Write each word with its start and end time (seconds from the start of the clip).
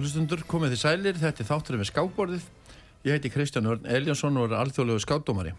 Góður 0.00 0.14
hlustundur, 0.14 0.40
komið 0.48 0.70
þið 0.72 0.78
sælir, 0.80 1.16
þetta 1.20 1.42
er 1.42 1.46
þátturinn 1.50 1.80
við 1.82 1.88
skákborðið. 1.90 2.44
Ég 3.04 3.16
heiti 3.18 3.30
Kristján 3.34 3.66
Örn 3.68 3.82
Eljánsson 3.84 4.38
og 4.40 4.46
er 4.46 4.54
alþjóðlegu 4.56 5.02
skákdómari. 5.04 5.50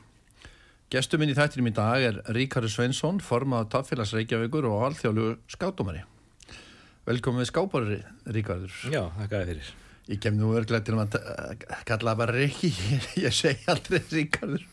Gestur 0.90 1.22
minn 1.22 1.30
í 1.30 1.36
þættinum 1.38 1.70
í 1.70 1.74
dag 1.78 2.06
er 2.08 2.18
Ríkari 2.34 2.72
Sveinsson, 2.74 3.20
formað 3.22 3.68
taffélags 3.76 4.16
Reykjavíkur 4.18 4.66
og 4.72 4.88
alþjóðlegu 4.88 5.36
skákdómari. 5.54 6.02
Velkomin 7.06 7.44
við 7.44 7.52
skákborðið, 7.52 8.02
Ríkardur. 8.40 8.80
Já, 8.90 9.04
þakka 9.20 9.44
fyrir. 9.52 9.70
Ég 10.10 10.24
kem 10.26 10.42
nú 10.42 10.50
örglega 10.58 10.90
til 10.90 10.98
að 10.98 11.68
kalla 11.94 12.18
bara 12.24 12.40
Ríki, 12.40 12.74
ég 13.28 13.38
segi 13.38 13.70
aldrei 13.70 14.02
Ríkardur. 14.10 14.66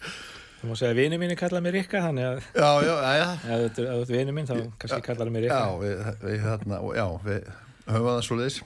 Þú 0.62 0.72
má 0.72 0.80
segja 0.80 0.94
að 0.96 1.02
vini 1.02 1.20
mín 1.20 1.36
kalla 1.36 1.60
mér 1.60 1.76
Rikka, 1.82 2.06
þannig 2.08 2.30
að 2.30 2.40
Já, 2.56 2.72
já, 2.88 2.96
já. 3.20 3.28
ef 3.36 3.76
þú 3.76 3.88
ert 4.00 4.16
vini 4.16 4.38
mín 4.40 4.48
þá 4.48 4.56
kannski 4.80 5.04
kallar 5.12 5.36
mér 5.36 5.50
Rikka. 5.50 5.60
Já, 5.60 7.08
við 7.28 7.52
höfum 7.88 8.10
það 8.14 8.24
svo 8.24 8.40
leiðis. 8.40 8.62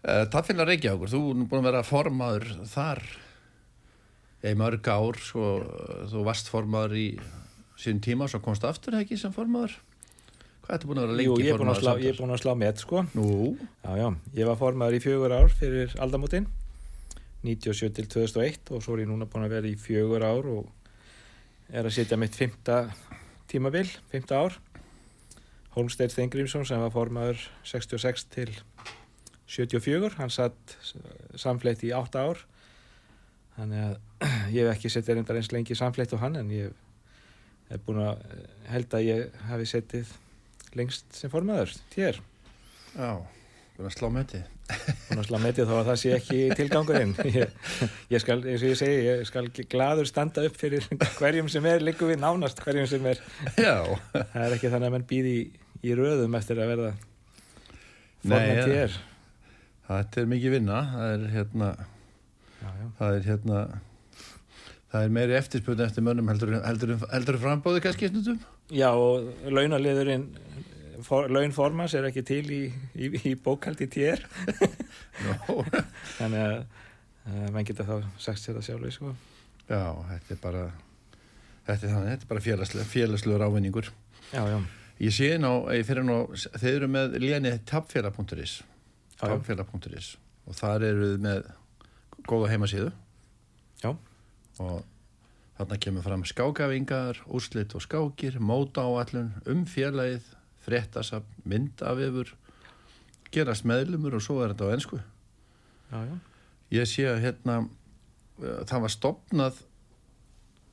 Uh, 0.00 0.24
Taffélag 0.32 0.70
Reykjavíkur, 0.70 1.10
þú 1.12 1.18
er 1.28 1.40
búin 1.44 1.60
að 1.60 1.66
vera 1.68 1.82
formaður 1.84 2.46
þar 2.70 3.02
í 4.48 4.54
mörg 4.56 4.86
ár, 4.88 5.18
svo, 5.20 5.50
þú 6.08 6.22
varst 6.24 6.48
formaður 6.48 6.94
í 6.96 7.06
sín 7.80 8.00
tíma, 8.00 8.28
svo 8.28 8.40
komst 8.44 8.64
aftur 8.64 8.96
ekki 8.96 9.18
sem 9.20 9.34
formaður. 9.34 9.74
Hvað 10.64 10.78
ertu 10.78 10.88
búin 10.88 11.02
að 11.02 11.06
vera 11.06 11.18
lengi 11.18 11.28
Jú, 11.28 11.36
ég 11.44 11.52
er 11.52 11.60
formaður 11.60 11.82
slá, 11.82 11.92
ég 12.00 12.14
er 12.14 12.20
búin 12.22 12.32
að 12.32 12.40
slá 12.40 12.54
með, 12.62 12.80
sko. 12.80 13.04
Já, 13.84 13.92
já, 14.00 14.08
ég 14.40 14.48
var 14.48 14.58
formaður 14.62 14.96
í 14.96 15.02
fjögur 15.04 15.36
ár 15.36 15.52
fyrir 15.60 15.94
aldamótin, 16.00 16.48
97 17.44 17.92
til 18.00 18.08
2001 18.16 18.72
og 18.72 18.84
svo 18.84 18.96
er 18.96 19.04
ég 19.04 19.12
núna 19.12 19.28
búin 19.28 19.44
að 19.44 19.56
vera 19.58 19.68
í 19.68 19.76
fjögur 19.80 20.24
ár 20.24 20.48
og 20.48 20.72
er 21.68 21.84
að 21.84 21.96
setja 21.98 22.16
mitt 22.20 22.40
fymta 22.40 22.86
tímabil, 23.52 23.84
fymta 24.08 24.40
ár. 24.46 24.56
Holmsteinn 25.76 26.10
Stengrimsson 26.10 26.64
sem 26.66 26.80
var 26.82 26.90
formaður 26.96 27.44
66 27.68 28.24
til 28.32 28.48
74, 29.50 30.14
hann 30.20 30.30
satt 30.30 30.76
samfleitt 31.38 31.82
í 31.86 31.90
8 31.96 32.22
ár. 32.22 32.44
Þannig 33.56 33.84
að 33.88 33.98
ég 34.56 34.64
hef 34.64 34.76
ekki 34.76 34.92
setið 34.92 35.18
reyndar 35.18 35.40
eins 35.40 35.50
lengi 35.54 35.76
samfleitt 35.78 36.14
á 36.14 36.22
hann 36.22 36.38
en 36.40 36.54
ég 36.54 36.72
hef 37.70 37.84
búin 37.86 38.02
að 38.04 38.22
held 38.70 38.96
að 38.96 39.06
ég 39.08 39.42
hafi 39.50 39.68
setið 39.68 40.14
lengst 40.78 41.18
sem 41.18 41.30
formaður, 41.32 41.74
tér 41.90 42.20
já, 42.94 43.10
búin 43.76 43.88
að 43.88 43.94
slá 43.96 44.08
með 44.14 44.32
þið. 44.34 44.48
búin 45.08 45.20
að 45.20 45.26
slá 45.26 45.38
metið 45.42 45.70
þó 45.70 45.74
að 45.80 45.88
það 45.88 46.00
sé 46.02 46.12
ekki 46.14 46.38
tilgangurinn. 46.60 47.14
Ég, 47.40 47.54
ég 48.12 48.22
skal, 48.22 48.38
eins 48.44 48.62
og 48.62 48.70
ég 48.70 48.78
segi 48.78 49.00
ég 49.08 49.22
skal 49.26 49.48
gladur 49.50 50.06
standa 50.06 50.44
upp 50.46 50.58
fyrir 50.60 50.86
hverjum 51.18 51.50
sem 51.50 51.66
er, 51.66 51.82
líku 51.82 52.06
við 52.10 52.20
nánast 52.22 52.62
hverjum 52.62 52.86
sem 52.90 53.10
er. 53.10 53.22
Já, 53.58 53.82
það 54.14 54.42
er 54.44 54.56
ekki 54.56 54.70
þannig 54.70 54.90
að 54.90 54.96
menn 54.96 55.08
býði 55.10 55.36
í, 55.40 55.44
í 55.90 55.96
röðum 55.98 56.38
eftir 56.38 56.62
að 56.62 56.74
verða 56.74 56.92
ja. 58.30 58.66
tér 58.68 58.98
þetta 59.98 60.22
er 60.22 60.28
mikið 60.30 60.56
vinna, 60.56 60.80
það 60.94 61.12
er 61.14 61.22
hérna, 61.34 61.70
já, 62.60 62.68
já. 62.68 62.86
það 62.98 63.16
er 63.16 63.28
hérna, 63.28 63.60
það 64.92 65.06
er 65.06 65.14
meiri 65.16 65.36
eftirspurn 65.38 65.84
eftir 65.86 66.06
mönnum 66.06 66.30
heldur, 66.30 66.56
heldur, 66.64 66.96
heldur 67.10 67.40
frambóði 67.42 67.84
kannski 67.84 68.10
stundum? 68.12 68.42
já 68.70 68.88
og 68.90 69.30
launaliðurinn 69.50 70.28
for, 71.06 71.30
launformans 71.32 71.96
er 71.98 72.06
ekki 72.10 72.24
til 72.28 72.44
í, 72.54 72.60
í, 72.94 73.10
í 73.32 73.34
bókaldi 73.40 73.88
tér 73.90 74.22
þannig 76.18 76.40
að 76.44 76.56
uh, 76.60 77.48
menn 77.50 77.66
geta 77.66 77.88
þá 77.88 77.96
sagt 78.20 78.44
sér 78.44 78.60
það 78.60 78.68
sjálf 78.68 78.96
sko. 78.96 79.14
já, 79.66 79.84
þetta 80.12 80.36
er 80.36 80.42
bara, 80.44 80.66
þetta 81.68 81.80
er 81.80 81.94
þannig, 81.96 82.12
þetta 82.12 82.28
er 82.28 82.34
bara 82.34 82.90
félagslegur 82.94 83.48
ávinningur. 83.48 83.94
já, 84.30 84.44
já, 84.54 84.60
Ég 85.00 85.14
sé 85.16 85.30
ná, 85.40 85.48
ég 85.72 85.86
fyrir 85.88 86.04
ná, 86.04 86.16
þeir 86.60 86.74
eru 86.74 86.88
með 86.92 87.14
lénið 87.22 87.62
tapfélag.is 87.70 88.58
Tapfélag.is 89.20 90.14
og 90.48 90.56
þar 90.56 90.86
eru 90.88 91.10
þið 91.12 91.24
með 91.26 91.50
góða 92.26 92.50
heimasíðu. 92.52 92.90
Já. 93.80 93.94
og 94.60 94.82
þarna 95.56 95.76
kemur 95.80 96.04
fram 96.04 96.22
skákavingar, 96.28 97.22
úrslit 97.28 97.72
og 97.76 97.84
skákir 97.84 98.36
móta 98.40 98.84
áallun, 98.84 99.32
um 99.48 99.64
félagið 99.68 100.26
fréttasafn, 100.64 101.40
myndafifur 101.48 102.34
gerast 103.34 103.66
meðlumur 103.68 104.18
og 104.18 104.24
svo 104.24 104.40
er 104.42 104.54
þetta 104.54 104.68
á 104.68 104.74
ennsku 104.74 105.00
já, 105.00 105.98
já. 106.10 106.14
ég 106.76 106.88
sé 106.90 107.06
að 107.08 107.20
hérna 107.24 107.56
uh, 107.64 108.62
það 108.68 108.84
var 108.84 108.94
stopnað 108.94 109.60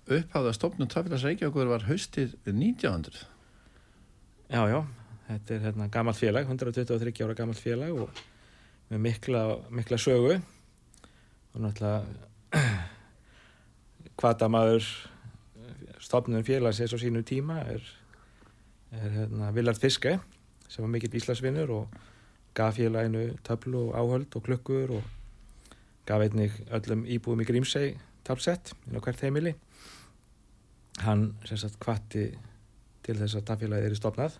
upphafða 0.08 0.54
stopnum 0.56 0.90
tapfélags 0.92 1.26
Reykjavíkur 1.28 1.72
var 1.72 1.88
haustið 1.90 2.38
1900 2.48 3.26
Já, 4.48 4.62
já, 4.72 4.80
þetta 5.28 5.54
er 5.54 5.64
hérna 5.66 5.90
gamalt 5.92 6.16
félag, 6.16 6.48
123 6.48 7.26
ára 7.26 7.36
gamalt 7.36 7.60
félag 7.60 7.98
og 8.06 8.22
með 8.92 9.04
mikla, 9.04 9.44
mikla 9.74 10.00
sögu. 10.00 10.38
Og 11.54 11.62
náttúrulega 11.64 12.04
hvata 14.20 14.50
maður 14.52 14.88
stopnum 16.04 16.46
félagsins 16.46 16.94
á 16.94 16.98
sínu 17.02 17.24
tíma 17.28 17.62
er, 17.68 17.84
er 18.96 19.14
hérna 19.22 19.52
Villard 19.56 19.80
Fiske 19.82 20.18
sem 20.68 20.84
var 20.84 20.92
mikill 20.92 21.18
íslasvinnur 21.20 21.72
og 21.74 21.98
gaf 22.58 22.78
félaginu 22.78 23.30
töflu 23.46 23.88
og 23.90 23.96
áhöld 23.98 24.36
og 24.36 24.44
klukkur 24.44 24.98
og 24.98 25.04
gaf 26.08 26.24
einnig 26.24 26.56
öllum 26.72 27.06
íbúum 27.06 27.44
í 27.44 27.48
Grímsey 27.48 27.96
tapsett 28.28 28.74
inn 28.88 28.98
á 28.98 29.04
hvert 29.04 29.24
heimili. 29.24 29.56
Hann 31.04 31.34
sem 31.46 31.60
sagt 31.62 31.80
hvati 31.84 32.30
til 33.06 33.18
þess 33.20 33.38
að 33.40 33.48
tafélagið 33.52 33.92
er 33.92 34.00
stopnað 34.00 34.40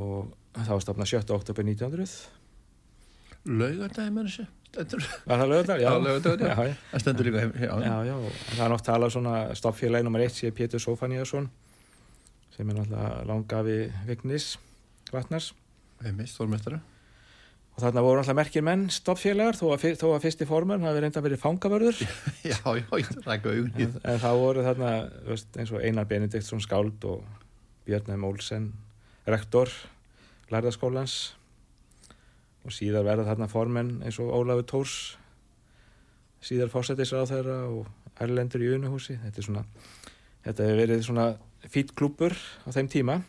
og 0.00 0.32
það 0.56 0.72
var 0.74 0.84
stopnað 0.86 1.12
7. 1.12 1.34
oktober 1.36 1.66
1900 1.68 2.41
laugardæmi 3.48 4.22
er 4.22 4.28
þessi 4.30 4.46
stendur, 4.72 5.06
Var 5.28 5.42
það 5.42 5.50
lögðar? 5.52 5.80
Já, 5.84 5.90
laugardagur, 5.98 6.46
já. 6.48 6.54
já, 6.68 6.76
það 6.92 7.02
stendur 7.04 7.28
líka 7.28 7.42
heim, 7.42 7.52
já, 7.58 7.72
já, 7.86 7.96
já. 8.08 8.14
Það 8.52 8.62
er 8.66 8.72
nátt 8.72 8.86
talað 8.86 9.12
svona 9.16 9.34
stoppfélagi 9.58 10.06
nummer 10.06 10.22
1 10.24 10.36
sé 10.38 10.52
Pétur 10.56 10.80
Sofaniasson 10.82 11.50
sem 12.52 12.68
er 12.68 12.78
náttúrulega 12.78 13.26
langafi 13.28 13.76
Vignis 14.08 14.46
Vatnars 15.12 15.52
heimi, 16.04 16.26
stórmestara 16.28 16.80
og 17.72 17.80
þarna 17.80 18.02
voru 18.04 18.20
alltaf 18.20 18.36
merkir 18.36 18.64
menn 18.64 18.86
stoppfélagar 18.92 19.56
þó 19.56 19.66
að, 19.72 19.84
þó 20.00 20.06
að 20.12 20.24
fyrsti 20.26 20.48
forman 20.48 20.82
hafi 20.84 21.00
reynda 21.04 21.22
verið 21.24 21.40
fangavörður 21.40 22.00
já, 22.50 22.58
já, 22.60 22.88
ég 23.00 23.12
rækka 23.24 23.52
augun 23.54 23.70
í 23.80 23.86
en, 23.86 23.94
en 24.12 24.20
þá 24.20 24.28
voru 24.40 24.64
þarna 24.66 24.90
veist, 25.28 25.52
eins 25.56 25.72
og 25.72 25.84
Einar 25.84 26.08
Benediktsson 26.10 26.60
skáld 26.64 27.06
og 27.08 27.24
Björn 27.88 28.12
M. 28.16 28.26
Olsen 28.28 28.68
rektor 29.28 29.72
lærðaskólans 30.52 31.16
og 32.62 32.74
síðar 32.74 33.06
verða 33.06 33.26
þarna 33.30 33.48
formenn 33.50 33.92
eins 34.06 34.20
og 34.22 34.30
Ólafur 34.34 34.68
Tórs 34.70 34.96
síðar 36.42 36.72
fósættisráð 36.72 37.32
þeirra 37.32 37.58
og 37.70 38.22
Erlendur 38.22 38.62
í 38.62 38.70
Unuhúsi. 38.76 39.16
Þetta 39.22 39.40
er 39.40 39.46
svona 39.46 39.64
þetta 40.44 40.68
hefur 40.68 40.80
verið 40.82 41.04
svona 41.06 41.26
fýtt 41.72 41.94
klúpur 41.98 42.34
á 42.66 42.68
þeim 42.74 42.90
tíma. 42.90 43.20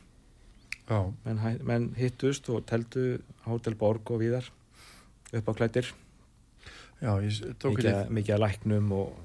Já, 0.90 1.00
menn, 1.24 1.44
menn 1.64 1.92
hittust 1.98 2.50
og 2.52 2.66
teldu 2.68 3.22
Hótel 3.48 3.78
Borg 3.80 4.10
og 4.12 4.20
víðar 4.22 4.50
upp 5.34 5.50
á 5.50 5.54
klættir 5.58 5.94
já, 7.04 7.14
ég 7.20 7.56
tók 7.60 7.80
ekki 7.80 8.14
mikið 8.16 8.36
að 8.36 8.44
læknum 8.44 8.92
og 8.96 9.16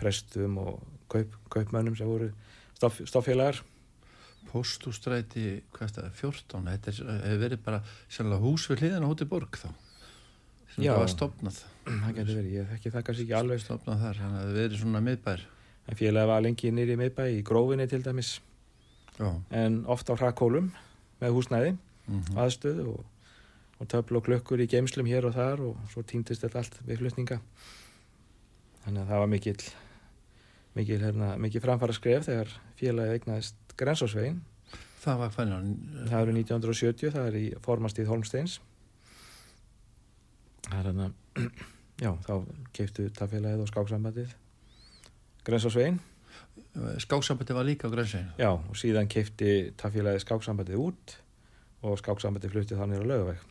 prestum 0.00 0.58
og 0.60 0.78
kaup, 1.12 1.34
kaupmönnum 1.52 1.96
sem 1.98 2.08
voru 2.08 2.30
stoff, 2.74 3.00
stofffélagar 3.06 3.60
postústræti, 4.50 5.44
hvað 5.76 5.94
það, 5.96 6.10
14 6.20 6.66
þetta 6.70 6.92
er- 6.92 7.22
hefur 7.24 7.40
verið 7.44 7.62
bara 7.64 7.80
sannlega 8.08 8.44
hús 8.44 8.66
við 8.70 8.82
hliðina 8.84 9.08
hóti 9.10 9.28
borg 9.30 9.56
þá. 9.60 9.68
Sem 10.74 10.84
Já. 10.84 10.92
það 10.94 11.00
var 11.02 11.12
stopnað 11.14 11.56
það 11.86 12.14
getur 12.18 12.36
verið, 12.38 12.52
ég 12.54 12.68
þekki 12.74 12.92
það 12.94 13.04
kannski 13.08 13.24
ekki 13.26 13.38
alveg. 13.40 13.62
Stopnað 13.64 14.02
þar, 14.04 14.20
þannig 14.20 14.40
að 14.40 14.44
það 14.50 14.58
verið 14.60 14.80
svona 14.84 15.00
miðbær. 15.08 15.40
En 15.90 15.96
félagi 15.98 16.30
var 16.30 16.42
lengi 16.44 16.70
nýri 16.76 16.96
miðbæ 17.00 17.24
í 17.34 17.42
grófinni 17.42 17.88
til 17.90 18.02
dæmis. 18.06 18.32
Já, 19.18 19.30
en 19.50 19.80
oft 19.90 20.08
á 20.10 20.14
hrakkólum 20.14 20.70
með 21.20 21.34
húsnæði, 21.36 21.72
mm 22.08 22.38
aðstöðu 22.40 22.86
og, 22.94 23.04
og 23.80 23.88
töfl 23.90 24.16
og 24.20 24.24
klukkur 24.24 24.60
í 24.62 24.68
geimslum 24.70 25.06
hér 25.10 25.26
og 25.28 25.34
þar 25.34 25.60
og 25.66 25.76
svo 25.92 26.02
týndist 26.06 26.42
þetta 26.46 26.62
allt 26.62 26.78
við 26.86 27.02
flutninga. 27.02 27.40
Þannig 28.84 29.02
að 29.02 29.10
það 29.10 29.20
var 29.24 29.30
mikil 29.34 29.56
mikil, 30.78 31.00
hérna, 31.02 31.32
mikil 31.42 31.60
framfara 31.64 31.92
skref 31.96 32.28
þegar 32.28 32.52
félagi 32.78 33.18
eignaðist 33.18 33.69
Grensásvegin 33.80 34.40
það 35.00 35.22
var 35.22 35.34
hvernig 35.36 36.08
það 36.10 36.20
eru 36.20 36.34
1970, 36.36 37.12
það 37.14 37.28
er 37.30 37.38
í 37.40 37.46
formastíð 37.64 38.10
Holmsteins. 38.12 38.58
Það 40.68 40.78
er 40.78 40.88
hérna 40.90 41.08
já, 42.04 42.12
þá 42.26 42.34
keiftu 42.76 43.08
tafélagið 43.16 43.64
og 43.64 43.70
skáksambandið 43.72 44.34
Grensásvegin 45.46 46.00
skáksambandi 47.02 47.56
var 47.56 47.66
líka 47.66 47.88
á 47.88 47.94
grænsi 47.94 48.20
já, 48.38 48.50
og 48.52 48.76
síðan 48.78 49.08
keifti 49.10 49.72
tafélagið 49.80 50.22
skáksambandið 50.26 50.82
út 50.84 51.16
og 51.82 51.96
skáksambandið 51.98 52.52
flutti 52.52 52.78
þannig 52.78 53.02
á 53.02 53.10
lögaveg 53.10 53.48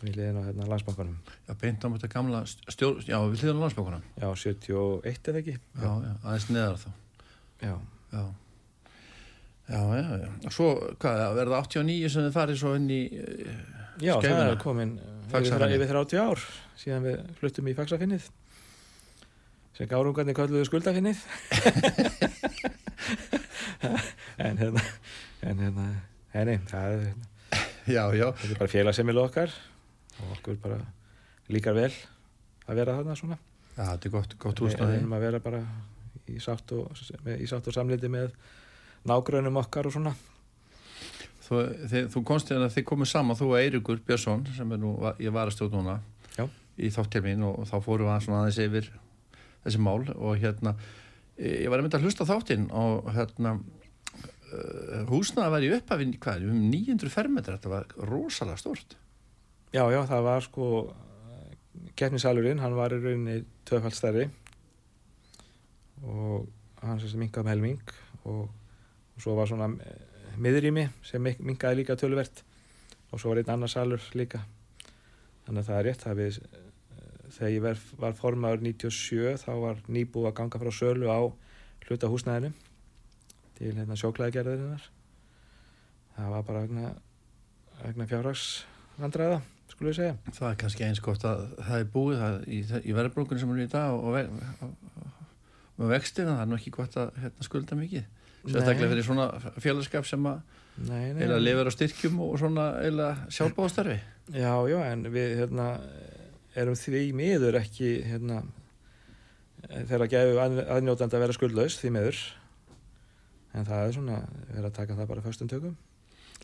við 0.00 0.16
liðin 0.16 0.40
á 0.40 0.42
hérna, 0.46 0.66
landsbankanum. 0.70 1.16
Já, 1.44 1.54
beint 1.60 1.84
á 1.84 1.88
mjög 1.92 2.12
gamla 2.12 2.42
stjórn 2.48 3.04
já, 3.04 3.18
við 3.20 3.42
hliðina 3.42 3.60
á 3.60 3.64
landsbókunum 3.66 4.04
já, 4.16 4.28
71 4.42 5.30
eða 5.32 5.42
ekki? 5.42 5.56
Já, 5.76 5.90
já, 6.06 6.12
aðeins 6.24 6.46
neðar 6.50 6.78
þá. 6.80 6.90
Já, 7.60 7.74
já 8.12 8.24
Já, 9.70 9.78
já, 9.94 10.02
já. 10.18 10.26
Og 10.48 10.52
svo, 10.56 10.68
hvað, 10.98 11.20
verða 11.36 11.60
89 11.62 12.08
sem 12.10 12.24
þið 12.26 12.32
farið 12.34 12.56
svo 12.58 12.72
inn 12.74 12.88
í 12.90 12.96
uh, 13.06 13.18
Já, 14.02 14.16
það 14.16 14.24
Skeifuna. 14.24 14.46
er 14.50 14.56
komin 14.64 14.92
uh, 14.98 15.02
yfir, 15.04 15.30
Faxafinnið. 15.30 15.74
yfir 15.76 15.90
30 15.94 16.18
ár 16.24 16.38
síðan 16.80 17.04
við 17.06 17.16
fluttum 17.38 17.68
í 17.70 17.74
Faxafinnið 17.78 18.24
sem 19.78 19.86
gárungarnir 19.92 20.34
kalluðu 20.36 20.66
skuldafinnið 20.66 21.18
en 24.48 24.56
hérna 24.58 24.82
en 25.46 25.58
hérna, 25.62 25.86
henni, 26.34 26.56
það 26.70 26.96
er, 26.96 27.04
Já, 27.90 28.02
já, 28.14 28.26
þetta 28.36 28.52
er 28.54 28.58
bara 28.60 28.70
félagsemilu 28.74 29.22
okkar 29.24 29.50
og 30.20 30.26
okkur 30.36 30.58
bara 30.62 30.78
líkar 31.50 31.74
vel 31.78 31.94
að 32.70 32.78
vera 32.82 32.96
þarna 32.98 33.14
svona 33.18 33.38
já 33.78 33.84
þetta 33.94 34.06
er 34.10 34.14
gott, 34.18 34.32
gott 34.42 34.58
við 34.60 34.66
húsnaði 34.68 34.98
erum 35.00 35.16
að 35.16 35.24
vera 35.28 35.40
bara 35.46 35.60
í 36.36 36.40
sátt 36.42 36.74
og, 36.76 36.90
og 36.92 37.74
samliti 37.74 38.10
með 38.12 38.34
nágrönum 39.08 39.58
okkar 39.62 39.88
og 39.88 39.96
svona. 39.96 40.14
Þú, 41.46 41.60
þið, 41.90 42.08
þú 42.14 42.22
komst 42.28 42.52
hérna 42.52 42.68
að 42.68 42.76
þið 42.76 42.86
komið 42.92 43.10
saman, 43.10 43.38
þú 43.38 43.50
og 43.50 43.58
Eirikur 43.58 44.02
Björnsson 44.06 44.46
sem 44.54 44.74
er 44.74 44.80
nú, 44.80 44.94
ég 45.18 45.34
var 45.34 45.50
að 45.50 45.56
stjórn 45.56 45.80
núna 45.80 45.96
Já. 46.36 46.44
í 46.78 46.90
þáttir 46.94 47.24
mín 47.24 47.42
og, 47.48 47.64
þá 47.66 47.76
fórum 47.82 48.10
við 48.10 48.34
aðeins 48.36 48.60
yfir 48.62 48.90
þessi 49.64 49.82
mál 49.82 50.04
og 50.14 50.38
hérna 50.40 50.76
ég 51.40 51.68
var 51.72 51.80
að 51.80 51.86
mynda 51.86 51.98
að 51.98 52.06
hlusta 52.06 52.26
þáttinn 52.28 52.68
og 52.76 53.10
hérna 53.16 53.56
uh, 53.58 55.04
húsnaði 55.10 55.54
var 55.54 55.66
í 55.66 55.72
upphafinn 55.78 56.16
hvað, 56.20 56.46
um 56.52 56.66
900 56.70 57.12
fermetrar 57.12 57.58
þetta 57.58 57.72
var 57.72 57.94
rosalega 58.10 58.60
stort 58.60 58.96
Já, 59.70 59.84
já, 59.86 60.00
það 60.06 60.24
var 60.26 60.42
sko 60.46 60.68
keppnisalurinn, 61.98 62.58
hann 62.62 62.74
var 62.74 62.94
í 62.94 62.98
rauninni 63.00 63.42
tvöfald 63.68 63.96
stærri 63.96 64.28
og 66.06 66.48
hann 66.80 67.00
sem 67.02 67.20
minkaði 67.20 67.46
með 67.46 67.54
helming 67.54 67.92
og, 68.24 68.46
og 68.48 69.20
svo 69.20 69.34
var 69.38 69.50
svona 69.50 69.68
eh, 69.84 70.06
miðrými 70.40 70.86
sem 71.06 71.22
minkaði 71.24 71.82
líka 71.82 71.98
töluvert 72.00 72.42
og 73.10 73.20
svo 73.20 73.32
var 73.32 73.42
einn 73.42 73.54
annar 73.56 73.72
salur 73.72 74.02
líka. 74.16 74.44
Þannig 75.46 75.64
að 75.64 75.68
það 75.68 75.78
er 75.78 75.88
rétt 75.88 76.06
að 76.06 76.22
við 76.22 76.40
eh, 76.40 77.10
þegar 77.36 77.52
ég 77.56 77.66
var, 77.66 77.84
var 78.06 78.16
formaður 78.18 78.64
97 78.70 79.36
þá 79.44 79.52
var 79.66 79.84
nýbúið 79.88 80.30
að 80.30 80.38
ganga 80.40 80.62
frá 80.62 80.72
sölu 80.74 81.12
á 81.12 81.20
hluta 81.88 82.10
húsnæðinu 82.12 82.54
til 83.58 83.74
hérna 83.76 83.98
sjóklæðigerðirinnar 83.98 84.88
það 86.20 86.34
var 86.34 86.44
bara 86.46 86.66
vegna, 86.66 86.92
vegna 87.82 88.06
fjárhags 88.10 88.44
segja. 89.96 90.14
Það 90.36 90.48
er 90.50 90.56
kannski 90.60 90.84
eins 90.84 91.00
gott 91.04 91.24
að 91.24 91.44
það 91.56 91.76
er 91.78 91.86
búið 91.94 92.18
það, 92.20 92.38
í, 92.46 92.58
í 92.84 92.96
verðbrókunni 92.96 93.40
sem 93.40 93.52
er 93.54 93.62
í 93.62 93.70
dag 93.72 93.94
og, 93.96 94.18
og, 94.66 94.89
og 95.80 95.90
vextina, 95.90 96.36
það 96.36 96.42
er 96.44 96.50
nú 96.50 96.58
ekki 96.58 96.72
gott 96.74 96.96
að 97.00 97.10
hérna, 97.22 97.46
skulda 97.46 97.78
mikið. 97.78 98.08
Sérstaklega 98.40 98.90
fyrir 98.92 99.04
svona 99.04 99.26
félagskap 99.60 100.06
sem 100.08 100.28
að 100.30 100.38
eila 100.80 101.34
nei. 101.36 101.42
lifir 101.44 101.68
á 101.68 101.72
styrkjum 101.74 102.20
og 102.24 102.38
svona 102.40 102.66
eila 102.80 103.08
sjálfbáðstarfi 103.28 103.98
Já, 104.30 104.54
já, 104.70 104.78
en 104.92 105.02
við 105.12 105.34
hérna, 105.42 105.66
erum 106.56 106.78
því 106.78 107.02
miður 107.16 107.58
ekki 107.60 107.90
hérna, 108.06 108.44
þegar 109.66 110.06
að 110.06 110.12
gefu 110.14 110.38
aðnjótandi 110.44 111.18
að 111.18 111.24
vera 111.26 111.36
skuldlaus 111.36 111.76
því 111.80 111.92
miður. 111.96 112.22
En 113.50 113.66
það 113.66 113.82
er 113.82 113.96
svona 113.96 114.22
verið 114.52 114.68
að 114.70 114.76
taka 114.78 114.96
það 115.00 115.10
bara 115.10 115.24
föstum 115.26 115.50
tökum. 115.50 115.76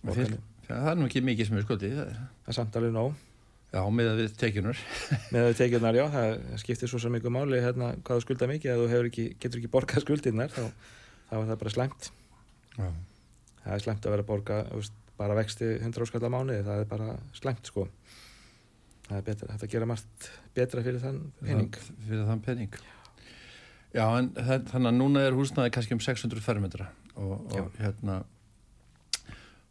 Finnst- 0.03 0.43
það 0.67 0.91
er 0.91 0.99
nú 0.99 1.07
ekki 1.09 1.23
mikið 1.25 1.49
sem 1.49 1.59
er 1.59 1.65
skuldið 1.67 1.95
það 1.97 2.11
er, 2.11 2.21
það 2.43 2.53
er 2.53 2.57
samt 2.59 2.79
alveg 2.79 2.95
nóg 2.95 3.15
já, 3.77 3.81
með 3.99 4.11
að 4.11 4.21
við 4.23 4.37
tekjunur 4.41 4.83
með 5.35 5.47
þau 5.47 5.57
tekjurnar, 5.61 5.99
já, 5.99 6.05
það 6.17 6.37
skiptir 6.63 6.91
svo 6.93 7.13
ykkur 7.21 7.35
máli 7.35 7.63
hérna, 7.63 7.93
hvað 8.03 8.21
þú 8.21 8.25
skulda 8.27 8.49
mikið, 8.51 8.73
ef 8.73 8.93
þú 8.95 9.01
ekki, 9.11 9.27
getur 9.43 9.61
ekki 9.63 9.73
borgað 9.73 10.07
skuldirnar, 10.07 10.53
þá, 10.55 10.93
þá 11.31 11.35
er 11.39 11.51
það 11.51 11.61
bara 11.63 11.75
slæmt. 11.77 12.11
Já. 12.77 12.89
það 13.63 13.75
er 13.77 13.85
slæmt 13.87 14.07
að 14.07 14.15
vera 14.17 14.25
að 14.27 14.31
borga 14.31 14.61
veist, 14.73 14.99
bara 15.17 15.37
vexti 15.39 15.69
100 15.81 16.05
áskalla 16.05 16.33
mánuði 16.33 16.65
það 16.67 16.83
er 16.83 16.91
bara 16.91 17.17
slæmt 17.37 17.71
sko. 17.71 17.87
Það 19.07 19.19
er 19.21 19.27
betra, 19.29 19.49
þetta 19.55 19.71
gera 19.73 19.87
margt 19.89 20.31
betra 20.57 20.83
fyrir 20.83 21.03
þann 21.03 21.21
pening. 21.41 21.71
Það- 21.77 22.07
fyrir 22.09 22.25
þann 22.31 22.45
pening. 22.45 22.79
Já, 23.97 24.05
en 24.19 24.31
það, 24.35 24.65
þannig 24.73 24.91
að 24.91 24.97
núna 24.99 25.23
er 25.25 25.37
húsnaði 25.37 25.73
kannski 25.73 25.95
um 25.97 26.03
600 26.05 26.43
fermetra 26.45 26.89
og, 27.17 27.47
og 27.55 27.79
hérna 27.81 28.19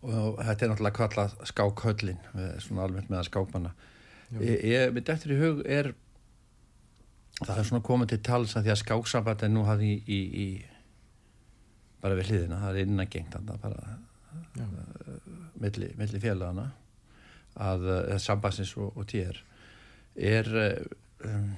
og 0.06 0.40
þetta 0.40 0.66
er 0.66 0.72
náttúrulega 0.72 0.98
kallað 1.00 1.36
skákhöllin 1.50 2.20
við 2.34 2.50
svona 2.64 2.86
almennt 2.86 3.10
með 3.12 3.22
að 3.22 3.30
skákmanna. 3.30 3.72
Ég, 4.42 4.94
mitt 4.96 5.10
eftir 5.10 5.36
í 5.36 5.40
hug 5.40 5.62
er 5.66 5.92
það 7.42 7.58
er 7.60 7.68
svona 7.70 7.86
komið 7.86 8.14
til 8.14 8.22
tals 8.30 8.56
að 8.56 8.68
því 8.68 8.74
að 8.74 8.82
skáksamband 8.82 9.44
er 9.46 9.52
nú 9.52 9.66
hafði 9.68 9.92
í, 9.92 10.00
í, 10.08 10.20
í 10.46 10.48
bara 12.04 12.18
við 12.20 12.32
hliðina, 12.32 12.62
það 12.64 12.80
er 12.80 12.90
innangengt 12.90 13.38
bara 13.64 13.98
Já. 14.56 14.66
milli, 15.60 15.92
milli 16.00 16.22
félagana 16.24 16.70
að 17.56 17.88
uh, 17.88 18.18
sambansins 18.20 18.76
og, 18.80 18.92
og 18.96 19.08
tér 19.10 19.40
er 20.16 20.50
uh, 20.52 21.28
um, 21.28 21.50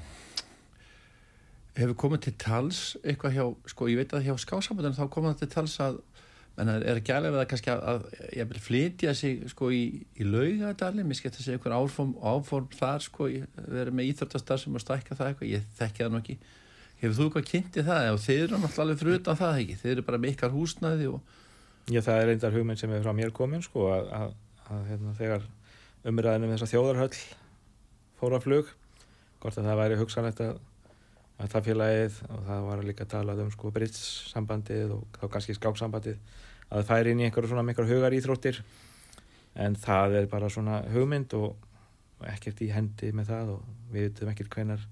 hefur 1.77 1.97
komið 2.05 2.27
til 2.27 2.35
tals 2.41 2.81
eitthvað 3.03 3.37
hjá, 3.37 3.45
sko 3.73 3.89
ég 3.91 4.01
veit 4.01 4.13
að 4.17 4.29
hjá 4.29 4.37
skásambandinu 4.41 4.97
þá 4.97 5.13
komið 5.13 5.41
til 5.41 5.51
tals 5.53 5.77
að 5.83 5.99
menn 6.57 6.71
er 6.73 6.85
er 6.89 6.99
ekki 6.99 7.13
alveg 7.13 7.37
að 7.37 7.49
kannski 7.51 7.73
að, 7.73 8.05
að 8.41 8.61
flytja 8.65 9.13
sig 9.17 9.43
sko 9.51 9.71
í, 9.73 9.81
í 10.17 10.25
laugadalinn, 10.27 11.05
mér 11.07 11.19
skemmt 11.19 11.37
að 11.37 11.45
segja 11.45 11.59
einhver 11.59 11.75
áform, 11.77 12.15
áform 12.17 12.69
þar 12.73 13.03
sko, 13.05 13.27
vera 13.67 13.93
með 13.93 14.11
íþróttastar 14.13 14.61
sem 14.61 14.77
að 14.77 14.85
stækka 14.87 15.17
það 15.19 15.33
eitthvað, 15.33 15.51
ég 15.53 15.67
þekki 15.77 16.03
það 16.03 16.15
nú 16.15 16.21
ekki. 16.23 16.37
Hefur 16.97 17.17
þú 17.17 17.27
eitthvað 17.27 17.49
kynnt 17.51 17.77
í 17.77 17.83
það? 17.85 18.07
Og 18.15 18.23
þeir 18.23 18.39
eru 18.47 18.61
náttúrulega 18.63 19.19
utan 19.21 19.37
það 19.37 19.59
ekki, 19.61 19.77
þeir 19.83 19.93
eru 19.93 20.05
bara 20.07 20.21
með 20.23 20.33
ykkar 20.33 20.55
húsnæði 20.55 21.11
og 21.11 21.35
Já, 21.87 22.01
það 22.03 22.17
er 22.19 22.25
reyndar 22.27 22.55
hugmynd 22.57 22.81
sem 22.81 22.91
er 22.91 23.03
frá 23.05 23.13
mér 23.15 23.29
komin 23.31 23.61
sko, 23.63 23.85
að, 23.95 24.09
að, 24.17 24.31
að 24.75 24.87
hérna, 24.89 25.13
þegar 25.15 25.45
umræðinu 26.09 26.49
með 26.49 26.57
þessa 26.57 26.71
þjóðarhöll 26.73 27.19
fór 28.19 28.35
að 28.35 28.43
flug 28.43 28.73
hvort 29.39 29.59
að 29.61 29.69
það 29.69 29.79
væri 29.79 29.99
hugsanlegt 30.01 30.41
að, 30.43 30.57
að 31.37 31.53
það 31.53 31.67
félagið 31.69 32.19
og 32.33 32.43
það 32.47 32.67
var 32.67 32.83
líka 32.87 33.05
að 33.05 33.13
tala 33.13 33.37
um 33.43 33.53
sko 33.53 33.71
Brits 33.73 34.03
sambandið 34.33 34.93
og 34.97 35.19
þá 35.19 35.25
kannski 35.35 35.55
skáksambandið 35.57 36.17
að 36.67 36.81
það 36.81 36.89
færi 36.89 37.13
inn 37.13 37.21
í 37.21 37.27
einhverju 37.27 37.51
svona 37.51 37.65
miklar 37.67 37.89
hugar 37.91 38.17
íþróttir 38.17 38.61
en 39.57 39.77
það 39.79 40.19
er 40.21 40.29
bara 40.31 40.49
svona 40.53 40.81
hugmynd 40.93 41.33
og, 41.37 41.55
ekkert 42.25 42.61
í 42.65 42.71
hendi 42.73 43.11
með 43.13 43.29
það 43.29 43.49
og 43.53 43.65
við 43.93 44.07
veitum 44.07 44.31
ekkert 44.31 44.55
hvenar 44.55 44.85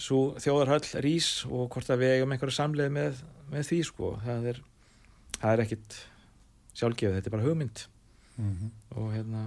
svo 0.00 0.20
þjóðarhöll 0.40 1.02
rís 1.04 1.30
og 1.48 1.68
hvort 1.74 1.90
að 1.90 2.04
við 2.04 2.14
eigum 2.16 2.34
einhverju 2.34 2.56
samleið 2.56 2.92
með, 2.94 3.22
með 3.50 3.66
því 3.68 3.80
sko. 3.88 4.12
Það 4.24 4.46
er 4.52 4.60
það 5.40 5.52
er 5.52 5.62
ekkit 5.64 5.96
sjálfgefið, 6.78 7.16
þetta 7.16 7.30
er 7.30 7.34
bara 7.34 7.48
hugmynd. 7.48 7.82
Og 8.96 9.10
hérna 9.14 9.42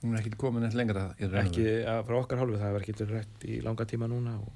hún 0.00 0.14
er 0.14 0.22
ekki 0.22 0.32
komin 0.40 0.64
eitt 0.64 0.76
lengra 0.78 1.10
í 1.18 1.28
raun 1.28 1.36
og 1.36 1.44
ekki 1.44 1.66
frá 2.08 2.16
okkar 2.20 2.40
hálfu, 2.40 2.58
það 2.60 2.74
var 2.76 2.84
ekki 2.86 3.06
rætt 3.10 3.46
í 3.46 3.60
langa 3.64 3.86
tíma 3.88 4.08
núna 4.08 4.36
og, 4.40 4.52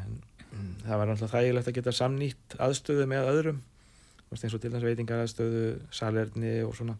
en 0.00 0.16
mm, 0.50 0.72
það 0.84 1.00
var 1.00 1.10
náttúrulega 1.10 1.34
þægilegt 1.36 1.70
að 1.70 1.78
geta 1.78 1.94
samnýtt 1.96 2.56
aðstöðu 2.66 3.06
með 3.08 3.30
öðrum. 3.32 3.62
Þú 4.22 4.34
veist, 4.34 4.46
eins 4.46 4.56
og 4.56 4.64
til 4.64 4.72
þess 4.72 4.88
veitingar 4.88 5.22
aðstöðu 5.24 5.62
salerni 5.92 6.52
og 6.66 6.74
svona. 6.76 6.98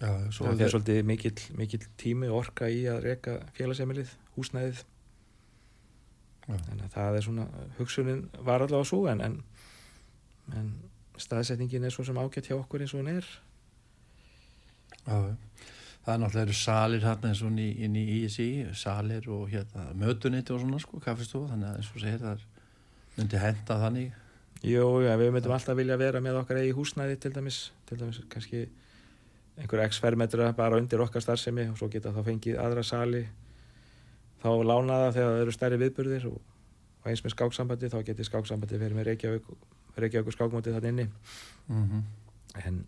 Já, 0.00 0.08
svo 0.32 0.48
það 0.48 0.64
er 0.64 0.72
svolítið 0.72 1.02
mikill, 1.08 1.36
mikill 1.60 1.82
tími 2.00 2.30
orka 2.32 2.70
í 2.72 2.86
að 2.88 3.02
reka 3.04 3.36
félagsemilið, 3.58 4.14
húsnæðið. 4.38 4.84
Já. 6.48 6.56
að 6.56 6.86
það 6.94 7.16
er 7.16 7.22
svona 7.22 7.44
hugsunin 7.76 8.22
var 8.42 8.64
allavega 8.64 8.88
svo 8.88 9.04
en, 9.06 9.20
en, 9.22 9.36
en 10.56 10.70
staðsetningin 11.20 11.84
er 11.86 11.94
svo 11.94 12.02
sem 12.08 12.18
ágætt 12.18 12.48
hjá 12.48 12.56
okkur 12.56 12.82
eins 12.82 12.94
og 12.96 13.04
hún 13.04 13.12
er. 13.12 13.28
Já, 15.04 15.18
já. 15.28 15.36
Það 16.10 16.16
er 16.16 16.22
náttúrulega 16.24 16.56
salir 16.58 17.04
hérna 17.06 17.30
eins 17.30 17.42
og 17.44 17.52
inn 17.52 17.60
í, 17.62 17.68
inn 17.86 17.96
í 17.98 18.04
ISI, 18.24 18.48
salir 18.74 19.28
og 19.30 19.46
hérna 19.52 19.90
mötuniti 19.98 20.54
og 20.54 20.62
svona 20.62 20.80
sko, 20.82 21.00
kaffistofa, 21.04 21.52
þannig 21.52 21.70
að 21.70 21.78
eins 21.78 21.90
og 21.94 22.02
segir 22.02 22.24
það 22.24 22.44
myndi 23.16 23.42
henda 23.42 23.78
þannig. 23.84 24.18
Jú, 24.60 24.86
já, 25.04 25.14
við 25.16 25.32
myndum 25.34 25.54
alltaf 25.56 25.78
vilja 25.78 25.96
vera 26.00 26.20
með 26.20 26.42
okkar 26.42 26.60
eigi 26.60 26.74
húsnæði 26.76 27.16
til 27.22 27.32
dæmis, 27.36 27.60
til 27.88 28.00
dæmis 28.00 28.20
kannski 28.32 28.66
einhver 29.60 29.84
x 29.86 30.00
fermetra 30.02 30.50
bara 30.56 30.80
undir 30.80 31.00
okkar 31.04 31.22
starfsemi 31.24 31.68
og 31.70 31.78
svo 31.78 31.88
geta 31.92 32.12
þá 32.12 32.22
fengið 32.26 32.60
aðra 32.60 32.84
sali 32.86 33.24
þá 34.40 34.48
lánaða 34.64 35.10
þegar 35.16 35.34
það 35.34 35.42
eru 35.44 35.54
stærri 35.56 35.80
viðburðir 35.80 36.28
og, 36.30 36.38
og 37.00 37.10
eins 37.10 37.24
með 37.24 37.34
skáksambandi 37.36 37.90
þá 37.92 37.98
geti 38.08 38.26
skáksambandi 38.28 38.80
verið 38.80 39.00
með 39.00 39.10
Reykjavík, 39.10 39.50
Reykjavík 40.00 40.36
skákmótið 40.36 40.78
þannig 40.78 40.94
inni 40.94 41.08
Mm 41.70 41.84
-hmm. 41.86 42.02
en 42.66 42.84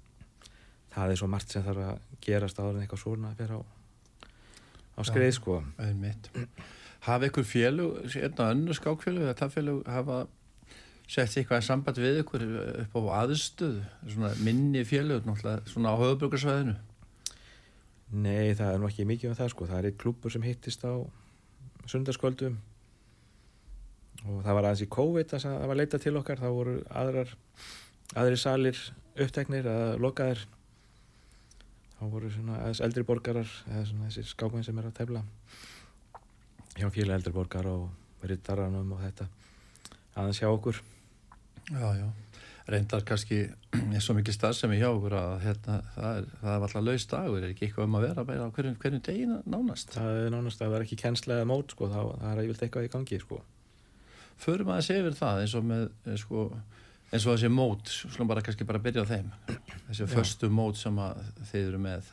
það 0.93 1.15
er 1.15 1.21
svo 1.21 1.29
margt 1.33 1.55
sem 1.55 1.65
þarf 1.65 1.89
að 1.89 2.21
gerast 2.25 2.61
áður 2.61 2.77
en 2.77 2.85
eitthvað 2.85 3.03
svona 3.03 3.33
að 3.33 3.43
vera 3.43 3.59
á, 3.59 3.63
á 4.97 5.01
skreið 5.09 5.35
sko. 5.39 5.59
Hafa 7.03 7.27
ykkur 7.27 7.47
félug, 7.49 7.99
hérna 8.13 8.53
önnu 8.55 8.77
skákfélug, 8.79 9.27
eða 9.27 9.39
það 9.41 9.55
félug 9.57 9.83
hafa 9.91 10.21
sett 11.11 11.35
eitthvað 11.41 11.65
samband 11.67 11.99
við 11.99 12.21
ykkur 12.23 12.45
upp 12.85 12.95
á 12.95 13.25
aðstöð, 13.25 13.81
svona 14.07 14.31
minni 14.45 14.85
félug, 14.87 15.27
svona 15.67 15.93
á 15.93 15.97
höfubrukarsvæðinu. 15.99 16.77
Nei, 18.13 18.53
það 18.53 18.69
er 18.69 18.81
nú 18.81 18.89
ekki 18.91 19.09
mikið 19.09 19.33
um 19.33 19.37
það 19.39 19.51
sko. 19.55 19.67
Það 19.71 19.79
er 19.79 19.89
eitt 19.89 20.01
klúbbur 20.01 20.33
sem 20.35 20.45
hittist 20.45 20.83
á 20.85 20.95
sundarskvöldum 21.89 22.59
og 24.23 24.43
það 24.45 24.55
var 24.55 24.67
aðeins 24.69 24.85
í 24.85 24.91
COVID 24.93 25.33
að 25.35 25.45
það 25.49 25.69
var 25.71 25.79
leitað 25.81 26.05
til 26.05 26.17
okkar. 26.21 26.43
Það 26.43 26.57
voru 26.59 26.75
aðrar, 27.03 27.33
aðri 28.15 28.39
salir 28.39 28.83
uppteknir 29.17 29.67
að 29.67 29.97
lokaðir. 30.05 30.45
Þá 30.45 30.62
þá 32.03 32.09
voru 32.11 32.31
svona 32.35 32.59
aðeins 32.65 32.83
eldri 32.83 33.07
borgarar 33.07 33.51
eða 33.71 33.85
svona 33.87 34.09
þessir 34.11 34.33
skákmenn 34.33 34.67
sem 34.67 34.79
er 34.83 34.89
að 34.89 34.97
tefla 34.99 35.23
hjá 36.75 36.89
fjöla 36.91 37.15
eldri 37.15 37.35
borgar 37.37 37.69
og 37.71 38.27
rittaranum 38.27 38.97
og 38.97 39.05
þetta 39.05 39.29
aðeins 40.19 40.43
hjá 40.43 40.51
okkur 40.51 40.83
Já, 41.71 41.95
já. 41.95 42.09
Reyndar 42.67 43.05
kannski 43.07 43.39
er 43.97 44.03
svo 44.03 44.17
mikið 44.19 44.35
stað 44.35 44.57
sem 44.59 44.75
er 44.75 44.83
hjá 44.83 44.89
okkur 44.91 45.15
að 45.19 45.33
hérna, 45.47 45.79
það 45.95 46.19
er, 46.19 46.27
það 46.43 46.53
er 46.53 46.67
alltaf 46.67 46.85
laus 46.87 47.07
dagur, 47.11 47.39
er 47.39 47.55
ekki 47.55 47.67
eitthvað 47.69 47.89
um 47.89 47.97
að 47.99 48.07
vera 48.07 48.25
bara 48.27 48.47
á 48.47 48.55
hverjum, 48.55 48.77
hverjum 48.83 49.05
degi 49.07 49.29
nánast. 49.31 49.95
það 49.95 50.19
er 50.19 50.35
nánast 50.35 50.63
að 50.63 50.69
það 50.69 50.79
er 50.79 50.87
ekki 50.87 51.01
kennslega 51.03 51.49
mót 51.49 51.75
sko, 51.75 51.89
þá 51.91 52.01
það 52.03 52.29
er 52.33 52.43
yfirleitt 52.43 52.67
eitthvað 52.67 52.87
í 52.87 52.93
gangi 52.97 53.21
sko. 53.23 53.41
Förum 54.43 54.73
að 54.75 54.85
segja 54.89 55.05
yfir 55.05 55.19
það 55.19 55.43
eins 55.43 55.57
og 55.59 55.67
með, 55.71 55.85
eh, 56.07 56.19
sko, 56.23 56.45
eins 57.13 57.27
og 57.29 57.35
þessi 57.37 57.51
mót, 57.53 57.91
slúm 57.93 58.29
bara 58.31 58.41
kannski 58.45 58.65
bara 58.69 58.81
byrja 58.83 59.05
á 59.05 59.11
þeim. 59.13 59.31
Þessi 59.91 60.07
förstu 60.09 60.49
mót 60.53 60.79
sem 60.81 60.97
að 61.03 61.19
þeir 61.51 61.67
eru 61.69 61.81
með, 61.85 62.11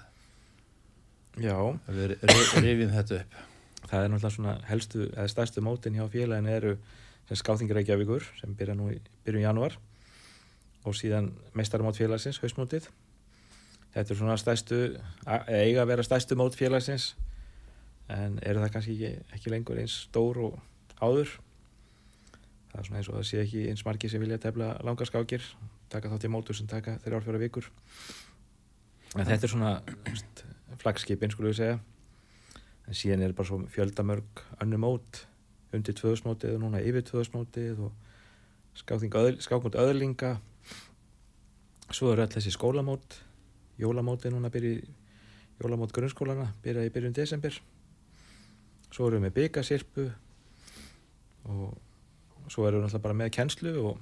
já, 1.40 1.56
við 1.88 2.14
ri- 2.14 2.18
rifjum 2.66 2.92
þetta 2.98 3.20
upp. 3.22 3.38
það 3.90 4.04
er 4.04 4.10
náttúrulega 4.12 4.36
svona 4.36 4.56
helstu 4.68 5.06
eða 5.14 5.28
stærstu 5.32 5.62
mótin 5.64 5.96
hjá 5.96 6.04
félaginu 6.12 6.52
eru 6.52 6.74
sem 7.30 7.38
skáþingir 7.40 7.78
Reykjavíkur 7.80 8.26
sem 8.42 8.52
byrja 8.60 8.76
nú 8.76 8.90
í 8.92 8.98
byrjun 9.26 9.46
januar 9.48 9.78
og 10.84 10.96
síðan 10.98 11.32
meistarmót 11.58 11.96
félagsins, 11.98 12.40
hausmótið 12.44 12.90
þetta 13.96 14.14
er 14.14 14.20
svona 14.20 14.36
stærstu 14.38 14.82
eiga 15.48 15.84
að 15.86 15.90
vera 15.94 16.04
stærstu 16.06 16.36
mót 16.38 16.58
félagsins 16.60 17.14
en 18.12 18.38
eru 18.44 18.60
það 18.66 18.74
kannski 18.76 18.98
ekki, 18.98 19.12
ekki 19.38 19.54
lengur 19.54 19.80
eins 19.82 19.96
stór 20.10 20.42
og 20.50 20.60
áður 21.00 21.32
það 22.70 22.80
er 22.80 22.88
svona 22.88 23.02
eins 23.02 23.10
og 23.10 23.18
það 23.18 23.28
sé 23.30 23.44
ekki 23.44 23.68
eins 23.72 23.86
margir 23.86 24.12
sem 24.12 24.22
vilja 24.22 24.40
tefla 24.42 24.74
langarskákir 24.86 25.46
taka 25.90 26.12
þátt 26.12 26.28
í 26.28 26.32
mótur 26.32 26.58
sem 26.58 26.70
taka 26.70 26.98
þeirra 27.04 27.20
árfjóra 27.20 27.42
vikur. 27.42 27.70
En 29.18 29.26
þetta 29.26 29.48
er 29.48 29.54
svona 29.54 29.72
flagskipin 30.82 31.34
skulum 31.34 31.52
við 31.52 31.60
segja. 31.60 31.80
En 32.90 32.98
síðan 32.98 33.26
er 33.26 33.34
bara 33.38 33.50
svo 33.50 33.64
fjöldamörg 33.74 34.44
önnu 34.62 34.80
mót 34.82 35.24
undir 35.74 35.98
tvöðusmótið 35.98 36.56
og 36.58 36.64
núna 36.64 36.82
yfir 36.82 37.06
tvöðusmótið 37.10 37.82
og 37.88 37.92
skákmót 38.78 39.78
öðlinga. 39.82 40.38
Svo 41.90 42.14
eru 42.14 42.26
öll 42.26 42.34
þessi 42.34 42.54
skólamót. 42.54 43.20
Jólamótið 43.82 44.36
núna 44.36 44.54
byrja 44.54 44.78
í 44.78 44.88
jólamót 45.60 45.94
grunnskólana 45.96 46.52
byrja 46.64 46.86
í 46.86 46.94
byrjun 46.94 47.18
desember. 47.18 47.60
Svo 48.90 49.10
erum 49.10 49.24
við 49.24 49.28
með 49.28 49.38
byggasirpu 49.38 50.10
og 51.50 51.78
svo 52.50 52.68
erum 52.68 52.82
við 52.82 52.88
náttúrulega 52.88 53.06
bara 53.08 53.20
með 53.24 53.34
kennslu 53.38 53.74
og, 53.84 54.00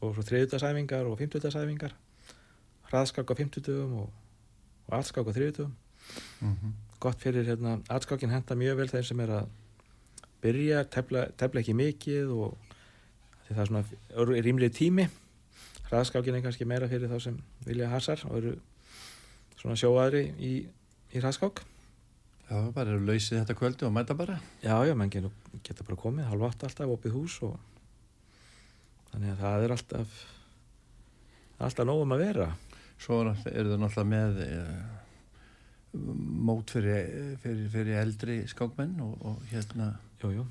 og 0.00 0.16
svo 0.16 0.26
þriðutarsæfingar 0.30 1.08
og 1.10 1.18
fimmtutarsæfingar 1.20 1.96
hraðskák 2.88 3.30
á 3.30 3.34
fimmtutugum 3.38 3.96
og, 4.04 4.12
og 4.88 4.98
allskák 5.00 5.28
á 5.28 5.36
þriðutugum 5.36 5.76
Mm 6.40 6.76
gott 6.98 7.22
fyrir 7.22 7.46
hérna, 7.46 7.78
atskákin 7.90 8.32
henda 8.32 8.56
mjög 8.58 8.80
vel 8.80 8.90
þeim 8.90 9.06
sem 9.06 9.20
er 9.22 9.34
að 9.38 9.50
byrja, 10.42 10.82
tefla, 10.90 11.26
tefla 11.38 11.62
ekki 11.62 11.74
mikið 11.78 12.32
og 12.34 12.74
það 13.48 13.62
er 13.62 13.70
svona 13.70 14.42
rýmlið 14.46 14.74
tími. 14.78 15.06
Hraðskákin 15.88 16.36
er 16.36 16.44
kannski 16.44 16.66
meira 16.68 16.88
fyrir 16.90 17.10
þá 17.10 17.22
sem 17.28 17.38
vilja 17.66 17.90
hasar 17.92 18.24
og 18.28 18.36
eru 18.40 18.54
svona 19.58 19.78
sjóaðri 19.78 20.24
í, 20.36 20.52
í 21.14 21.22
hraðskák. 21.22 21.62
Já, 22.48 22.58
bara 22.74 22.94
eru 22.94 23.04
lausið 23.06 23.42
þetta 23.42 23.56
kvöldu 23.56 23.88
og 23.88 23.94
mæta 23.94 24.16
bara. 24.18 24.38
já, 24.62 24.74
já, 24.88 24.94
menn 24.96 25.10
geta 25.12 25.84
bara 25.84 26.00
komið 26.00 26.30
halv 26.32 26.48
átt 26.48 26.64
alltaf, 26.66 26.92
opið 26.96 27.14
hús 27.14 27.38
og 27.46 27.56
þannig 29.12 29.34
að 29.34 29.42
það 29.42 29.66
er 29.66 29.74
alltaf 29.76 30.16
það 31.58 31.64
er 31.64 31.68
alltaf 31.70 31.88
nógum 31.88 32.14
að 32.16 32.24
vera. 32.26 32.48
Svo 32.98 33.20
eru 33.22 33.34
þau 33.38 33.80
náttúrulega 33.82 34.08
með 34.10 34.40
uh, 34.44 34.98
mót 36.48 36.70
fyrir, 36.74 37.34
fyrir, 37.42 37.66
fyrir 37.72 38.00
eldri 38.02 38.38
skákmenn 38.50 38.98
og, 39.02 39.14
og 39.24 39.50
hérna 39.52 39.92
jú, 40.22 40.32
jú, 40.36 40.46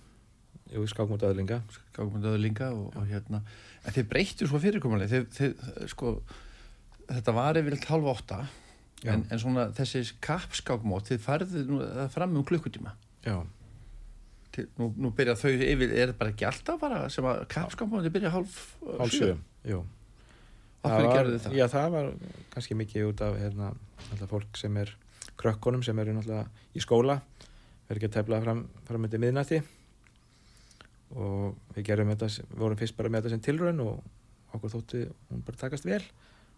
jú 0.73 0.85
skákmót 0.89 1.25
öðlinga 1.27 1.59
skákmyndaðurlinga 1.95 2.71
og, 2.75 2.95
og 2.97 3.09
hérna. 3.09 3.43
En 3.85 3.95
þeir 3.95 4.07
breyttu 4.11 4.47
svo 4.49 4.61
fyrirkomulega 4.63 5.11
þeir, 5.11 5.27
þeir, 5.35 5.91
sko, 5.91 6.15
þetta 7.09 7.35
var 7.35 7.59
yfirleitt 7.59 7.89
halv 7.91 8.09
åtta 8.15 8.41
Já. 9.03 9.13
en, 9.13 9.27
en 9.29 9.41
svona 9.41 9.67
þessi 9.77 10.03
kappskákmót 10.25 11.11
þið 11.11 11.23
færðu 11.23 11.67
nú 11.67 11.83
það 11.83 12.15
fram 12.15 12.39
um 12.39 12.47
klukkutíma. 12.47 12.95
Já, 13.27 13.37
Til, 14.55 14.67
nú, 14.79 14.89
nú 14.95 15.11
byrja 15.15 15.35
þau 15.37 15.51
yfir, 15.51 15.91
er 15.91 16.11
það 16.13 16.19
bara 16.21 16.33
ekki 16.33 16.47
alltaf 16.47 16.79
bara 16.81 17.01
sem 17.13 17.25
að 17.27 17.43
kappskákmóti 17.51 18.11
byrja 18.13 18.31
hálf 18.33 18.59
hálf 18.97 19.13
sjö? 19.13 19.33
jú. 19.67 19.81
Var- 20.85 21.09
gerðu 21.11 21.33
þið 21.35 21.43
það? 21.45 21.57
Já, 21.57 21.65
það 21.73 21.89
var 21.97 22.11
kannski 22.53 22.77
mikið 22.79 23.09
út 23.09 23.23
af 23.25 23.37
hérna, 23.41 23.71
fólk 24.31 24.57
sem 24.57 24.77
er 24.77 24.93
krökkunum 25.37 25.83
sem 25.83 25.99
eru 25.99 26.15
náttúrulega 26.15 26.47
í 26.73 26.83
skóla 26.83 27.19
verður 27.87 27.99
ekki 27.99 28.09
að 28.09 28.15
tefla 28.17 28.39
fram, 28.43 28.61
fram 28.87 29.03
með 29.05 29.17
miðnætti. 29.23 29.59
Og 31.15 31.55
við 31.75 31.85
gerum 31.87 32.09
þetta, 32.11 32.29
við 32.51 32.63
vorum 32.63 32.79
fyrst 32.79 32.97
bara 32.97 33.11
með 33.11 33.21
þetta 33.21 33.35
sem 33.35 33.43
tilraun 33.45 33.83
og 33.85 34.57
okkur 34.57 34.73
þótti 34.75 35.03
hún 35.29 35.43
bara 35.47 35.61
takast 35.61 35.87
vel. 35.87 36.01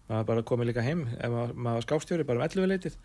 Maður 0.10 0.29
bara 0.31 0.46
komið 0.50 0.72
líka 0.72 0.86
heim 0.86 1.03
ef 1.19 1.29
maður, 1.29 1.53
maður 1.53 1.86
skástjóri 1.86 2.25
bara 2.25 2.41
um 2.41 2.48
11 2.48 2.72
leitið 2.72 2.96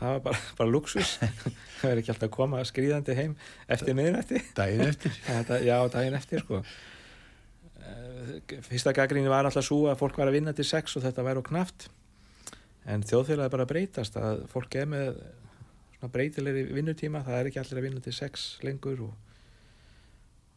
það 0.00 0.14
var 0.14 0.22
bara, 0.26 0.40
bara 0.58 0.72
luxus 0.72 1.16
það 1.80 1.90
er 1.90 2.00
ekki 2.00 2.12
alltaf 2.14 2.28
að 2.28 2.34
koma 2.36 2.62
skrýðandi 2.68 3.16
heim 3.18 3.36
eftir 3.68 3.98
miðnætti 3.98 4.42
daginn 4.56 4.86
eftir. 4.86 5.14
Þetta, 5.28 5.60
já, 5.66 5.76
daginn 5.94 6.18
eftir 6.18 6.44
sko. 6.44 6.62
Eh, 7.82 8.56
Fyrsta 8.68 8.94
gaggrinni 8.96 9.32
var 9.32 9.48
alltaf 9.48 9.66
svo 9.66 9.84
að 9.90 10.00
fólk 10.02 10.20
var 10.20 10.30
að 10.30 10.38
vinna 10.38 10.56
til 10.56 10.66
sex 10.68 10.96
og 10.98 11.06
þetta 11.06 11.26
væri 11.26 11.42
á 11.42 11.48
knaft 11.50 11.88
en 12.90 13.04
þjóðfélagi 13.06 13.54
bara 13.54 13.68
breytast 13.70 14.18
að 14.18 14.44
fólk 14.50 14.76
er 14.80 14.90
með 14.90 15.08
svona 15.96 16.12
breytilegri 16.16 16.64
vinnutíma 16.74 17.22
það 17.26 17.38
er 17.38 17.50
ekki 17.50 17.62
allir 17.62 17.80
að 17.80 17.86
vinna 17.86 18.02
til 18.02 18.14
sex 18.16 18.46
lengur 18.66 19.04
og, 19.06 19.12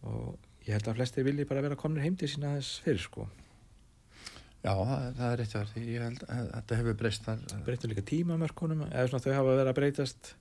og 0.09 0.65
ég 0.65 0.73
held 0.73 0.89
að 0.89 1.01
flestir 1.01 1.27
vilji 1.27 1.45
bara 1.49 1.61
vera 1.65 1.77
komnir 1.77 2.05
heim 2.05 2.17
til 2.17 2.29
sína 2.31 2.55
þess 2.57 2.79
fyrir 2.85 3.03
sko 3.03 3.27
já, 4.65 4.73
það, 4.73 5.27
er 5.31 5.37
rétt 5.41 5.53
verð 5.59 5.75
ég 5.81 6.05
held 6.07 6.23
að 6.27 6.47
þetta 6.55 6.79
hefur 6.81 6.97
breyst 7.01 7.27
þar 7.27 7.43
breytur 7.67 7.91
líka 7.93 8.05
tímamörkunum 8.11 8.81
eða 8.89 9.05
svona 9.11 9.25
þau 9.27 9.35
hafa 9.37 9.51
verið 9.59 9.71
að 9.71 9.77
breytast 9.81 10.31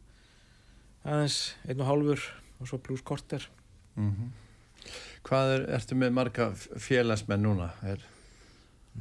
aðeins 1.05 1.39
einn 1.69 1.85
og 1.85 1.91
hálfur 1.91 2.25
og 2.61 2.71
svo 2.71 2.81
pluss 2.81 3.05
korter. 3.05 3.45
Mm 3.99 4.33
hvað 5.25 5.53
er, 5.55 5.63
ertu 5.79 5.97
með 5.99 6.13
marga 6.17 6.51
félagsmenn 6.57 7.45
núna? 7.45 7.71
Er, 7.89 8.03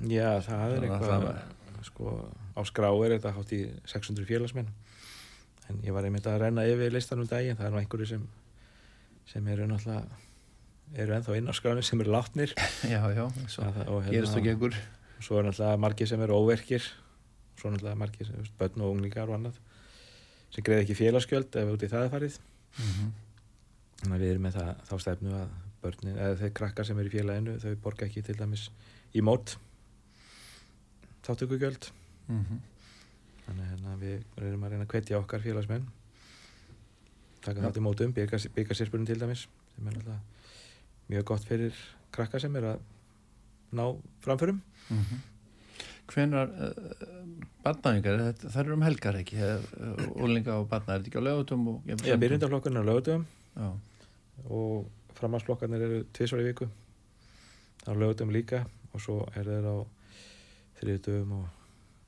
Já, 0.10 0.40
það 0.46 0.62
er 0.64 0.78
að 0.78 0.86
eitthvað 0.88 1.26
það 1.28 1.84
sko, 1.86 2.14
á 2.58 2.62
skrá 2.66 2.88
er 3.06 3.16
þetta 3.18 3.34
hátt 3.36 3.52
í 3.54 3.60
600 3.92 4.28
félagsmenn. 4.30 4.70
En 5.70 5.82
ég 5.86 5.96
var 5.96 6.08
einmitt 6.08 6.28
að 6.30 6.40
renna 6.46 6.66
yfir 6.68 6.96
listan 6.96 7.22
um 7.24 7.28
daginn, 7.30 7.58
það 7.60 7.68
er 7.68 7.76
nú 7.76 7.82
einhverju 7.82 8.10
sem 8.14 8.24
sem 9.30 9.46
eru 9.54 9.68
náttúrulega 9.70 10.22
eru 11.04 11.16
ennþá 11.18 11.36
inn 11.40 11.48
á 11.48 11.54
skránu 11.56 11.84
sem 11.86 12.02
eru 12.04 12.12
látnir. 12.16 12.56
Já, 12.94 13.02
já, 13.16 13.26
svo 13.52 13.68
Það- 13.68 14.10
gerist 14.12 14.40
og 14.40 14.48
gengur 14.48 14.80
svo 15.20 15.40
er 15.40 15.48
náttúrulega 15.48 15.82
margir 15.82 16.08
sem 16.08 16.22
eru 16.22 16.40
óverkir 16.40 16.86
svo 17.60 17.70
náttúrulega 17.70 18.00
margir 18.00 18.32
veist, 18.32 18.56
börn 18.58 18.82
og 18.82 18.96
unglingar 18.96 19.30
og 19.30 19.38
annað 19.38 19.60
sem 20.54 20.64
greiði 20.64 20.86
ekki 20.86 21.00
félagsgjöld 21.02 21.56
ef 21.60 21.74
út 21.74 21.84
í 21.84 21.90
það 21.90 22.08
er 22.08 22.14
farið. 22.14 22.40
Mm 22.78 23.14
þannig 24.04 24.18
að 24.18 24.24
við 24.24 24.34
erum 24.34 24.46
með 24.48 24.58
það, 24.58 24.70
þá 24.90 24.94
stefnu 25.04 25.34
að 25.38 25.52
börnin, 25.84 26.18
eða 26.18 26.38
þeir 26.42 26.54
krakkar 26.60 26.88
sem 26.88 27.00
eru 27.00 27.10
í 27.10 27.14
félaginu 27.14 27.56
þau 27.64 27.74
borga 27.84 28.08
ekki 28.08 28.24
til 28.28 28.36
dæmis 28.40 28.68
í 29.16 29.24
mót 29.24 29.56
þáttökugjöld 31.24 31.90
-hmm. 32.28 32.62
þannig 33.46 33.64
að 33.64 33.70
hérna, 33.72 33.96
við 34.02 34.48
erum 34.50 34.64
að 34.64 34.76
reyna 34.76 34.88
að 34.88 34.94
hvetja 34.96 35.20
okkar 35.20 35.44
félagsmenn 35.44 35.88
taka 37.44 37.64
þátt 37.64 37.80
í 37.80 37.84
mótum, 37.84 38.14
byggasirspunum 38.16 39.08
til 39.08 39.20
dæmis 39.20 39.48
sem 39.76 39.88
er 39.88 40.00
alltaf 40.00 40.20
mjög 41.08 41.26
gott 41.32 41.48
fyrir 41.48 41.76
krakka 42.12 42.40
sem 42.40 42.56
er 42.56 42.74
að 42.74 42.80
ná 43.74 43.86
framförum. 44.26 44.62
Mm 44.90 45.00
-hmm. 45.00 45.22
Hvenar 46.14 46.50
uh, 46.50 46.72
barnaðingar, 47.64 48.36
það 48.44 48.60
eru 48.64 48.76
um 48.76 48.84
helgar 48.84 49.16
ekki? 49.16 49.40
Úlinga 50.20 50.60
og 50.60 50.68
barna, 50.70 50.96
er 50.96 51.02
þetta 51.02 51.12
ekki 51.12 51.22
á 51.24 51.28
lögutum 51.30 51.68
og 51.72 51.88
Já, 51.88 52.18
byrjundarflokkurinn 52.20 52.78
er 52.78 52.84
á 52.84 52.90
lögutum 52.92 53.26
Já, 53.56 53.70
og 54.50 54.90
framhansflokkarnir 55.18 55.86
eru 55.86 56.00
tvisvar 56.14 56.42
í 56.44 56.48
viku. 56.50 56.68
Á 57.88 57.92
lögutum 57.96 58.34
líka 58.34 58.66
og 58.94 59.02
svo 59.02 59.22
er 59.36 59.48
þeir 59.48 59.70
á 59.70 59.78
þriðutum 60.82 61.32
og 61.38 61.46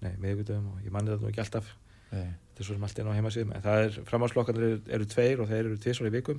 nei, 0.04 0.14
miðgutum 0.20 0.68
og 0.74 0.84
ég 0.84 0.92
manni 0.92 1.14
þetta 1.14 1.24
nú 1.24 1.32
ekki 1.32 1.44
alltaf. 1.46 1.72
Nei, 2.12 2.28
þetta 2.28 2.60
er 2.60 2.68
svo 2.68 2.76
sem 2.76 2.88
allt 2.88 3.00
inn 3.00 3.10
á 3.12 3.18
heimasíðum 3.18 3.56
en 3.56 3.66
það 3.66 3.86
er, 3.86 4.02
framhansflokkarnir 4.12 4.68
eru, 4.68 4.82
eru 4.98 5.10
tveir 5.16 5.42
og 5.42 5.50
þeir 5.52 5.64
eru 5.64 5.80
tvisvar 5.86 6.12
í 6.12 6.16
viku. 6.18 6.38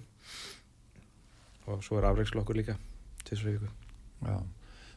Og 1.67 1.83
svo 1.83 1.99
er 1.99 2.11
afreiksflokkur 2.11 2.61
líka 2.61 2.77
tvisvar 3.25 3.55
í 3.55 3.57
viku. 3.57 3.73
Já 4.27 4.39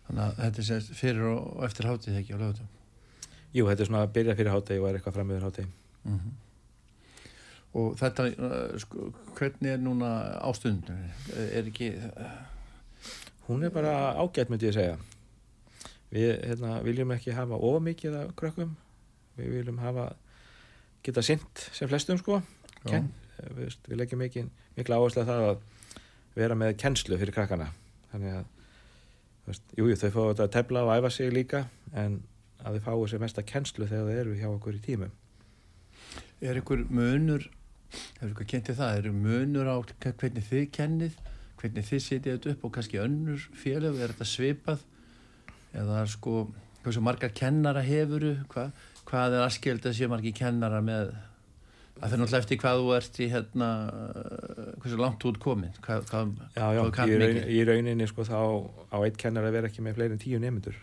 Þannig 0.09 0.25
að 0.25 0.43
þetta 0.43 0.61
er 0.61 0.69
sérst 0.71 0.93
fyrir 0.97 1.31
og 1.31 1.63
eftir 1.69 1.89
hátíð 1.89 2.19
ekki 2.19 2.35
á 2.35 2.41
lögutum 2.41 2.75
Jú, 3.53 3.65
þetta 3.65 3.81
er 3.81 3.89
svona 3.89 4.03
að 4.05 4.13
byrja 4.19 4.37
fyrir 4.37 4.53
hátegi 4.53 4.81
og 4.83 4.89
er 4.89 4.99
eitthvað 4.99 5.17
framöður 5.21 5.49
hátegi 5.49 5.71
mm 6.05 6.37
Og 7.77 7.91
þetta, 7.99 8.23
uh, 8.33 8.77
sko, 8.81 9.11
hvernig 9.37 9.75
er 9.75 9.77
núna 9.77 10.07
ástundin? 10.41 11.03
Er 11.37 11.67
ekki, 11.69 11.91
Hún 13.49 13.63
er 13.63 13.71
bara 13.73 14.13
ágætt 14.13 14.51
myndi 14.51 14.67
ég 14.69 14.75
segja. 14.75 14.97
Við 16.13 16.35
hérna, 16.45 16.75
viljum 16.85 17.13
ekki 17.15 17.33
hafa 17.33 17.57
of 17.57 17.79
mikið 17.81 18.17
af 18.19 18.35
krökkum. 18.37 18.75
Við 19.39 19.55
viljum 19.55 19.79
hafa 19.81 20.11
geta 21.05 21.23
sint 21.25 21.63
sem 21.73 21.89
flestum 21.89 22.19
sko. 22.21 22.43
Ken, 22.83 23.07
við, 23.57 23.73
við 23.87 24.01
leggjum 24.03 24.21
mikið, 24.21 24.51
mikla 24.77 24.99
áherslu 25.01 25.23
að 25.23 25.31
það 25.31 25.45
að 25.47 25.63
vera 26.35 26.59
með 26.61 26.75
kennslu 26.83 27.17
fyrir 27.17 27.33
krakkana. 27.39 27.71
Þannig 28.11 28.37
að 28.37 28.58
veist, 29.49 29.73
jú, 29.77 29.87
þau 29.93 30.11
fá 30.13 30.19
þetta 30.21 30.45
að 30.45 30.53
tefla 30.55 30.83
og 30.85 30.91
æfa 30.95 31.11
sig 31.13 31.33
líka 31.33 31.63
en 31.97 32.19
að 32.59 32.77
þau 32.77 32.85
fáu 32.87 33.07
sér 33.09 33.23
mesta 33.23 33.45
kennslu 33.45 33.87
þegar 33.87 34.07
þau 34.09 34.21
eru 34.23 34.37
hjá 34.37 34.47
okkur 34.51 34.77
í 34.77 34.83
tímum. 34.83 35.11
Er 36.39 36.59
einhver 36.59 36.85
munur, 36.87 37.45
hefur 38.19 38.29
eitthvað 38.29 38.51
kentið 38.53 38.79
það, 38.79 38.99
eru 39.01 39.13
munur 39.15 39.69
á 39.71 39.75
hvernig 39.99 40.47
þið 40.47 40.65
kennið, 40.75 41.17
hvernig 41.59 41.87
þið 41.89 42.03
sitið 42.05 42.35
þetta 42.35 42.53
upp 42.53 42.65
og 42.67 42.73
kannski 42.75 43.01
önnur 43.03 43.47
félög, 43.59 43.99
er 43.99 44.13
þetta 44.13 44.27
svipað? 44.27 44.85
Eða 45.79 46.03
sko, 46.09 46.35
hversu 46.83 47.03
margar 47.03 47.33
kennara 47.35 47.83
hefuru, 47.85 48.35
hva, 48.53 48.69
hvað 49.09 49.37
er 49.37 49.45
aðskild 49.45 49.85
að 49.85 49.97
sé 49.99 50.09
margir 50.11 50.35
kennara 50.37 50.79
með, 50.83 51.11
það 51.99 52.13
er 52.13 52.21
náttúrulega 52.21 52.43
eftir 52.43 52.59
hvað 52.61 52.81
þú 52.81 52.91
ert 52.97 53.19
í 53.19 53.29
hérna, 53.33 53.69
uh, 53.93 54.69
hversu 54.81 54.99
langt 54.99 55.23
þú 55.23 55.33
ert 55.33 55.41
komin, 55.43 55.73
hvað, 55.85 56.05
hvað, 56.11 56.35
Já, 56.55 56.65
já, 56.75 56.83
hvað 56.95 57.13
í, 57.13 57.17
raun, 57.23 57.41
í 57.55 57.59
rauninni 57.69 58.07
sko 58.09 58.27
þá 58.27 58.39
á 58.91 58.97
eitt 59.03 59.19
kennar 59.19 59.47
að 59.47 59.57
vera 59.59 59.71
ekki 59.71 59.83
með 59.85 59.99
fleiri 59.99 60.15
en 60.15 60.23
tíu 60.23 60.39
nemyndur 60.39 60.77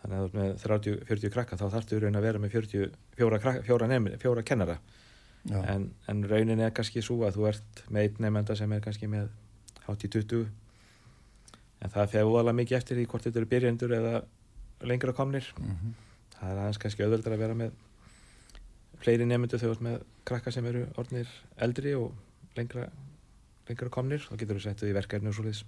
þannig 0.00 0.16
að 0.16 0.22
þú 0.22 0.28
ert 0.30 0.38
með 0.38 0.64
30, 0.64 0.96
40 1.10 1.34
krakka 1.34 1.58
þá 1.60 1.66
þarftu 1.74 1.98
í 1.98 2.02
raun 2.04 2.16
að 2.16 2.26
vera 2.26 2.40
með 2.40 2.54
40, 2.56 2.96
fjóra, 3.18 3.40
krakka, 3.42 3.64
fjóra, 3.66 3.88
nemi, 3.90 4.14
fjóra 4.22 4.44
kennara. 4.46 4.78
En, 5.50 5.86
en 6.08 6.22
rauninni 6.28 6.64
er 6.66 6.72
kannski 6.76 7.02
svo 7.04 7.22
að 7.24 7.36
þú 7.38 7.46
ert 7.48 7.82
með 7.88 8.06
einn 8.08 8.24
nefnda 8.26 8.56
sem 8.56 8.72
er 8.76 8.82
kannski 8.84 9.08
með 9.08 9.28
hátt 9.86 10.04
í 10.04 10.10
20 10.12 10.48
en 11.80 11.92
það 11.94 12.10
fer 12.14 12.28
úðalega 12.28 12.58
mikið 12.58 12.78
eftir 12.78 12.98
því 12.98 13.06
hvort 13.12 13.26
þetta 13.26 13.40
eru 13.40 13.50
byrjendur 13.52 13.94
eða 13.96 14.14
lengra 14.88 15.14
komnir. 15.16 15.46
Mhm, 15.60 15.94
það 16.36 16.50
er 16.50 16.60
aðeins 16.64 16.80
kannski 16.82 17.04
auðveldar 17.06 17.36
að 17.36 17.44
vera 17.44 17.56
með 17.56 17.78
fleiri 19.00 19.26
nefndu 19.26 19.58
þegar 19.58 19.80
með 19.86 20.00
krakka 20.28 20.52
sem 20.52 20.66
eru 20.66 20.86
orðnir 21.00 21.28
eldri 21.58 21.94
og 21.96 22.12
lengra, 22.56 22.88
lengra 23.68 23.88
komnir 23.88 24.20
þá 24.26 24.34
getur 24.40 24.58
þú 24.58 24.64
sett 24.66 24.82
þau 24.82 24.90
í 24.90 24.96
verkefni 24.96 25.28
og 25.30 25.34
svoleiðis 25.38 25.62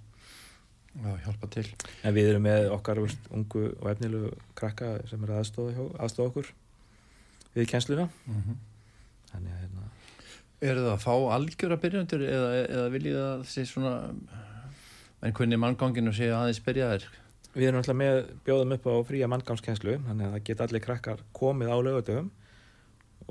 já, 0.93 1.13
hjálpa 1.25 1.47
til. 1.55 1.65
en 2.03 2.13
við 2.13 2.29
erum 2.33 2.43
með 2.45 2.67
okkar 2.75 3.01
veist, 3.01 3.23
ungu 3.33 3.63
og 3.79 3.89
efnilegu 3.89 4.33
krakka 4.55 4.91
sem 5.09 5.23
eru 5.23 5.33
aðstofa, 5.39 5.87
aðstofa 6.03 6.29
okkur 6.29 6.51
við 7.55 7.67
kennsluna 7.71 8.09
Mhm. 8.27 8.57
þannig 9.31 9.51
að 9.51 9.59
hérna, 9.63 9.89
Er 10.63 10.75
það 10.79 10.93
að 10.93 11.01
fá 11.03 11.13
algjöra 11.35 11.75
byrjandur 11.81 12.21
eða, 12.23 12.51
eða 12.69 12.91
viljið 12.93 13.15
það 13.19 13.41
sé 13.51 13.65
svona 13.67 14.13
en 15.23 15.33
hvernig 15.33 15.59
mannganginu 15.59 16.13
sé 16.15 16.29
aðeins 16.31 16.61
byrjaðir 16.63 17.03
við 17.55 17.67
erum 17.67 17.81
alltaf 17.81 17.95
með 17.99 18.19
bjóðum 18.45 18.73
upp 18.77 18.85
á 18.87 18.93
fría 19.09 19.27
manngámskennslu 19.27 19.97
þannig 20.05 20.25
að 20.29 20.31
það 20.37 20.43
geta 20.47 20.63
allir 20.67 20.83
krakkar 20.85 21.19
komið 21.33 21.67
á 21.73 21.77
lögutöfum 21.83 22.29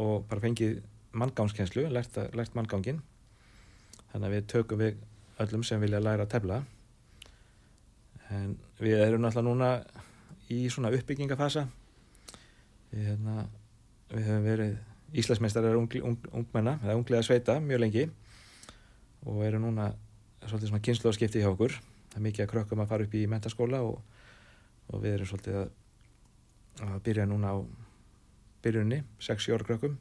og 0.00 0.26
bara 0.28 0.42
fengið 0.44 0.80
manngámskennslu, 1.12 1.88
lært, 1.92 2.16
lært 2.32 2.54
manngangin 2.56 3.02
þannig 4.12 4.28
að 4.28 4.34
við 4.34 4.46
tökum 4.52 4.80
við 4.80 5.02
öllum 5.42 5.64
sem 5.64 5.80
vilja 5.82 6.00
læra 6.02 6.26
að 6.26 6.32
tefla. 6.34 6.62
En 8.32 8.56
við 8.80 9.00
erum 9.04 9.24
alltaf 9.28 9.44
núna 9.44 9.74
í 10.52 10.64
svona 10.72 10.92
uppbyggingafasa 10.92 11.66
við, 12.92 13.04
hérna, 13.10 13.46
við 14.12 14.26
höfum 14.28 14.48
verið 14.48 14.74
Íslandsmeistarar 15.12 15.76
ung, 15.76 15.90
ung, 16.08 16.16
ungmenna 16.32 16.78
eða 16.80 16.96
unglega 16.96 17.24
sveita 17.26 17.58
mjög 17.60 17.82
lengi 17.82 18.06
og 19.28 19.42
erum 19.44 19.66
núna 19.66 19.90
svolítið 20.46 20.70
svona 20.70 20.84
kynnslóðskipti 20.86 21.42
hjá 21.42 21.50
okkur. 21.50 21.76
Það 22.12 22.18
er 22.18 22.24
mikið 22.26 22.44
að 22.44 22.50
krökkum 22.52 22.82
að 22.82 22.88
fara 22.92 23.06
upp 23.06 23.16
í 23.16 23.26
mentaskóla 23.28 23.82
og, 23.84 24.00
og 24.88 25.04
við 25.04 25.18
erum 25.18 25.28
svolítið 25.28 25.58
að, 25.60 25.68
að 26.88 26.96
byrja 27.04 27.28
núna 27.28 27.52
á 27.52 27.56
byrjunni, 28.64 29.02
6-7 29.20 29.54
ára 29.56 29.66
krökkum 29.68 29.98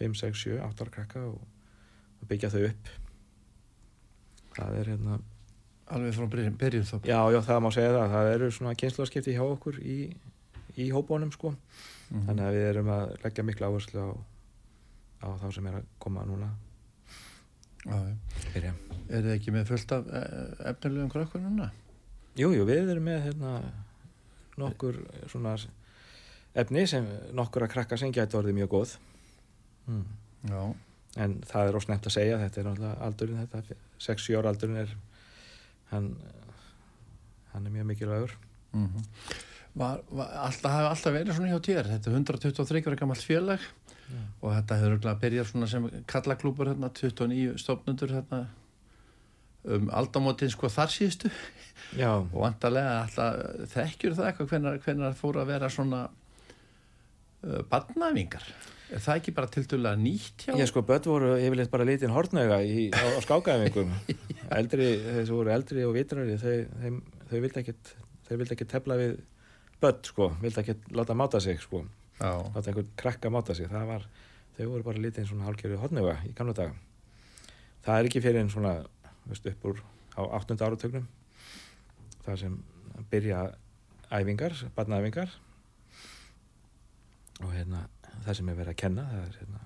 5, 0.00 0.14
6, 0.20 0.42
7, 0.44 0.58
8 0.66 0.84
ára 0.86 0.94
krakka 0.98 1.22
og, 1.30 1.40
og 2.20 2.28
byggja 2.30 2.50
þau 2.52 2.64
upp 2.70 2.92
það 4.56 4.78
er 4.80 4.90
hérna 4.94 5.18
alveg 5.94 6.14
frá 6.16 6.26
byrjun, 6.32 6.56
byrjun 6.60 6.86
þá 6.88 6.94
já, 7.06 7.18
já, 7.34 7.40
það 7.46 7.60
má 7.62 7.70
segja 7.74 7.92
það, 7.94 8.14
það 8.16 8.30
eru 8.36 8.50
svona 8.56 8.76
kynnslóðskipti 8.80 9.34
hjá 9.36 9.44
okkur 9.46 9.76
í, 9.82 9.98
í 10.82 10.88
hópónum 10.94 11.32
sko, 11.34 11.54
Mhm. 12.06 12.20
þannig 12.28 12.44
að 12.46 12.54
við 12.54 12.64
erum 12.70 12.88
að 12.94 13.12
leggja 13.24 13.42
mikla 13.42 13.66
áherslu 13.66 13.98
á, 13.98 14.10
á 15.26 15.28
þá 15.42 15.46
sem 15.56 15.66
er 15.66 15.74
að 15.80 15.86
koma 15.98 16.22
núna 16.22 16.52
já. 17.82 17.96
byrja. 18.54 18.74
Er 19.10 19.24
þið 19.24 19.32
ekki 19.32 19.54
með 19.56 19.64
fullt 19.72 19.94
af 19.96 20.06
eh, 20.14 20.68
efnilegum 20.70 21.10
krökkur 21.10 21.42
núna? 21.42 21.66
Jú, 22.38 22.52
jú, 22.54 22.62
við 22.68 22.92
erum 22.92 23.08
með 23.10 23.24
hérna, 23.26 23.56
nokkur 24.56 25.00
svona 25.32 25.56
efni 26.62 26.86
sem 26.90 27.06
nokkur 27.36 27.66
að 27.66 27.74
krakka 27.74 27.98
sem 28.00 28.14
gæti 28.14 28.38
orðið 28.38 28.58
mjög 28.60 28.72
góð 28.74 28.94
mm. 29.90 30.06
Já. 30.50 30.62
en 31.24 31.36
það 31.50 31.70
er 31.70 31.80
ósnefnt 31.80 32.08
að 32.08 32.16
segja 32.18 32.40
þetta 32.44 32.62
er 32.62 32.70
náttúrulega 32.70 33.08
aldurinn 33.08 33.44
þetta 33.44 33.80
6-7 34.08 34.38
ára 34.40 34.54
aldurinn 34.54 34.82
er 34.84 34.96
hann, 35.92 36.14
hann 37.52 37.68
er 37.68 37.78
mjög 37.78 37.92
mikilvægur 37.92 38.40
Mm 38.76 39.04
var, 39.76 40.00
var, 40.10 40.30
alltaf 40.46 40.72
hafi 40.72 40.88
alltaf 40.90 41.14
verið 41.14 41.36
svona 41.36 41.52
hjá 41.52 41.60
tér 41.64 41.88
þetta 41.90 42.10
er 42.10 42.18
123 42.18 42.82
ára 42.86 42.98
gammalt 43.00 43.24
félag 43.24 43.64
Já. 44.06 44.20
og 44.40 44.54
þetta 44.54 44.78
hefur 44.78 44.92
örugglega 44.92 45.20
byrjað 45.24 45.50
svona 45.50 45.68
sem 45.70 45.88
kallaklúpur 46.08 46.70
hérna, 46.70 46.90
29 47.00 47.56
stofnundur 47.60 48.14
hérna 48.16 48.40
um 49.76 49.90
aldamótin 49.98 50.52
sko 50.52 50.70
þar 50.72 50.94
síðustu 50.94 51.32
Já, 51.98 52.12
og 52.14 52.38
vantarlega 52.40 53.02
alltaf 53.02 53.66
þekkjur 53.74 54.16
það 54.16 54.30
eitthvað 54.30 54.52
hvenar, 54.54 54.78
hvenar 54.86 55.18
fóru 55.18 55.42
að 55.42 55.52
vera 55.52 55.70
svona 55.72 56.06
badnæfingar 57.70 58.46
er 58.94 59.02
það 59.02 59.20
ekki 59.20 59.34
bara 59.34 59.50
tildulega 59.50 59.98
nýtt 59.98 60.46
hjá 60.46 60.54
ég 60.60 60.68
sko 60.70 60.82
börn 60.86 61.08
voru 61.10 61.30
yfirleitt 61.40 61.72
bara 61.72 61.86
litin 61.88 62.14
hortnauga 62.14 62.60
í, 62.62 62.88
á, 62.94 63.18
á 63.18 63.20
skákaæfingum. 63.24 63.90
Eldri, 64.58 64.90
þessu 65.18 65.38
voru 65.40 65.52
eldri 65.54 65.86
og 65.86 65.96
vitrari 65.96 66.36
þau, 66.38 67.00
þau 67.30 67.38
vildi 67.42 67.62
ekkit 67.64 67.92
þau 68.28 68.36
vildi 68.38 68.54
ekkit 68.56 68.70
tefla 68.70 68.98
við 69.00 69.16
börn 69.82 70.06
sko, 70.06 70.30
vildi 70.42 70.62
ekkit 70.62 70.86
láta 70.94 71.18
máta 71.18 71.42
sig 71.42 71.58
sko. 71.62 71.82
Já, 72.20 72.30
láta 72.54 72.70
einhvern 72.70 72.92
krakka 72.96 73.30
máta 73.32 73.56
sig. 73.58 73.68
Það 73.70 73.90
var, 73.90 74.06
þau 74.56 74.64
voru 74.70 74.86
bara 74.86 75.02
litið 75.02 75.28
svona 75.32 75.48
hálfgerðu 75.48 75.82
hodnöfa 75.82 76.20
í 76.28 76.32
gamla 76.38 76.54
daga. 76.56 76.78
Það 77.86 77.98
er 77.98 78.08
ekki 78.08 78.22
fyrir 78.22 78.42
en 78.44 78.52
svona 78.54 78.76
veist, 79.26 79.50
upp 79.50 79.66
úr 79.70 79.82
á 80.16 80.22
8. 80.22 80.56
áratögnum 80.62 81.06
það 82.26 82.38
sem 82.40 82.54
byrja 83.10 83.42
æfingar, 84.10 84.54
barnaæfingar 84.78 85.34
og 87.42 87.52
hérna 87.52 87.86
það 88.24 88.38
sem 88.38 88.48
er 88.48 88.58
verið 88.58 88.74
að 88.74 88.82
kenna 88.82 89.06
er 89.20 89.40
hérna 89.40 89.64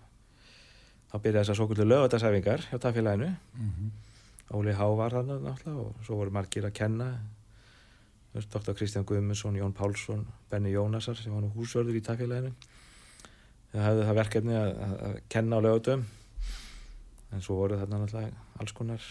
þá 1.11 1.17
byrja 1.19 1.43
þessar 1.43 1.59
svo 1.59 1.67
kvöldu 1.71 1.87
lögadagsæfingar 1.89 2.67
hjá 2.71 2.79
tafélaginu 2.79 3.35
mm 3.55 3.91
Óli 4.51 4.73
Há 4.75 4.83
var 4.99 5.15
hann 5.15 5.29
náttúrulega 5.31 5.79
og 5.79 5.99
svo 6.03 6.17
voru 6.19 6.33
margir 6.35 6.65
að 6.67 6.73
kenna. 6.75 7.21
Dr. 8.35 8.73
Kristján 8.75 9.05
Guðmundsson, 9.07 9.55
Jón 9.55 9.73
Pálsson 9.73 10.27
Benny 10.51 10.73
Jónasar 10.75 11.15
sem 11.15 11.33
var 11.33 11.43
nú 11.43 11.51
húsvörður 11.55 11.99
í 11.99 12.03
tafélaginu 12.03 12.51
það 13.71 13.85
hefði 13.87 14.07
það 14.07 14.19
verkefni 14.19 14.57
að, 14.59 14.71
að, 14.87 15.17
kenna 15.31 15.59
á 15.59 15.65
lögutum 15.67 16.05
en 17.31 17.45
svo 17.45 17.59
voru 17.61 17.79
þarna 17.79 18.01
náttúrulega 18.03 18.47
alls 18.59 18.75
konar. 18.75 19.05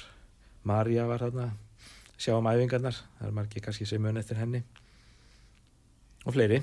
Marja 0.68 1.06
var 1.08 1.24
þarna. 1.24 1.46
Sjá 2.20 2.34
um 2.36 2.50
æfingarnar, 2.52 2.98
það 3.20 3.30
er 3.30 3.36
margir 3.38 3.64
kannski 3.64 3.88
sem 3.88 4.04
mun 4.04 4.20
eftir 4.20 4.40
henni. 4.42 4.60
Og 6.28 6.36
fleiri. 6.36 6.60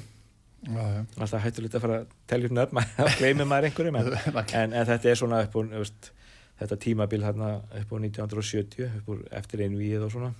Alltaf 0.67 1.43
hættulegt 1.45 1.75
að 1.79 1.85
fara 1.85 1.99
að 2.03 2.13
telja 2.31 2.49
upp 2.51 2.55
nöfn, 2.57 2.81
þá 2.99 3.05
gleymir 3.21 3.47
maður 3.51 3.69
einhverjum 3.71 3.99
en, 4.01 4.13
en, 4.63 4.73
en 4.73 4.87
þetta 4.89 5.11
er 5.13 5.19
svona 5.21 5.43
upp 5.47 5.57
úr 5.61 5.69
veist, 5.77 6.11
þetta 6.61 6.79
tímabil 6.87 7.23
þarna 7.23 7.51
upp 7.83 7.93
úr 7.93 8.05
1970 8.09 8.87
upp 9.01 9.11
úr 9.15 9.25
eftir 9.37 9.63
einu 9.67 9.83
íð 9.85 10.07
og 10.09 10.15
svona. 10.17 10.33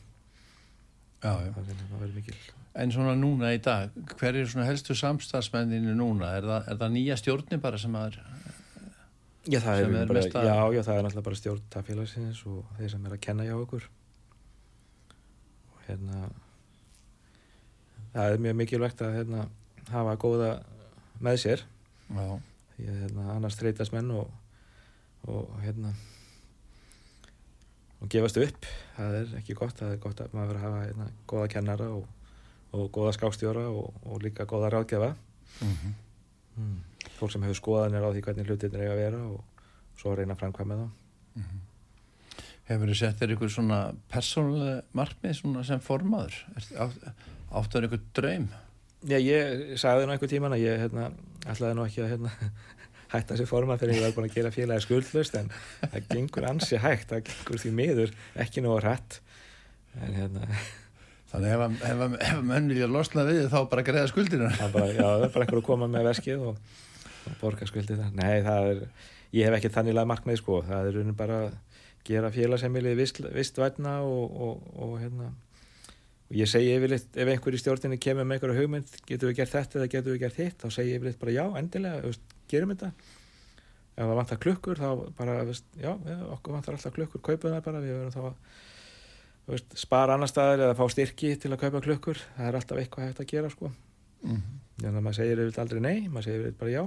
Já, 1.23 1.33
já. 1.45 1.51
það 1.57 1.69
er- 1.73 1.83
það 1.83 1.99
verður 2.01 2.15
mikil. 2.21 2.39
En 2.77 2.91
svona 2.93 3.15
núna 3.17 3.51
í 3.57 3.61
dag, 3.65 3.93
hver 4.21 4.37
er 4.37 4.49
svona 4.51 4.67
helstu 4.69 4.93
samstagsmenninu 4.99 5.95
núna? 5.97 6.35
Er 6.37 6.45
það, 6.45 6.67
er 6.75 6.81
það 6.83 6.91
nýja 6.97 7.15
stjórni 7.23 7.59
bara 7.63 7.79
sem 7.81 7.95
að 7.97 8.19
er 8.19 8.19
já 9.47 9.61
það, 9.63 9.79
er 9.81 9.87
er 9.87 10.11
bara, 10.11 10.19
mesta- 10.19 10.43
já, 10.45 10.57
já, 10.75 10.83
það 10.85 10.99
er 10.99 11.07
náttúrulega 11.07 11.29
bara 11.31 11.39
stjórn 11.41 11.63
tafélagsins 11.73 12.43
og 12.51 12.67
þeir 12.81 12.91
sem 12.93 13.07
er 13.09 13.15
að 13.17 13.23
kenna 13.29 13.47
hjá 13.49 13.55
okkur. 13.63 13.87
Og 15.73 15.87
hérna 15.87 16.27
það 18.17 18.33
er 18.35 18.45
mjög 18.47 18.59
mikilvægt 18.61 19.03
að 19.07 19.17
hérna, 19.21 19.47
hafa 19.93 20.17
góða 20.23 20.51
með 21.23 21.39
sér. 21.43 21.63
Já, 22.11 22.27
því 22.77 22.89
að 22.93 22.99
hérna, 23.05 23.29
annars 23.37 23.57
þreytast 23.61 23.95
menn 23.95 24.11
og, 24.15 24.31
og 25.31 25.55
hérna 25.65 25.93
og 28.03 28.11
gefast 28.13 28.39
upp. 28.43 28.67
Það 28.97 29.17
er 29.21 29.31
ekki 29.41 29.57
gott, 29.59 29.77
það 29.79 29.95
er 29.95 30.03
gott 30.03 30.21
að 30.25 30.35
maður 30.37 30.51
verður 30.53 30.61
að 30.61 30.67
hafa 30.67 30.83
hérna, 30.87 31.07
góða 31.31 31.47
kennara 31.55 31.87
og, 31.97 32.05
og 32.77 32.91
góða 32.95 33.15
skákstjóra 33.17 33.65
og, 33.73 33.95
og 34.05 34.21
líka 34.25 34.47
góða 34.49 34.73
ráðgjafa. 34.77 35.15
Mm 35.63 35.95
mm. 36.57 36.77
fólk 37.19 37.33
sem 37.33 37.43
hefur 37.45 37.57
skoðanir 37.61 38.05
á 38.05 38.11
því 38.13 38.23
hvernig 38.27 38.47
hlutinir 38.51 38.81
eiga 38.83 38.93
að 38.95 39.01
vera 39.01 39.19
og 39.29 39.65
svo 40.01 40.13
reyna 40.17 40.35
að 40.37 40.41
framkvæma 40.43 40.77
það 40.83 41.45
Hefur 42.67 42.91
þið 42.91 42.99
sett 42.99 43.21
þér 43.21 43.33
ykkur 43.37 43.51
svona 43.53 43.77
persónulega 44.11 44.79
markmið 44.99 45.35
svona 45.39 45.61
sem 45.69 45.81
formaður? 45.85 46.35
Er- 46.57 46.81
átt- 46.83 47.05
Áttu 47.57 47.77
þér 47.79 47.87
ykkur 47.89 48.01
draum? 48.19 48.49
Já, 49.07 49.19
ég 49.23 49.77
sagði 49.79 50.07
nú 50.09 50.15
einhver 50.17 50.31
tíman 50.33 50.55
að 50.57 50.65
ég 50.65 50.81
hérna, 50.83 51.11
ætlaði 51.47 51.77
nú 51.79 51.85
ekki 51.87 52.03
að 52.03 52.11
hérna, 52.15 52.33
hætta 53.13 53.37
sér 53.39 53.47
forma 53.51 53.77
fyrir 53.79 54.01
ég 54.01 54.07
var 54.09 54.17
búin 54.17 54.27
að 54.31 54.35
gera 54.39 54.51
félagi 54.55 54.83
skuldlust 54.87 55.37
en 55.39 55.53
það 55.85 56.09
gengur 56.11 56.49
ansi 56.49 56.81
hægt, 56.83 57.13
það 57.13 57.23
gengur 57.29 57.63
því 57.63 57.73
miður 57.79 58.15
ekki 58.43 58.65
nógu 58.65 58.81
hrætt 58.83 59.21
en 60.03 60.19
hérna 60.19 60.49
Þannig 61.27 61.53
ef, 61.53 61.63
að- 61.67 61.81
ef, 61.91 62.01
að- 62.05 62.19
ef 62.23 62.43
menn 62.47 62.69
vilja 62.71 62.87
losna 62.91 63.25
við 63.27 63.47
þá 63.51 63.57
bara 63.71 63.83
greiða 63.87 64.11
bara, 64.73 64.91
já, 64.95 65.03
það 65.03 65.25
er 65.27 65.33
bara 65.35 65.47
einhver 65.47 65.59
að 65.61 65.65
koma 65.67 65.89
með 65.91 66.07
veskið 66.11 66.45
og, 66.51 66.61
og 67.27 67.39
borga 67.41 67.67
skuldið 67.67 68.03
það 68.03 68.13
nei, 68.21 68.37
það 68.47 68.69
er, 68.73 68.83
ég 69.39 69.49
hef 69.49 69.57
ekki 69.59 69.73
þannig 69.75 69.97
lag 69.99 70.07
markmið 70.11 70.39
sko, 70.41 70.61
það 70.69 70.87
er 70.91 70.97
raunin 71.01 71.19
bara 71.19 71.41
að 71.49 71.57
gera 72.07 72.31
félagsheimilið 72.35 73.01
vist, 73.01 73.19
vistvætna 73.35 73.97
og, 74.07 74.39
og, 74.47 74.69
og 74.87 74.95
hérna 75.03 75.33
og 76.27 76.37
ég 76.41 76.51
segi 76.51 76.73
yfirleitt, 76.75 77.09
ef 77.15 77.31
einhver 77.33 77.57
í 77.57 77.61
stjórninni 77.63 78.01
kemur 78.03 78.27
með 78.27 78.39
einhverju 78.39 78.59
hugmynd, 78.61 78.97
getur 79.07 79.31
við 79.31 79.41
gert 79.41 79.55
þetta 79.55 79.81
eða 79.81 79.93
getur 79.95 80.17
við 80.17 80.23
gert 80.25 80.41
hitt, 80.43 80.59
þá 80.63 80.75
segi 80.75 80.93
ég 80.93 81.01
yfirleitt 81.01 81.21
bara 81.23 81.37
já, 81.37 81.45
endilega 81.61 82.03
veist, 82.05 82.37
gerum 82.51 82.75
þetta. 82.75 82.93
Ef 83.97 84.03
það 84.03 84.19
vantar 84.21 84.43
klukkur, 84.43 84.81
þá 84.83 84.89
bara 85.17 85.37
veist, 85.47 85.69
já, 85.81 85.93
okkur 86.37 86.57
vantar 86.59 86.77
alltaf 86.77 86.97
klukkur, 86.99 87.23
kaupum 87.31 87.55
það 87.55 87.65
bara 87.69 87.85
við 87.85 87.95
verðum 87.97 88.17
þá 88.17 88.23
að 88.27 89.55
veist, 89.55 89.79
spara 89.79 90.19
annar 90.19 90.33
staðar 90.33 90.67
eða 90.67 90.77
fá 90.77 90.85
styrki 90.93 91.33
til 91.41 91.55
að 91.55 91.63
kaupa 91.63 91.85
klukkur. 91.87 92.21
Það 92.37 92.51
er 92.51 92.59
alltaf 92.61 92.83
eitthvað 92.83 93.09
hægt 93.09 93.23
að 93.23 93.33
gera 93.33 93.53
sko. 93.55 93.73
Mm 94.27 94.45
þannig 94.77 94.99
að 95.01 95.05
maður 95.07 95.17
segir 95.19 95.41
yfirleitt 95.41 95.61
aldrei 95.63 95.81
nei 95.81 96.09
maður 96.13 96.27
segir 96.27 96.41
yfirleitt 96.41 96.59
bara 96.61 96.75
já. 96.75 96.83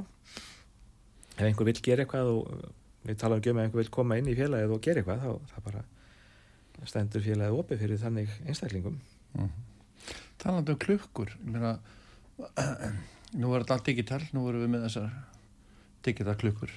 Ef 1.39 1.45
einhver 1.47 1.69
vill 1.69 1.82
gera 1.86 2.06
eitthvað 2.06 2.32
og 2.34 2.41
við 3.08 3.21
talaum 3.21 3.39
ekki 3.39 3.54
um 3.54 3.62
ef 3.62 3.65
einhver 3.65 3.82
vill 3.82 3.93
koma 3.95 4.19
inn 4.19 4.30
í 4.30 4.36
félagið 4.38 4.75
og 4.75 4.84
gera 4.86 5.02
eitthvað 5.02 5.23
þá 5.23 5.30
þannig 9.34 9.50
einstaklingum 9.50 9.68
Talandi 10.39 10.72
um 10.72 10.80
klukkur, 10.80 11.34
ég 11.44 11.52
meina, 11.52 11.74
nú 13.39 13.50
er 13.54 13.65
þetta 13.65 13.76
allt 13.76 13.89
digital, 13.89 14.22
nú 14.32 14.46
erum 14.48 14.62
við 14.63 14.72
með 14.72 14.86
þessar 14.88 15.10
digital 16.08 16.36
klukkur 16.39 16.72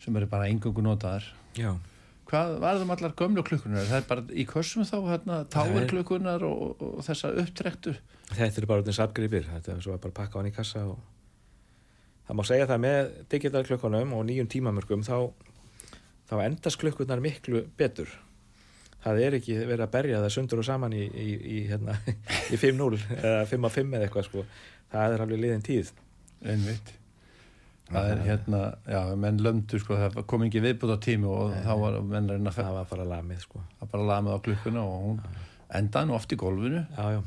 sem 0.00 0.16
eru 0.16 0.28
bara 0.30 0.48
engungu 0.48 0.82
notaðar. 0.82 1.26
já, 1.58 1.74
Hvað 2.28 2.58
varðum 2.60 2.90
allar 2.92 3.12
gömlu 3.16 3.40
klukkunar? 3.40 3.86
Það 3.88 3.96
er 3.96 4.06
bara 4.08 4.22
í 4.36 4.44
kössum 4.48 4.84
þá, 4.84 4.96
hérna, 5.08 5.36
táir 5.48 5.78
Nei. 5.78 5.86
klukkunar 5.88 6.42
og, 6.44 6.74
og, 6.84 6.98
þessa 7.06 7.30
upptrektu. 7.40 7.94
þetta 8.28 8.60
er 8.60 8.66
bara 8.68 8.82
orðin 8.82 8.96
sapgripir 8.96 9.46
þetta 9.48 9.72
er 9.72 9.80
svo 9.80 9.94
að 9.94 10.02
bara 10.04 10.16
pakka 10.18 10.36
á 10.36 10.38
hann 10.42 10.50
í 10.50 10.52
kassa 10.52 10.82
og 10.90 10.98
það 12.28 12.36
má 12.36 12.42
segja 12.44 12.66
það 12.68 12.82
með 12.84 13.12
digital 13.32 13.62
klukkunum 13.64 14.12
og 14.12 14.26
nýjum 14.28 14.50
tímamörkum 14.52 15.04
þá, 15.06 15.32
þá 16.28 16.34
endast 16.44 16.80
klukkunar 16.80 17.24
miklu 17.24 17.64
betur 17.80 18.12
það 19.04 19.22
er 19.24 19.36
ekki 19.38 19.56
verið 19.62 19.84
að 19.86 19.92
berja 19.94 20.20
það 20.24 20.34
sundur 20.34 20.62
og 20.62 20.68
saman 20.68 20.94
í, 20.96 21.04
í, 21.06 21.28
í, 21.38 21.58
hérna, 21.70 21.96
í 22.54 22.58
5-0 22.60 22.98
eða 23.22 23.42
5-5 23.50 23.96
eða 23.98 24.06
eitthvað 24.08 24.28
sko. 24.28 24.44
það 24.92 25.16
er 25.16 25.24
alveg 25.26 25.42
liðin 25.44 25.66
tíð 25.66 25.92
Einmitt. 26.38 26.94
Það 27.88 28.10
er 28.12 28.18
hérna, 28.26 28.58
já, 28.84 28.98
menn 29.16 29.38
lömdu 29.42 29.78
sko, 29.80 29.96
það 29.96 30.18
kom 30.28 30.42
ekki 30.44 30.60
viðbútt 30.60 30.92
á 30.92 30.98
tími 31.02 31.26
og 31.32 31.54
Nei. 31.54 31.62
þá 31.64 31.72
var 31.80 31.94
menn 32.04 32.28
að 32.28 32.36
reyna 32.36 32.52
að 32.52 32.58
það 32.60 32.74
var 32.76 32.88
bara 32.90 33.06
lamið 33.14 33.40
sko. 33.46 33.62
að 33.80 33.90
bara 33.94 34.08
laga 34.10 34.24
með 34.26 34.36
á 34.36 34.44
klukkuna 34.44 34.82
og 34.84 34.98
hún 35.06 35.22
endaði 35.78 36.10
nú 36.10 36.16
oft 36.18 36.34
í 36.34 36.38
gólfinu. 36.38 36.82
já, 36.98 37.06
já. 37.16 37.20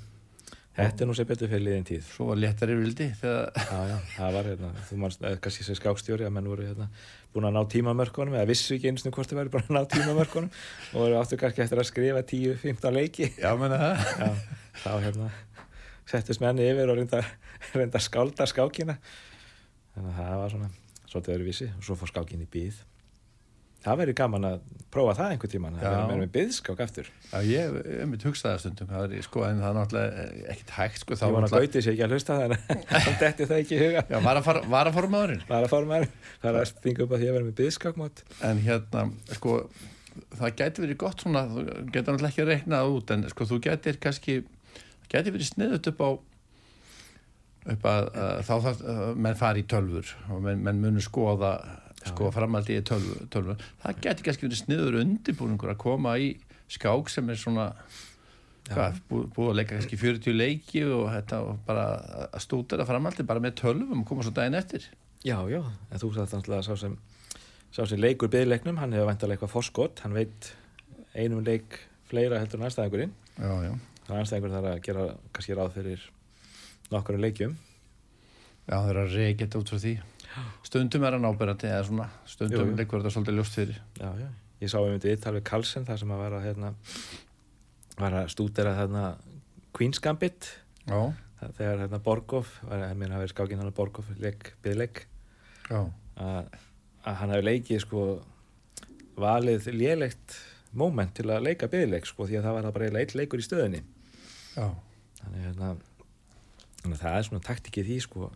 Þetta 0.77 1.03
er 1.03 1.09
nú 1.09 1.15
sem 1.17 1.27
betur 1.27 1.49
fyrir 1.51 1.63
liðin 1.65 1.87
tíð. 1.87 2.03
Svo 2.07 2.27
var 2.29 2.39
léttari 2.39 2.75
vildi 2.79 3.07
þegar, 3.19 3.49
Já, 3.57 3.79
já, 3.91 3.95
það 4.15 4.35
var 4.37 4.49
hérna, 4.51 4.71
þú 4.89 4.99
manst, 5.03 5.23
eða 5.23 5.39
kannski 5.43 5.67
sem 5.67 5.77
skákstjóri 5.79 6.27
að 6.27 6.33
menn 6.37 6.49
voru 6.51 6.67
hérna 6.67 6.87
búin 7.31 7.47
að 7.47 7.55
ná 7.55 7.61
tímamörkunum 7.71 8.35
eða 8.35 8.49
vissu 8.49 8.75
ekki 8.75 8.91
eins 8.91 9.05
og 9.07 9.15
hvort 9.15 9.31
þið 9.31 9.39
væri 9.41 9.53
bara 9.53 9.67
að 9.67 9.77
ná 9.77 9.89
tímamörkunum 9.93 10.51
og 10.93 10.97
voru 10.97 11.17
áttu 11.19 11.39
kannski 11.39 11.63
eftir 11.65 11.81
að 11.83 11.89
skrifa 11.91 12.23
10-15 12.33 12.97
leiki. 12.97 13.31
Já, 13.39 13.51
menna 13.59 13.81
það. 13.81 14.05
já, 14.19 14.29
þá 14.83 14.91
hérna 15.07 15.31
settist 16.11 16.43
menni 16.43 16.67
yfir 16.67 16.91
og 16.91 16.99
reynda, 16.99 17.23
reynda 17.79 18.03
skálda 18.03 18.47
skákina. 18.49 18.97
Þannig 19.95 20.15
að 20.15 20.23
það 20.23 20.39
var 20.43 20.55
svona 20.55 20.71
svolítið 21.11 21.35
öðruvísi. 21.37 21.69
Og 21.77 21.87
svo 21.87 21.99
fór 21.99 22.11
skákin 22.11 22.43
í 22.43 22.49
byð 22.51 22.79
það 23.81 23.99
verið 24.01 24.17
gaman 24.21 24.47
að 24.51 24.57
prófa 24.91 25.13
það 25.17 25.33
einhvern 25.33 25.51
tíman 25.53 25.77
að 25.79 25.85
Já. 25.85 25.91
vera 25.91 26.17
með 26.19 26.31
byðskák 26.35 26.81
aftur 26.85 27.07
Já, 27.31 27.37
ég 27.47 27.77
hef 27.77 28.09
mitt 28.11 28.25
hugsaði 28.27 28.51
það 28.53 28.63
stundum, 28.65 28.89
það 28.91 29.05
er, 29.05 29.23
sko, 29.27 29.45
en 29.47 29.61
það 29.61 29.69
er 29.69 29.77
náttúrulega 29.77 30.25
ekkit 30.53 30.73
hægt, 30.75 30.99
sko, 31.01 31.17
ég 31.21 31.35
var 31.35 31.47
að 31.47 31.55
gauti 31.55 31.83
sér 31.85 31.95
ekki 31.95 32.05
að 32.05 32.15
hlusta 32.15 32.37
þannig 32.41 32.65
að 32.75 33.05
hann 33.05 33.17
detti 33.21 33.47
það 33.51 33.61
ekki 33.63 33.77
í 33.77 33.81
huga 33.85 34.03
Já, 34.11 34.17
var 34.27 34.41
að 34.41 34.49
fara, 34.49 34.63
var 34.75 34.91
að 34.91 34.97
fara 34.97 35.11
maðurinn. 35.15 35.45
það 35.47 35.57
er 35.57 35.69
að 35.69 36.07
það 36.41 36.51
er 36.51 36.59
að 36.61 36.67
stinga 36.73 37.05
upp 37.05 37.15
að 37.15 37.25
að 37.25 37.35
vera 37.37 37.47
með 37.47 37.57
byðskákmátt 37.61 38.23
En 38.51 38.61
hérna, 38.65 39.05
sko, 39.37 39.55
það 40.37 40.55
gæti 40.59 40.83
verið 40.85 40.99
gott 41.01 41.23
svona, 41.23 41.45
þú 41.51 41.63
getur 41.93 42.11
náttúrulega 42.11 42.31
ekki 42.33 42.43
að 42.43 42.51
reikna 42.51 42.81
það 42.81 42.97
út, 42.97 43.13
en 43.15 43.25
sko, 43.31 43.47
þú 43.47 43.59
getur 43.67 43.99
kannski, 44.03 44.35
það 45.05 45.13
gæti 45.15 45.33
verið 45.37 45.49
sniðut 45.51 45.89
upp 45.91 46.03
á, 46.03 46.09
upp 47.71 47.87
að, 47.91 48.09
að 48.25 48.41
þá 48.47 48.53
það, 48.65 48.83
menn 49.25 49.39
fari 49.39 49.63
í 49.63 49.67
tölfur 49.71 50.11
og 50.33 50.43
menn, 50.45 50.63
menn 50.65 50.81
munu 50.83 51.03
skoða, 51.03 51.53
sko, 52.01 52.31
framaldi 52.33 52.77
í 52.79 52.85
tölfur, 52.85 53.27
tölfur. 53.33 53.65
Það 53.83 53.99
gæti 54.05 54.25
kannski 54.27 54.47
verið 54.47 54.61
sniður 54.63 54.97
undirbúningur 55.01 55.73
að 55.73 55.81
koma 55.83 56.15
í 56.21 56.31
skák 56.71 57.11
sem 57.11 57.29
er 57.29 57.39
svona, 57.39 57.67
hvað, 58.71 59.01
bú, 59.09 59.21
búið 59.35 59.51
að 59.51 59.59
leika 59.59 59.75
kannski 59.75 59.99
40 60.01 60.37
leiki 60.37 60.83
og 60.87 61.05
þetta 61.11 61.41
og 61.45 61.61
bara 61.67 61.85
að 62.29 62.43
stúdera 62.45 62.87
framaldi 62.89 63.27
bara 63.27 63.43
með 63.43 63.59
tölvum 63.61 64.03
og 64.03 64.09
koma 64.09 64.25
svo 64.25 64.33
daginn 64.35 64.57
eftir. 64.59 64.87
Já, 65.21 65.37
já, 65.51 65.61
en 65.61 66.01
þú 66.01 66.13
sagði 66.15 66.39
náttúrulega 66.39 66.65
sá 66.65 66.79
sem, 66.81 66.97
sá 67.69 67.83
sem 67.85 68.01
leikur 68.01 68.31
byggleiknum, 68.33 68.79
hann 68.81 68.95
hefur 68.95 69.11
vantilega 69.11 69.37
eitthvað 69.37 69.53
forskott, 69.53 70.01
hann 70.05 70.17
veit 70.17 70.53
einum 71.13 71.43
leik 71.45 71.77
fleira 72.09 72.39
heldur 72.41 72.61
en 72.61 72.69
anstæðingurinn. 72.69 73.13
Já, 73.37 73.51
já. 73.67 73.75
Það 74.07 74.15
er 74.15 74.23
anstæðingur 74.23 74.55
þar 74.55 74.69
að 74.71 74.81
gera 74.87 75.05
kannski 75.35 75.57
ráð 75.59 75.75
fyrir 75.77 76.07
nokkru 76.91 77.21
leikjum. 77.21 77.53
Já, 78.65 78.75
það 78.75 78.89
er 78.91 78.99
að 79.01 79.15
reykja 79.19 79.45
þetta 79.45 79.61
út 79.61 79.71
frá 79.71 79.81
því. 79.83 79.93
Stundum 80.67 81.03
er 81.07 81.17
hann 81.17 81.27
áberandi 81.27 81.67
eða 81.69 81.83
svona, 81.87 82.07
stundum 82.29 82.73
leikur 82.77 83.01
þetta 83.01 83.13
svolítið 83.15 83.39
ljóst 83.39 83.57
fyrir. 83.57 83.81
Já, 83.99 84.09
já. 84.21 84.29
Ég 84.61 84.71
sá 84.71 84.77
þetta 84.77 85.09
viðtal 85.09 85.35
við 85.35 85.45
Carlsen 85.49 85.87
þar 85.87 85.99
sem 86.01 86.13
að 86.13 86.21
var 86.21 86.35
að, 86.37 86.45
hérna, 86.45 86.71
var 87.97 88.17
að 88.21 88.31
stúdera 88.33 88.75
þarna 88.77 89.05
Queen's 89.75 90.01
Gambit 90.03 90.49
Já, 90.85 90.99
þegar 91.57 91.81
hérna 91.85 92.01
Borgov, 92.03 92.51
var, 92.67 92.85
ég 92.85 92.99
meina 92.99 93.17
að 93.17 93.25
vera 93.25 93.33
skákinn 93.33 93.61
hann 93.61 93.71
að 93.71 93.77
Borgov 93.79 94.11
leik, 94.21 94.51
byggleik, 94.65 95.05
að, 95.71 96.51
að 97.01 97.19
hann 97.21 97.33
hefur 97.33 97.47
leikið 97.47 97.83
sko 97.85 98.05
valið 99.21 99.71
lélegt 99.75 100.37
moment 100.77 101.13
til 101.17 101.27
að 101.29 101.47
leika 101.49 101.69
byggleik 101.71 102.07
sko 102.09 102.27
því 102.29 102.39
að 102.39 102.47
það 102.47 102.57
var 102.57 102.75
bara 102.77 103.01
eitt 103.01 103.15
leikur 103.17 103.41
í 103.41 103.45
stöðinni. 103.45 103.81
já. 104.55 104.67
þannig 105.21 105.47
hérna 105.47 105.73
þannig 106.81 106.95
að 106.95 107.01
það 107.03 107.17
er 107.17 107.27
svona 107.27 107.45
taktikið 107.45 107.89
því 107.89 107.99
sko 108.05 108.31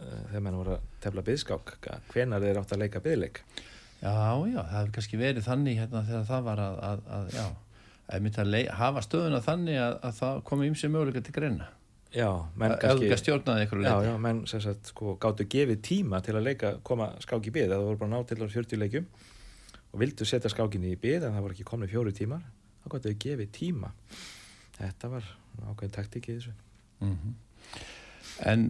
þegar 0.00 0.44
mann 0.44 0.58
voru 0.60 0.74
að 0.76 0.90
tefla 1.04 1.24
byðskák 1.26 1.72
hvenar 2.12 2.44
þeir 2.44 2.60
átt 2.62 2.74
að 2.76 2.82
leika 2.84 3.02
byðleik 3.04 3.42
Já, 3.96 4.12
já, 4.44 4.60
það 4.60 4.74
hefur 4.76 4.90
kannski 4.98 5.18
verið 5.20 5.46
þannig 5.46 5.78
hérna 5.80 6.02
þegar 6.04 6.26
það 6.28 6.42
var 6.46 6.60
að, 6.60 6.74
að, 6.84 7.06
að 7.16 7.30
já, 7.32 7.44
ef 8.12 8.24
mitt 8.26 8.40
að 8.42 8.56
hafa 8.76 9.02
stöðuna 9.06 9.40
þannig 9.46 9.78
að, 9.80 9.94
að 10.04 10.18
það 10.18 10.42
komi 10.50 10.68
ymsi 10.70 10.90
möguleika 10.92 11.22
til 11.24 11.34
greina. 11.38 11.70
já, 12.12 12.28
menn 12.60 12.74
kannski 12.82 13.08
ekki 13.08 13.18
stjórnaði 13.22 13.64
ykkur 13.66 13.86
já, 13.86 13.94
já, 14.04 14.12
menn 14.26 14.42
sem 14.50 14.62
sagt 14.62 14.92
sko 14.92 15.16
gáttu 15.22 15.48
gefið 15.48 15.80
tíma 15.88 16.20
til 16.24 16.36
að 16.36 16.46
leika, 16.50 16.74
koma 16.86 17.08
skák 17.24 17.48
í 17.48 17.54
byð 17.56 17.72
það 17.72 17.86
voru 17.88 18.02
bara 18.04 18.12
ná 18.12 18.28
til 18.28 18.38
á 18.44 18.46
40 18.46 18.82
leikjum 18.84 19.08
og 19.96 20.00
vildu 20.02 20.28
setja 20.28 20.52
skákinni 20.52 20.92
í 20.92 21.00
byð 21.00 21.24
en 21.24 21.36
það 21.38 21.46
voru 21.46 21.56
ekki 21.56 21.68
komni 21.72 21.88
fjóri 21.90 22.12
tímar 22.16 22.44
þá 22.84 22.90
gáttu 22.92 23.12
þau 23.12 23.20
gefið 23.24 23.52
tíma. 23.56 23.90
Þetta 24.76 25.10
var 25.10 25.28
ákveðin 25.70 25.94
taktík 25.96 26.28
í 26.28 26.36
þessu. 26.36 26.56
Mm 27.00 27.34
En 28.44 28.66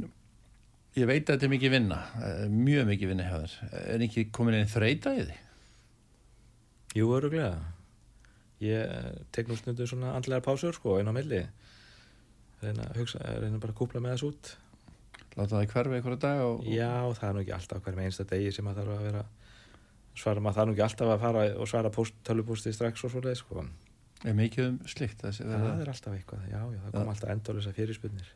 ég 0.97 1.09
veit 1.09 1.25
að 1.29 1.37
þetta 1.37 1.47
er 1.49 1.53
mikið 1.53 1.75
vinna, 1.77 1.99
eh, 2.25 2.45
mjög 2.53 2.87
mikið 2.91 3.11
vinna 3.13 3.27
hjá 3.29 3.39
þér. 3.43 3.57
Er 3.95 4.05
ekki 4.07 4.27
komin 4.33 4.57
einn 4.59 4.71
þreita 4.71 5.13
í 5.17 5.25
því? 5.27 5.39
Jú, 6.97 7.09
öruglega. 7.13 7.57
Ég 8.65 9.25
tek 9.37 9.49
nú 9.51 9.57
stundu 9.59 9.85
svona 9.89 10.15
andlegar 10.17 10.45
pásur, 10.47 10.73
sko, 10.73 10.97
einn 10.97 11.11
á 11.13 11.15
milli. 11.17 11.43
Reyna, 12.63 12.87
hugsa, 12.97 13.21
reyna 13.21 13.61
bara 13.61 13.75
að 13.75 13.81
kúpla 13.83 14.01
með 14.01 14.15
þess 14.17 14.29
út. 14.31 14.53
Láta 15.37 15.59
það 15.59 15.67
hverfa 15.75 15.99
einhverja 15.99 16.21
dag 16.23 16.41
og... 16.47 16.63
Já, 16.65 16.93
það 17.13 17.27
er 17.29 17.35
nú 17.37 17.43
ekki 17.43 17.57
alltaf 17.59 17.83
hver 17.85 17.99
með 17.99 18.09
einsta 18.09 18.25
degi 18.31 18.55
sem 18.57 18.71
að 18.71 18.79
þarf 18.81 18.95
að 18.95 19.03
vera 19.11 19.25
svara 20.17 20.41
maður, 20.41 20.57
það 20.57 20.67
nú 20.71 20.73
ekki 20.73 20.85
alltaf 20.87 21.13
að 21.13 21.21
fara 21.27 21.43
og 21.61 21.69
svara 21.69 21.91
tölvupústi 22.25 22.73
strax 22.73 23.05
og 23.05 23.13
svoleið, 23.13 23.37
sko. 23.43 23.67
Er 24.25 24.33
mikið 24.39 24.69
um 24.71 24.79
slikt 24.89 25.21
Það 25.21 25.43
verða? 25.45 25.75
er 25.85 25.91
alltaf 25.93 26.17
eitthvað, 26.17 26.47
já, 26.49 26.61
já, 26.73 26.81
það 26.87 26.95
kom 26.97 27.11
alltaf 27.13 27.33
endurlösa 27.35 27.75
fyrirspunnir. 27.77 28.31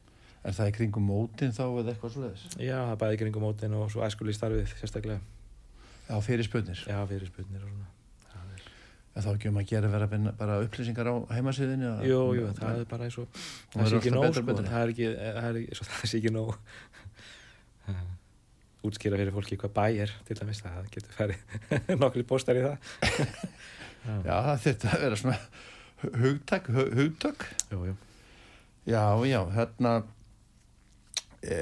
Er 0.44 0.54
það 0.56 0.70
í 0.70 0.74
kringum 0.78 1.04
mótin 1.10 1.52
þá 1.52 1.62
eða 1.68 1.92
eitthvað 1.92 2.12
svoleiðis? 2.14 2.44
Já, 2.56 2.76
það 2.80 2.92
er 2.94 3.00
bæði 3.02 3.18
kringum 3.20 3.42
mótin 3.44 3.74
og 3.76 3.90
svo 3.92 4.04
æskuli 4.06 4.32
starfið, 4.32 4.70
sérstaklega. 4.80 5.20
Já, 6.08 6.14
fyrir 6.24 6.46
spurnir. 6.48 6.80
Já, 6.88 6.96
fyrirspunnir 7.10 7.64
og 7.66 7.72
svona. 7.74 7.88
Það 8.30 8.46
En 9.10 9.24
þá 9.26 9.28
ekki 9.34 9.48
um 9.50 9.56
að 9.60 9.66
gera 9.66 9.88
vera 9.90 10.06
bara 10.38 10.56
upplýsingar 10.64 11.08
á 11.10 11.14
heimasíðinni? 11.34 11.86
að- 11.90 12.04
jú, 12.08 12.20
jú, 12.38 12.44
það 12.56 12.78
er 12.80 12.84
bara 12.88 13.04
eins 13.08 13.18
og 13.18 13.26
Það 13.34 13.80
það 13.82 13.88
sé 13.90 13.96
ekki 13.98 14.12
nóg 14.14 14.24
og 14.28 14.34
sko, 14.38 14.44
betra. 14.46 14.64
það 14.70 14.82
er 14.84 14.92
ekki, 14.94 15.08
það 15.20 15.48
er 15.50 15.56
það 15.90 16.06
sé 16.12 16.18
ekki 16.20 16.32
nóg 16.36 16.52
útskýra 18.86 19.18
fyrir 19.20 19.34
fólki 19.34 19.58
hvað 19.60 19.72
bæ 19.76 19.84
er 20.06 20.12
til 20.28 20.36
dæmis, 20.38 20.62
það 20.64 20.86
getur 20.94 21.16
farið 21.18 21.40
nokkri 22.00 22.22
postar 22.24 22.56
í 22.56 22.62
það 22.64 22.78
Já, 24.24 24.36
það 24.46 24.62
þurfti 24.64 24.88
að 24.94 25.02
vera 25.04 25.18
svona 25.20 25.38
hugtak, 26.22 26.70
hu- 26.72 26.92
hugtök. 26.96 27.42
jú, 27.74 27.80
jú. 27.90 27.96
Já, 28.88 29.02
já, 29.28 29.40
hérna 29.58 29.92
e, 31.42 31.58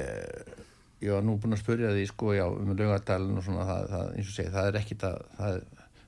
ég 1.03 1.13
var 1.15 1.25
nú 1.25 1.37
búin 1.39 1.55
að 1.55 1.63
spurja 1.63 1.91
því 1.95 2.07
sko 2.09 2.33
já 2.35 2.45
um 2.47 2.73
lögadalinn 2.75 3.39
og 3.39 3.45
svona 3.45 3.67
það, 3.67 3.85
það 3.93 4.15
eins 4.15 4.31
og 4.31 4.35
segi 4.37 4.55
það 4.55 4.71
er 4.71 4.79
ekkit 4.81 5.05
að 5.09 5.21
það, 5.37 5.61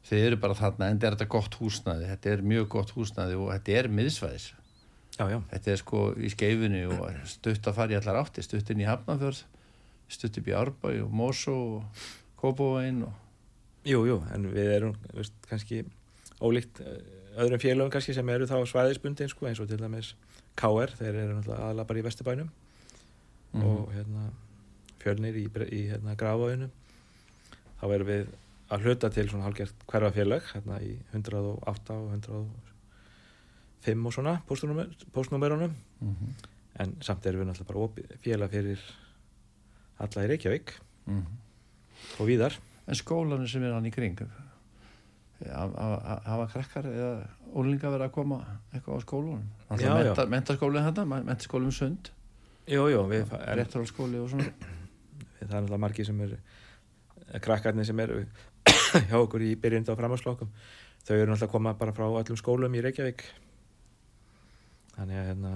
þið 0.09 0.25
eru 0.27 0.41
bara 0.43 0.57
þarna 0.61 0.89
en 0.91 1.03
þetta 1.05 1.25
er 1.25 1.31
gott 1.35 1.57
húsnaði 1.61 2.09
þetta 2.11 2.33
er 2.33 2.43
mjög 2.53 2.67
gott 2.75 2.93
húsnaði 2.97 3.39
og 3.39 3.53
þetta 3.53 3.77
er 3.79 3.89
miðsvæðis. 3.99 4.49
Já, 5.17 5.25
já, 5.27 5.37
þetta 5.51 5.71
er 5.71 5.81
sko 5.81 6.03
í 6.17 6.29
skeifinu 6.31 6.83
og 6.95 7.17
stutt 7.29 7.67
að 7.67 7.77
fara 7.77 7.93
í 7.93 7.97
allar 7.99 8.21
átti 8.23 8.43
stutt 8.45 8.71
inn 8.71 8.81
í 8.81 8.87
Hafnarfjörð 8.87 9.43
stutt 10.11 10.39
upp 10.39 10.47
í 10.49 10.55
Árbæ 10.55 10.93
og 11.05 11.11
Mosó 11.15 11.57
og 11.77 12.05
Kópavóin 12.39 13.03
og 13.07 13.87
jú, 13.87 14.03
jú, 14.07 14.17
en 14.33 14.47
við 14.51 14.71
erum 14.75 14.95
veist, 15.13 15.35
kannski 15.49 15.83
ólíkt 16.41 16.81
eh, 16.83 16.99
öðrum 17.41 17.61
félögum 17.61 17.93
kannski 17.93 18.15
sem 18.17 18.33
eru 18.33 18.47
þá 18.49 18.57
svæðisbundin 18.67 19.31
sko, 19.31 19.47
eins 19.49 19.61
og 19.61 19.69
til 19.69 19.79
dæmis 19.81 20.15
KR, 20.59 20.91
þeir 20.97 21.13
eru 21.13 21.37
náttúrulega 21.37 21.67
aðalega 21.67 21.89
bara 21.91 22.01
í 22.01 22.05
Vesturbænum 22.07 22.49
Mhm. 23.53 23.63
og 23.67 23.91
hérna 23.93 24.29
fjölnir 25.01 25.35
í, 25.35 25.45
í 25.49 25.81
hérna 25.91 26.15
grafáinu 26.15 26.69
þá 27.81 27.85
erum 27.95 28.07
við 28.07 28.27
að 28.71 28.83
hluta 28.85 29.09
til 29.11 29.27
svona 29.29 29.43
hálfgert 29.49 29.73
hverfa 29.87 30.11
félag 30.15 30.41
hérna 30.53 30.77
í 30.81 30.93
108 31.13 31.91
og 31.97 32.13
105 33.83 34.05
og 34.05 34.13
svona 34.13 34.37
postnúmer- 34.47 34.93
postnúmerunum 35.11 35.73
Mhm. 36.01 36.33
en 36.79 36.95
samt 37.01 37.25
erum 37.25 37.41
við 37.41 37.49
náttúrulega 37.51 37.67
bara 37.67 37.79
opið 37.87 38.05
félag 38.23 38.49
fyrir 38.51 38.79
alla 39.99 40.23
í 40.23 40.27
Reykjavík. 40.29 40.71
Mhm. 41.07 41.25
og 42.19 42.27
víðar. 42.27 42.57
En 42.87 42.95
skólanir 42.95 43.47
sem 43.49 43.63
er 43.63 43.73
hann 43.73 43.85
í 43.85 43.91
kring 43.91 44.17
ha- 45.45 46.21
hafa 46.25 46.47
krakkar 46.53 46.85
eða 46.85 47.27
ólinga 47.53 47.89
verið 47.89 48.05
að 48.07 48.11
koma 48.11 48.45
eitthvað 48.73 48.97
á 48.97 48.99
skólunum 49.05 49.43
mentaskólinn 50.29 50.85
þetta, 50.93 51.05
mentaskólinn 51.25 51.65
um 51.65 51.71
sund 51.71 52.09
Jú, 52.69 52.85
jú, 52.91 53.01
við, 53.09 53.25
en, 53.33 53.57
réttarhalskóli 53.57 54.21
og 54.21 54.29
svona. 54.29 54.51
Það 55.41 55.47
er 55.47 55.49
náttúrulega 55.55 55.81
margir 55.81 56.05
sem 56.05 56.21
eru 56.21 56.37
krakkarnir 57.41 57.87
sem 57.87 57.99
eru 58.03 58.21
hjá 59.09 59.17
okkur 59.17 59.41
í 59.41 59.55
byrjandi 59.57 59.93
á 59.93 59.97
framhanslokkum 59.97 60.51
þau 61.05 61.17
eru 61.17 61.35
að 61.35 61.51
koma 61.51 61.73
bara 61.77 61.93
frá 61.95 62.05
öllum 62.05 62.37
skólum 62.37 62.75
í 62.77 62.83
Reykjavík. 62.83 63.23
Þannig 64.95 65.17
að 65.17 65.27
hérna 65.31 65.53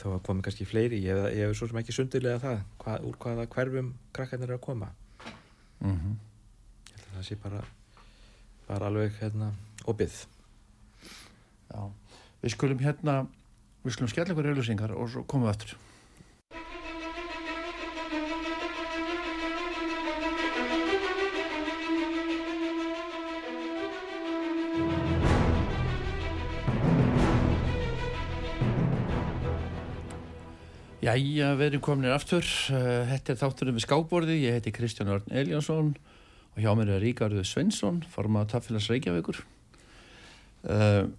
þó 0.00 0.06
að 0.14 0.22
komi 0.26 0.44
kannski 0.44 0.66
fleiri 0.66 0.98
ég 1.04 1.14
hef, 1.14 1.26
ég 1.36 1.46
hef 1.46 1.58
svo 1.58 1.68
sem 1.70 1.78
ekki 1.78 1.94
sundilega 1.94 2.40
það 2.42 2.62
hvað, 2.80 3.08
úr 3.08 3.18
hvaða 3.20 3.46
hverfum 3.52 3.90
krakkarnir 4.16 4.50
eru 4.50 4.58
að 4.58 4.64
koma. 4.64 4.90
Mm 5.84 5.98
-hmm. 5.98 6.16
ég 6.88 6.96
held 6.96 7.08
að 7.10 7.16
það 7.16 7.26
sé 7.28 7.36
bara 7.42 7.64
bara 8.66 8.86
alveg 8.86 9.12
hérna 9.20 9.52
opið. 9.86 10.26
Já, 11.70 11.90
við 12.42 12.50
skulum 12.50 12.78
hérna 12.78 13.26
við 13.84 13.96
skulum 13.96 14.12
skella 14.12 14.32
ykkur 14.32 14.52
auðlýsingar 14.52 14.94
og 14.96 15.10
svo 15.12 15.26
komum 15.28 15.48
við 15.48 15.54
aftur 15.54 15.76
Jæja, 31.04 31.50
við 31.58 31.66
erum 31.66 31.82
kominir 31.84 32.14
aftur. 32.14 32.46
Uh, 32.72 33.02
Þetta 33.10 33.34
er 33.34 33.36
þátturinn 33.36 33.76
við 33.76 33.84
skáborði. 33.84 34.38
Ég 34.40 34.54
heiti 34.56 34.72
Kristján 34.72 35.10
Örn 35.12 35.34
Eljánsson 35.36 35.90
og 36.54 36.62
hjá 36.62 36.70
mér 36.78 36.94
er 36.94 37.02
Ríkarður 37.04 37.44
Svensson, 37.44 37.98
formað 38.08 38.54
Taffélags 38.54 38.88
Reykjavíkur. 38.88 39.42
Uh, 40.64 41.10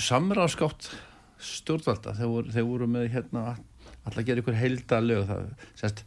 Samráðskátt 0.00 0.90
stjórnvalda, 1.42 2.14
þeir 2.16 2.30
voru, 2.30 2.52
þeir 2.54 2.68
voru 2.68 2.88
með 2.90 3.10
hérna 3.14 3.42
alltaf 4.06 4.22
að 4.22 4.28
gera 4.28 4.42
ykkur 4.42 4.56
heilda 4.60 5.00
lög. 5.02 5.26
Það, 5.28 5.68
sérst, 5.80 6.02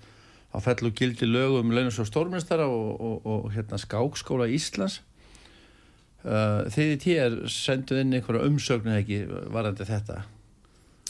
á 0.50 0.58
fell 0.64 0.80
og 0.88 0.96
gildi 0.98 1.30
lög 1.30 1.60
um 1.60 1.74
launus 1.76 2.00
og 2.02 2.10
stórmestara 2.10 2.66
og, 2.72 2.90
og, 2.98 3.30
og 3.30 3.48
hérna 3.54 3.80
skákskóla 3.82 4.50
Íslands. 4.50 5.02
Uh, 6.20 6.66
þið 6.68 6.94
í 6.94 7.00
tíðar 7.00 7.36
senduð 7.52 8.02
inn 8.02 8.16
einhverja 8.18 8.48
umsögnu 8.50 8.96
ekki 8.98 9.22
varandi 9.54 9.88
þetta. 9.88 10.24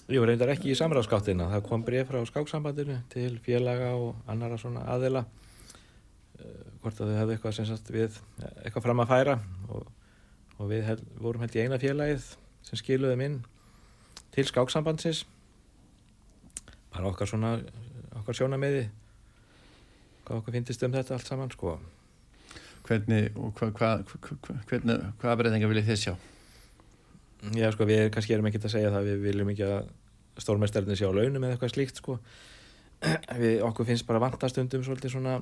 Jú, 0.09 0.21
reyndar 0.25 0.51
ekki 0.53 0.71
í 0.73 0.77
samráðskáttina. 0.77 1.47
Það 1.53 1.63
kom 1.65 1.85
bref 1.85 2.09
frá 2.11 2.19
skáksambandinu 2.29 2.99
til 3.13 3.31
félaga 3.45 3.95
og 3.97 4.19
annara 4.29 4.57
svona 4.61 4.85
aðila 4.89 5.23
uh, 5.25 6.67
hvort 6.83 7.01
að 7.01 7.13
þau 7.13 7.17
hefðu 7.21 7.37
eitthvað 7.37 7.71
sagt 7.71 7.89
við 7.93 8.19
eitthvað 8.65 8.85
fram 8.85 9.01
að 9.05 9.15
færa 9.15 9.39
og, 9.69 9.89
og 10.59 10.71
við 10.71 10.85
hel, 10.89 10.99
vorum 11.19 11.43
held 11.43 11.55
í 11.55 11.63
eina 11.63 11.79
félagið 11.81 12.25
sem 12.67 12.79
skiluðum 12.79 13.23
inn 13.25 13.37
til 14.35 14.45
skáksambandsins. 14.47 15.23
Bara 16.93 17.11
okkar 17.11 17.29
svona 17.29 17.55
okkar 18.19 18.37
sjónameði 18.37 18.89
hvað 20.25 20.41
okkur 20.41 20.57
finnist 20.57 20.83
um 20.85 20.93
þetta 20.93 21.15
allt 21.15 21.29
saman 21.29 21.53
sko. 21.53 21.77
Hvernig, 22.85 23.31
og 23.37 23.57
hva, 23.57 23.69
hva, 23.77 23.89
hva, 25.21 25.35
breytingar 25.37 25.71
viljið 25.71 25.89
þið 25.89 25.99
sjá? 26.03 26.13
Já, 27.55 27.69
sko, 27.73 27.85
við 27.87 28.07
kannski 28.13 28.35
erum 28.35 28.49
ekki 28.49 28.61
að 28.63 28.73
segja 28.75 28.93
það. 28.93 29.09
Við 29.09 29.25
viljum 29.27 29.51
ekki 29.53 29.67
að 29.67 29.91
stórmestarnir 30.39 30.97
sé 30.97 31.07
á 31.07 31.13
launum 31.13 31.43
eða 31.43 31.55
eitthvað 31.55 31.73
slíkt, 31.75 32.01
sko. 32.01 32.17
Við, 33.41 33.59
okkur 33.65 33.87
finnst 33.87 34.07
bara 34.07 34.21
vantastundum 34.23 34.83
svolítið 34.83 35.13
svona 35.15 35.37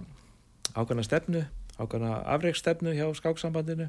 ákvæmna 0.75 1.05
stefnu 1.05 1.45
ákvæmna 1.77 2.11
afreiksstefnu 2.25 2.93
hjá 2.97 3.05
skáksambandinu 3.15 3.87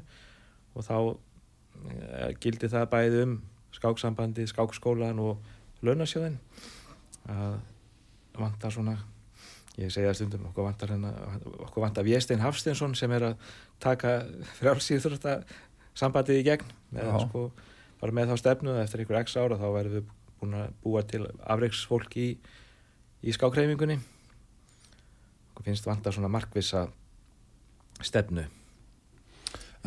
og 0.75 0.85
þá 0.85 0.95
e, 0.99 2.33
gildi 2.41 2.69
það 2.71 2.89
bæði 2.93 3.23
um 3.25 3.37
skáksambandi, 3.75 4.47
skákskólan 4.49 5.21
og 5.23 5.85
launasjóðin 5.85 6.39
að 7.29 7.57
vantar 8.39 8.73
svona 8.73 8.97
ég 9.79 9.91
segja 9.93 10.13
stundum, 10.17 10.49
okkur 10.49 10.67
vantar 10.67 10.91
hérna 10.91 11.13
okkur 11.67 11.83
vantar 11.85 12.07
Véstein 12.07 12.43
Hafsteinsson 12.43 12.95
sem 12.99 13.11
er 13.15 13.29
að 13.31 13.49
taka 13.79 14.19
frjálsýður 14.59 15.19
sambandið 15.97 16.41
í 16.41 16.45
gegn. 16.47 16.71
Með, 16.95 17.11
Já. 17.11 17.19
sko, 17.27 17.43
bara 18.01 18.15
með 18.15 18.31
þá 18.31 18.41
stefnu 18.41 18.73
að 18.75 18.83
eftir 18.83 19.03
einhver 19.03 19.21
x 19.21 19.37
ára 19.39 19.59
þá 19.59 19.67
verðum 19.75 19.99
við 19.99 20.15
búin 20.39 20.55
að 20.59 20.69
búa 20.83 21.03
til 21.07 21.25
afreiksfólk 21.43 22.15
í, 22.19 22.29
í 23.23 23.35
skákreifingunni 23.35 23.99
okkur 25.51 25.67
finnst 25.67 25.87
vantar 25.87 26.15
svona 26.15 26.31
markvissa 26.31 26.87
stefnu 27.99 28.45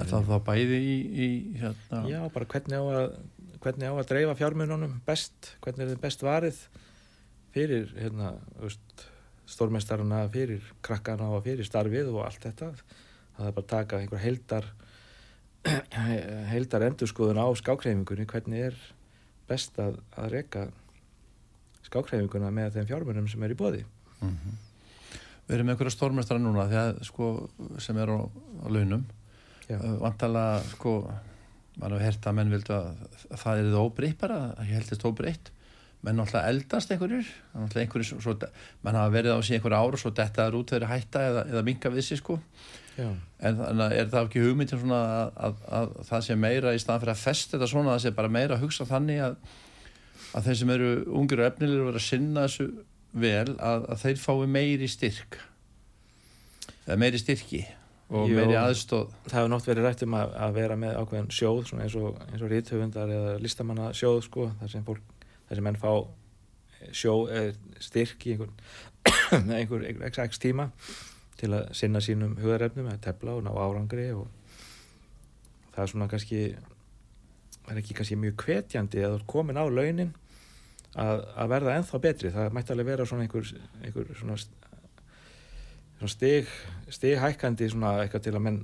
Er 0.01 0.09
það 0.09 0.29
þá 0.31 0.37
bæði 0.47 0.79
í, 0.81 0.93
í 1.13 1.27
hérna, 1.61 2.03
Já, 2.09 2.21
bara 2.33 2.49
hvernig 2.49 2.81
á 2.81 2.85
að 2.97 3.17
hvernig 3.63 3.93
á 3.93 3.95
að 3.95 4.09
dreifa 4.11 4.37
fjármununum 4.41 4.95
best 5.07 5.51
hvernig 5.63 5.85
er 5.85 5.91
þið 5.93 6.01
best 6.03 6.25
varið 6.27 6.63
fyrir 7.53 7.91
hérna, 7.99 8.31
veist, 8.59 9.05
stórmestarana 9.53 10.23
fyrir 10.33 10.65
krakkana 10.83 11.29
og 11.37 11.45
fyrir 11.45 11.69
starfið 11.69 12.09
og 12.15 12.23
allt 12.25 12.47
þetta. 12.47 12.71
Það 13.37 13.47
er 13.51 13.55
bara 13.59 13.67
að 13.67 13.71
taka 13.75 14.01
einhver 14.01 14.23
heildar 14.25 14.67
heildar 16.53 16.87
endurskoðun 16.89 17.39
á 17.39 17.47
skákreifingunni 17.61 18.27
hvernig 18.33 18.65
er 18.73 18.79
best 19.51 19.77
að, 19.83 20.01
að 20.19 20.33
reka 20.33 20.65
skákreifinguna 21.87 22.51
með 22.55 22.77
þeim 22.79 22.89
fjármunum 22.91 23.29
sem 23.31 23.43
er 23.47 23.55
í 23.55 23.59
bóði 23.59 23.85
Mhm. 24.23 24.53
Við 25.49 25.57
erum 25.57 25.71
einhverja 25.73 25.91
stórmestara 25.91 26.39
núna 26.39 26.69
þegar, 26.71 27.01
sko, 27.03 27.29
sem 27.83 27.97
er 27.99 28.13
á, 28.15 28.23
á 28.23 28.67
launum 28.71 29.03
vantala 30.03 30.45
sko, 30.73 30.99
mann 31.81 31.95
hefur 31.95 32.05
hert 32.05 32.29
að 32.29 32.39
menn 32.39 32.53
vildu 32.53 32.75
að, 32.77 33.03
að 33.31 33.43
það 33.43 33.59
er 33.61 33.69
það 33.71 33.83
óbreytt 33.87 34.21
bara 34.21 34.39
ég 34.67 34.77
heldist 34.77 35.07
óbreytt. 35.09 35.51
Menn 36.03 36.19
náttúrulega 36.19 36.51
eldast 36.51 36.91
einhverjur 36.91 37.27
náttúrulega 37.55 37.85
einhverjur, 37.87 38.23
svo, 38.25 38.37
mann 38.83 38.99
hafa 38.99 39.15
verið 39.15 39.37
á 39.39 39.41
sig 39.41 39.59
einhver 39.59 39.77
ár 39.79 39.95
og 39.95 40.03
svo 40.03 40.11
detta 40.11 40.49
þær 40.49 40.57
út 40.59 40.73
þeirri 40.75 40.89
hætta 40.91 41.27
eða, 41.29 41.45
eða 41.53 41.67
minka 41.67 41.93
við 41.95 42.09
sig 42.09 42.19
sko. 42.19 42.39
Já, 42.97 43.07
en 43.41 43.61
þannig 43.61 43.85
að 43.85 43.95
er 43.97 44.09
það 44.13 44.27
ekki 44.27 44.43
hugmyndin 44.45 44.81
svona 44.83 45.03
að, 45.03 45.29
að, 45.47 45.61
að 45.79 45.93
það 46.11 46.25
sé 46.27 46.35
meira 46.37 46.73
í 46.75 46.81
staðan 46.83 47.05
fyrir 47.05 47.15
að 47.15 47.23
festa 47.23 47.55
þetta 47.57 47.69
svona, 47.71 47.95
það 47.95 48.03
sé 48.05 48.13
bara 48.19 48.33
meira 48.35 48.57
að 48.59 48.67
hugsa 48.67 48.89
þannig 48.91 49.23
að, 49.29 49.39
að 50.33 50.49
þeir 50.49 50.59
sem 50.61 50.73
eru 50.75 50.91
ungir 51.23 51.41
og 51.41 51.49
efnilegir 51.49 51.85
og 51.85 51.89
vera 51.89 52.03
að 52.03 52.09
sinna 52.09 52.45
þessu 52.49 52.67
vel 53.23 53.55
að, 53.57 53.87
að 53.95 54.03
þeir 54.03 54.21
fái 54.27 54.51
meiri 54.59 54.91
styrk. 54.91 55.39
Eða 56.83 56.99
meiri 56.99 57.23
styrki 57.23 57.63
og 58.13 58.29
Jú. 58.29 58.37
meiri 58.37 58.57
aðstóð 58.61 59.13
það 59.25 59.37
hefur 59.39 59.53
nátt 59.53 59.69
verið 59.71 59.87
rætt 59.87 60.03
um 60.07 60.17
að, 60.19 60.35
að 60.45 60.57
vera 60.59 60.77
með 60.81 60.99
ákveðin 61.01 61.31
sjóð 61.33 61.71
eins 61.79 61.95
og, 61.97 62.19
og 62.21 62.51
ríthöfundar 62.53 63.13
eða 63.17 63.39
listamanna 63.41 63.93
sjóð 63.97 64.19
sko, 64.27 64.51
þar 64.61 64.73
sem 64.75 64.85
fólk, 64.85 65.25
þar 65.49 65.59
sem 65.59 65.67
menn 65.69 65.81
fá 65.81 65.93
sjó, 66.93 67.15
eh, 67.33 67.55
styrk 67.81 68.27
í 68.29 68.37
einhver, 68.37 68.53
einhver, 69.57 69.87
einhver 69.89 70.27
x, 70.27 70.43
tíma 70.43 70.69
til 71.41 71.55
að 71.57 71.73
sinna 71.77 72.03
sínum 72.05 72.37
hugarefnum 72.39 72.91
að 72.93 73.01
tefla 73.09 73.39
og 73.39 73.47
ná 73.47 73.53
árangri 73.55 74.11
og 74.15 74.29
það 75.73 75.85
er 75.85 75.93
svona 75.95 76.11
kannski 76.13 76.43
það 77.63 77.73
er 77.73 77.81
ekki 77.83 77.97
kannski 77.99 78.19
mjög 78.21 78.45
hvetjandi 78.47 79.07
að 79.07 79.23
komin 79.31 79.59
á 79.59 79.65
launin 79.65 80.13
að, 80.99 81.23
að 81.41 81.53
verða 81.55 81.77
ennþá 81.79 82.03
betri 82.05 82.33
það 82.35 82.53
mætti 82.57 82.75
alveg 82.75 82.91
vera 82.91 83.07
svona 83.09 83.27
einhver, 83.27 83.49
einhver 83.81 84.13
svona, 84.19 84.37
stig 86.11 86.49
svona 87.71 88.03
eitthvað 88.03 88.23
til 88.23 88.35
að 88.35 88.43
menn 88.43 88.63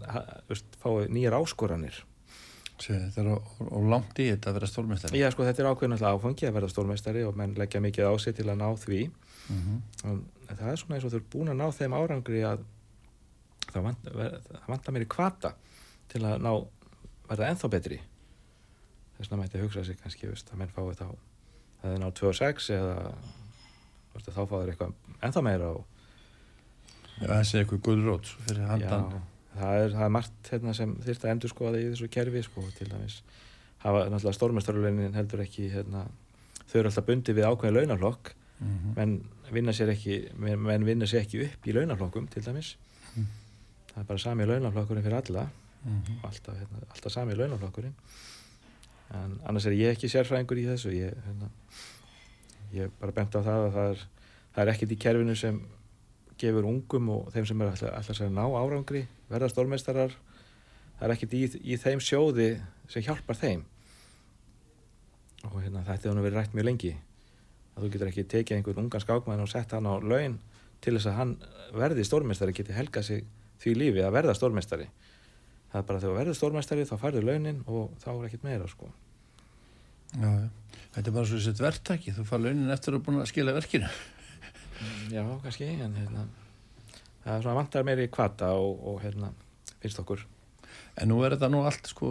veist, 0.48 0.78
fái 0.82 1.08
nýjar 1.08 1.38
áskoranir 1.38 2.04
Þetta 2.78 3.24
er 3.24 3.28
og 3.34 3.86
langt 3.90 4.20
í 4.22 4.28
þetta 4.30 4.52
að 4.52 4.54
vera 4.54 4.66
stórmestari. 4.70 5.18
Já, 5.18 5.32
sko, 5.34 5.42
þetta 5.42 5.64
er 5.64 5.68
ákveðin 5.72 5.96
alltaf 5.96 6.20
áfangi 6.20 6.46
að 6.46 6.52
verða 6.54 6.68
stórmeistari 6.70 7.24
og 7.26 7.34
menn 7.34 7.56
leggja 7.58 7.80
mikið 7.82 8.06
á 8.06 8.14
sig 8.22 8.36
til 8.38 8.46
að 8.46 8.60
ná 8.60 8.68
því 8.78 9.00
Mm 9.48 9.82
-hmm. 10.02 10.22
það 10.56 10.70
er 10.70 10.76
svona 10.76 10.94
eins 10.94 11.04
og 11.04 11.12
þú 11.12 11.16
ert 11.16 11.30
búin 11.30 11.48
að 11.48 11.56
ná 11.56 11.70
þeim 11.72 11.92
árangri 11.92 12.42
að 12.44 12.64
það 13.72 13.82
vantar 14.66 14.92
mér 14.92 15.02
í 15.02 15.08
kvata 15.08 15.54
til 16.08 16.22
að 16.24 16.42
ná 16.42 16.52
verða 17.28 17.48
ennþá 17.48 17.68
betri 17.68 18.00
þess 19.16 19.30
vegna 19.30 19.42
mætti 19.42 19.60
hugsa 19.60 19.84
sig 19.84 19.96
kannski 20.02 20.28
veist, 20.28 20.52
að 20.52 20.58
menn 20.58 20.68
fái 20.68 20.94
þá 20.94 21.08
það 21.82 21.92
er 21.92 21.98
ná 21.98 22.08
2-6 22.10 22.70
eða 22.76 23.14
veist, 24.14 24.28
þá 24.28 24.42
fá 24.48 24.56
þeir 24.60 24.70
eitthvað 24.72 24.92
ennþá 25.22 25.42
meira 25.42 25.68
og 25.68 25.84
Það 27.20 27.42
sé 27.48 27.58
eitthvað 27.62 27.82
gullrót 27.88 28.26
fyrir 28.46 28.66
handan. 28.68 29.04
Já, 29.10 29.20
það 29.58 29.82
er, 29.82 29.90
það 29.96 30.04
er 30.06 30.14
margt 30.14 30.50
hérna, 30.52 30.74
sem 30.74 30.96
þyrft 31.02 31.24
að 31.24 31.30
endur 31.34 31.50
skoða 31.52 31.80
í 31.82 31.88
þessu 31.90 32.08
kerfi 32.14 32.42
sko, 32.46 32.64
til 32.78 32.88
dæmis 32.92 33.22
hafa 33.82 34.04
náttúrulega 34.10 34.34
stórmestarulaunin 34.38 35.14
heldur 35.14 35.40
ekki 35.44 35.68
hérna, 35.72 36.04
þau 36.66 36.76
eru 36.80 36.88
alltaf 36.90 37.06
bundið 37.06 37.34
við 37.40 37.48
ákveðin 37.50 37.78
launaflokk 37.80 38.34
Mm 38.58 38.66
-hmm. 38.74 38.96
menn 38.96 39.22
vinna 39.52 39.70
sér 39.72 39.88
ekki 39.92 40.32
menn, 40.36 40.84
vinna 40.84 41.06
sér 41.06 41.20
ekki 41.22 41.44
upp 41.44 41.66
í 41.66 41.72
launaflokkum 41.72 42.26
til 42.26 42.42
dæmis 42.42 42.76
Mm. 43.16 43.26
það 43.94 44.00
er 44.00 44.04
bara 44.04 44.18
sami 44.18 44.44
launaflokkurinn 44.46 45.02
fyrir 45.04 45.16
alla 45.16 45.48
Mm 45.84 46.02
-hmm. 46.02 46.24
alltaf, 46.26 46.54
hérna, 46.54 46.78
alltaf 46.90 47.12
sami 47.12 47.34
launaflokkurinn 47.34 47.94
en 49.14 49.40
annars 49.46 49.66
er 49.66 49.72
ég 49.72 49.90
ekki 49.94 50.08
sérfræðingur 50.08 50.58
í 50.58 50.66
þessu 50.66 50.90
ég, 50.90 51.14
hérna, 51.26 51.48
ég 52.74 52.82
er 52.82 52.90
bara 53.00 53.12
bent 53.12 53.34
á 53.34 53.40
það 53.40 53.66
að 53.68 53.72
það 53.72 53.90
er, 53.90 53.98
það 54.54 54.62
er 54.66 54.68
ekkert 54.74 54.92
í 54.92 54.96
kerfinu 54.96 55.34
sem 55.36 55.60
gefur 56.40 56.68
ungum 56.68 57.10
og 57.14 57.32
þeim 57.34 57.48
sem 57.48 57.64
er 57.64 57.72
alltaf, 57.72 58.10
sér 58.12 58.28
að 58.28 58.36
ná 58.36 58.44
árangri 58.46 59.04
verða 59.30 59.50
stórmeistarar 59.52 60.14
það 60.98 61.06
er 61.08 61.14
ekkert 61.14 61.36
í, 61.38 61.42
í 61.62 61.78
þeim 61.80 62.02
sjóði 62.04 62.48
sem 62.90 63.04
hjálpar 63.06 63.38
þeim 63.38 63.64
og 65.48 65.58
hérna, 65.62 65.84
þetta 65.86 66.10
hefur 66.10 66.22
verið 66.22 66.38
rætt 66.38 66.56
mjög 66.56 66.68
lengi 66.70 66.94
að 67.74 67.84
þú 67.84 67.90
getur 67.94 68.12
ekki 68.12 68.28
tekið 68.34 68.58
einhvern 68.58 68.84
ungan 68.84 69.04
skákmann 69.04 69.44
og 69.44 69.50
sett 69.50 69.74
hann 69.76 69.86
á 69.86 69.94
laun 70.02 70.38
til 70.82 70.94
þess 70.96 71.10
að 71.10 71.18
hann 71.18 71.36
verði 71.74 72.06
stórmeistari 72.06 72.56
geti 72.56 72.74
helgað 72.74 73.10
sig 73.10 73.28
því 73.62 73.74
lífi 73.78 74.02
að 74.06 74.16
verða 74.18 74.38
stórmeistari 74.38 74.88
það 75.72 75.80
er 75.80 75.86
bara 75.88 76.00
þegar 76.00 76.12
þú 76.12 76.18
verður 76.18 76.38
stórmeistari 76.38 76.86
þá 76.88 76.94
færðu 77.02 77.24
launin 77.26 77.60
og 77.66 77.90
þá 78.02 78.08
er 78.12 78.26
ekkert 78.28 78.46
meira 78.46 78.68
sko. 78.70 78.90
Já. 80.16 80.30
Þetta 80.94 81.10
er 81.10 81.14
bara 81.14 81.28
svo 81.28 81.40
þessi 81.40 81.62
verktæki. 81.64 82.14
Þú 82.16 82.24
fær 82.28 82.44
launin 82.44 82.72
eftir 82.72 82.96
að 82.96 83.02
búin 83.06 83.20
að 83.20 83.28
skila 83.30 83.54
verkinu. 83.56 83.90
Já, 85.12 85.22
kannski 85.42 85.68
en 85.74 85.94
hérna, 85.98 86.26
það 87.24 87.36
er 87.36 87.46
svona 87.46 87.58
vantar 87.60 87.86
meiri 87.86 88.08
kvata 88.12 88.52
og, 88.56 88.82
og 88.92 89.00
hérna, 89.04 89.32
finnst 89.82 90.00
okkur 90.02 90.26
En 90.98 91.08
nú 91.12 91.20
er 91.22 91.36
þetta 91.36 91.48
nú 91.52 91.62
allt 91.66 91.88
sko 91.90 92.08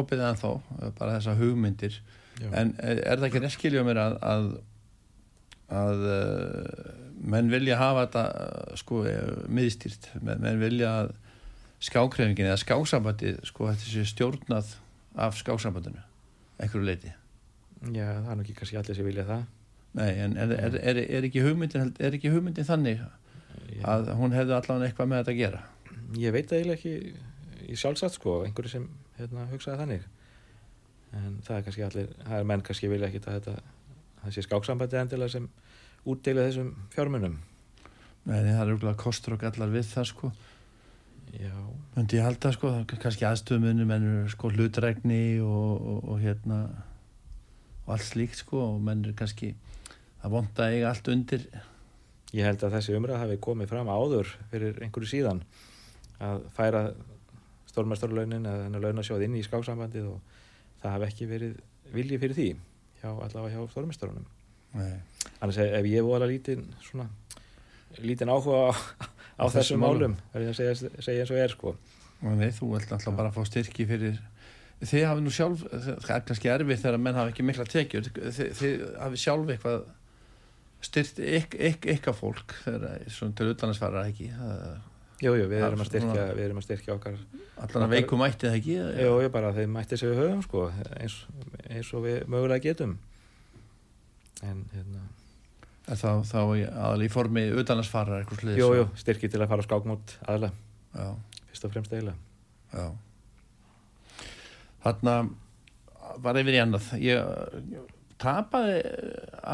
opið 0.00 0.22
ennþá, 0.26 0.50
bara 0.98 1.16
þessa 1.16 1.36
hugmyndir. 1.38 2.00
já. 2.40 2.48
En 2.50 2.74
er 2.82 3.00
er 3.06 3.20
það 3.20 3.28
ekki 3.28 3.42
reskilja 3.44 3.84
mér 3.86 4.00
að, 4.02 4.16
að, 4.26 4.48
að 5.70 6.02
uh, 6.10 6.88
menn 7.22 7.50
vilja 7.52 7.78
hafa 7.78 8.06
þetta 8.06 8.24
sko 8.80 9.04
uh, 9.06 9.36
miðstýrt, 9.46 10.10
menn, 10.20 10.42
menn 10.42 10.58
vilja 10.62 10.90
að 11.04 11.12
skákrefingin 11.84 12.50
eða 12.50 12.58
skáksambandi 12.64 13.36
sko 13.46 13.70
þetta 13.70 13.92
sé 13.92 14.06
stjórnað 14.10 14.74
af 15.14 15.38
skáksambandinu, 15.38 16.02
einhverju 16.58 16.88
leiti. 16.88 17.12
já, 17.94 18.08
það 18.18 18.30
er 18.32 18.38
nú 18.40 18.46
ekki 18.46 18.58
kannski 18.58 18.80
allir 18.80 18.98
sem 18.98 19.06
vilja 19.06 19.28
það 19.30 19.44
Nei, 19.94 20.10
en 20.24 20.34
er, 20.40 20.50
er, 20.56 20.80
er, 20.80 20.98
er, 21.04 21.28
ekki 21.28 21.44
hugmyndin, 21.44 21.92
er 22.02 22.16
ekki 22.16 22.32
hugmyndin 22.32 22.66
þannig 22.66 23.04
að 23.86 24.10
hún 24.18 24.34
hefði 24.34 24.56
allavega 24.56 24.88
eitthvað 24.88 25.10
með 25.10 25.22
þetta 25.22 25.34
að 25.34 25.40
gera? 25.42 25.62
ég 26.18 26.34
veit 26.34 26.52
eiginlega 26.52 26.76
ekki 26.78 27.72
í 27.72 27.78
sjálfsagt 27.78 28.18
sko, 28.18 28.40
einhverju 28.44 28.72
sem 28.72 28.86
hérna, 29.18 29.46
hugsaði 29.50 29.80
þannig. 29.80 30.06
En 31.14 31.36
það 31.46 31.56
er 31.56 31.66
kannski 31.66 31.84
allir, 31.86 32.08
það 32.20 32.38
er 32.38 32.48
menn 32.50 32.64
kannski 32.66 32.90
vilja 32.90 33.08
ekki 33.08 33.22
að 33.22 33.38
þetta, 33.38 33.54
það 34.22 34.36
sé 34.36 34.44
skáksambandi 34.46 35.00
endilega 35.00 35.34
sem 35.34 35.48
útdeila 36.10 36.46
þessum 36.48 36.72
fjármunum. 36.94 37.38
Nei, 38.24 38.38
það 38.40 38.62
er 38.64 38.74
úrlega 38.74 39.00
kostur 39.00 39.36
og 39.36 39.44
gallar 39.44 39.72
við 39.72 39.86
það 39.90 40.10
sko. 40.10 40.32
Já, 41.34 41.54
Myndi 41.94 42.18
ég 42.18 42.26
halda 42.26 42.52
sko, 42.54 42.72
kannski 42.92 43.26
aðstöðumunum 43.26 43.92
en 43.94 44.08
sko 44.30 44.50
hlutregni 44.54 45.40
og, 45.42 45.72
og, 45.78 46.02
og 46.14 46.20
hérna 46.22 46.60
og 47.84 47.94
allt 47.96 48.06
slíkt 48.06 48.38
sko 48.42 48.60
og 48.68 48.76
menn 48.84 49.02
er 49.08 49.16
kannski 49.18 49.52
að 50.24 50.34
vonda 50.34 50.68
eiga 50.72 50.90
allt 50.90 51.10
undir. 51.12 51.46
Ég 52.34 52.48
held 52.48 52.64
að 52.66 52.78
þessi 52.78 52.96
umræð 52.98 53.20
hafi 53.20 53.40
komið 53.44 53.70
fram 53.70 53.90
áður 53.92 54.30
fyrir 54.50 54.80
einhverju 54.82 55.10
síðan 55.10 55.42
að 56.24 56.46
færa 56.56 56.86
stórmestarlaunin 57.70 58.46
eða 58.46 58.68
hennar 58.68 58.86
launasjóð 58.86 59.26
inn 59.26 59.36
í 59.38 59.44
skáksambandið 59.44 60.08
og 60.14 60.40
það 60.82 60.96
hafi 60.96 61.08
ekki 61.10 61.28
verið 61.30 61.56
vilji 61.94 62.20
fyrir 62.22 62.38
því 62.38 62.48
hjá, 63.02 63.08
allavega 63.10 63.52
hjá 63.54 63.72
stórmestarunum 63.72 64.26
Nei. 64.74 64.94
annars 65.38 65.58
ef, 65.62 65.88
ég 65.90 66.06
voru 66.06 66.28
lítinn 66.30 66.64
svona 66.82 67.08
lítinn 68.02 68.30
áhuga 68.32 68.70
á, 68.70 68.72
á 69.38 69.44
þessum 69.54 69.82
málum. 69.82 70.16
er 70.34 70.46
ég 70.46 70.54
að 70.54 70.58
segja, 70.58 70.92
segja 70.98 71.22
eins 71.22 71.34
og 71.34 71.42
er 71.42 71.52
sko. 71.52 71.74
Nei, 72.24 72.48
þú 72.54 72.72
vilt 72.74 72.94
alltaf 72.94 73.14
bara 73.14 73.34
fá 73.34 73.42
styrki 73.46 73.86
fyrir 73.86 74.18
þið 74.82 75.06
hafi 75.08 75.22
nú 75.22 75.32
sjálf 75.32 75.62
það 75.70 76.16
er 76.16 76.24
kannski 76.28 76.50
erfið 76.50 76.82
þegar 76.82 77.02
menn 77.02 77.18
hafi 77.18 77.34
ekki 77.34 77.46
mikla 77.46 77.66
tekjur. 77.70 78.08
Þið, 78.14 78.50
þið 78.58 78.82
hafi 78.98 79.20
sjálf 79.22 79.52
eitthvað 79.54 79.84
yk, 80.92 81.86
ykkar 81.96 82.16
fólk 82.16 82.54
til 82.64 83.48
utlandsfara 83.52 84.06
ekki? 84.10 84.28
Það- 84.34 84.82
jú, 85.24 85.32
við 85.38 85.56
er 85.56 85.66
erum 85.70 85.82
að 85.84 85.90
styrkja, 85.90 86.24
við 86.34 86.44
erum 86.44 86.60
að 86.60 86.66
styrkja 86.66 86.94
okkar 86.96 87.18
allan 87.64 87.86
að 87.86 87.94
veikum 87.94 88.20
mætti 88.20 88.48
það 88.48 88.56
ekki 88.58 88.76
jú, 88.76 89.12
jú, 89.24 89.28
bara 89.34 89.52
þeim 89.56 89.74
mætti 89.78 89.98
sem 90.00 90.10
við 90.10 90.20
höfum 90.22 90.42
sko 90.44 90.64
eins, 91.00 91.18
eins 91.70 91.92
og 91.94 92.04
við 92.04 92.24
mögulega 92.26 92.64
getum. 92.68 92.96
En 94.42 94.64
hérna 94.74 95.04
Er 95.84 95.98
þá, 96.00 96.24
þá 96.24 96.38
aðal 96.40 97.02
í 97.04 97.08
formi 97.12 97.42
utanlandsfara 97.60 98.22
eitthvað 98.22 98.38
sliðis 98.40 98.60
jú, 98.62 98.68
jú, 98.78 98.84
styrki 98.96 99.28
til 99.28 99.42
að 99.44 99.50
fara 99.52 99.64
skákmót 99.66 100.14
aðla, 100.24 100.48
Já, 100.96 101.10
fyrst 101.50 101.66
og 101.68 101.74
fremst 101.74 101.92
eiginlega 101.92 102.16
já. 102.72 102.86
Þarna 104.84 105.16
var 106.24 106.38
yfir 106.40 106.56
í 106.56 106.60
annað. 106.62 106.88
Ég 107.00 107.20
tapaði 108.24 108.78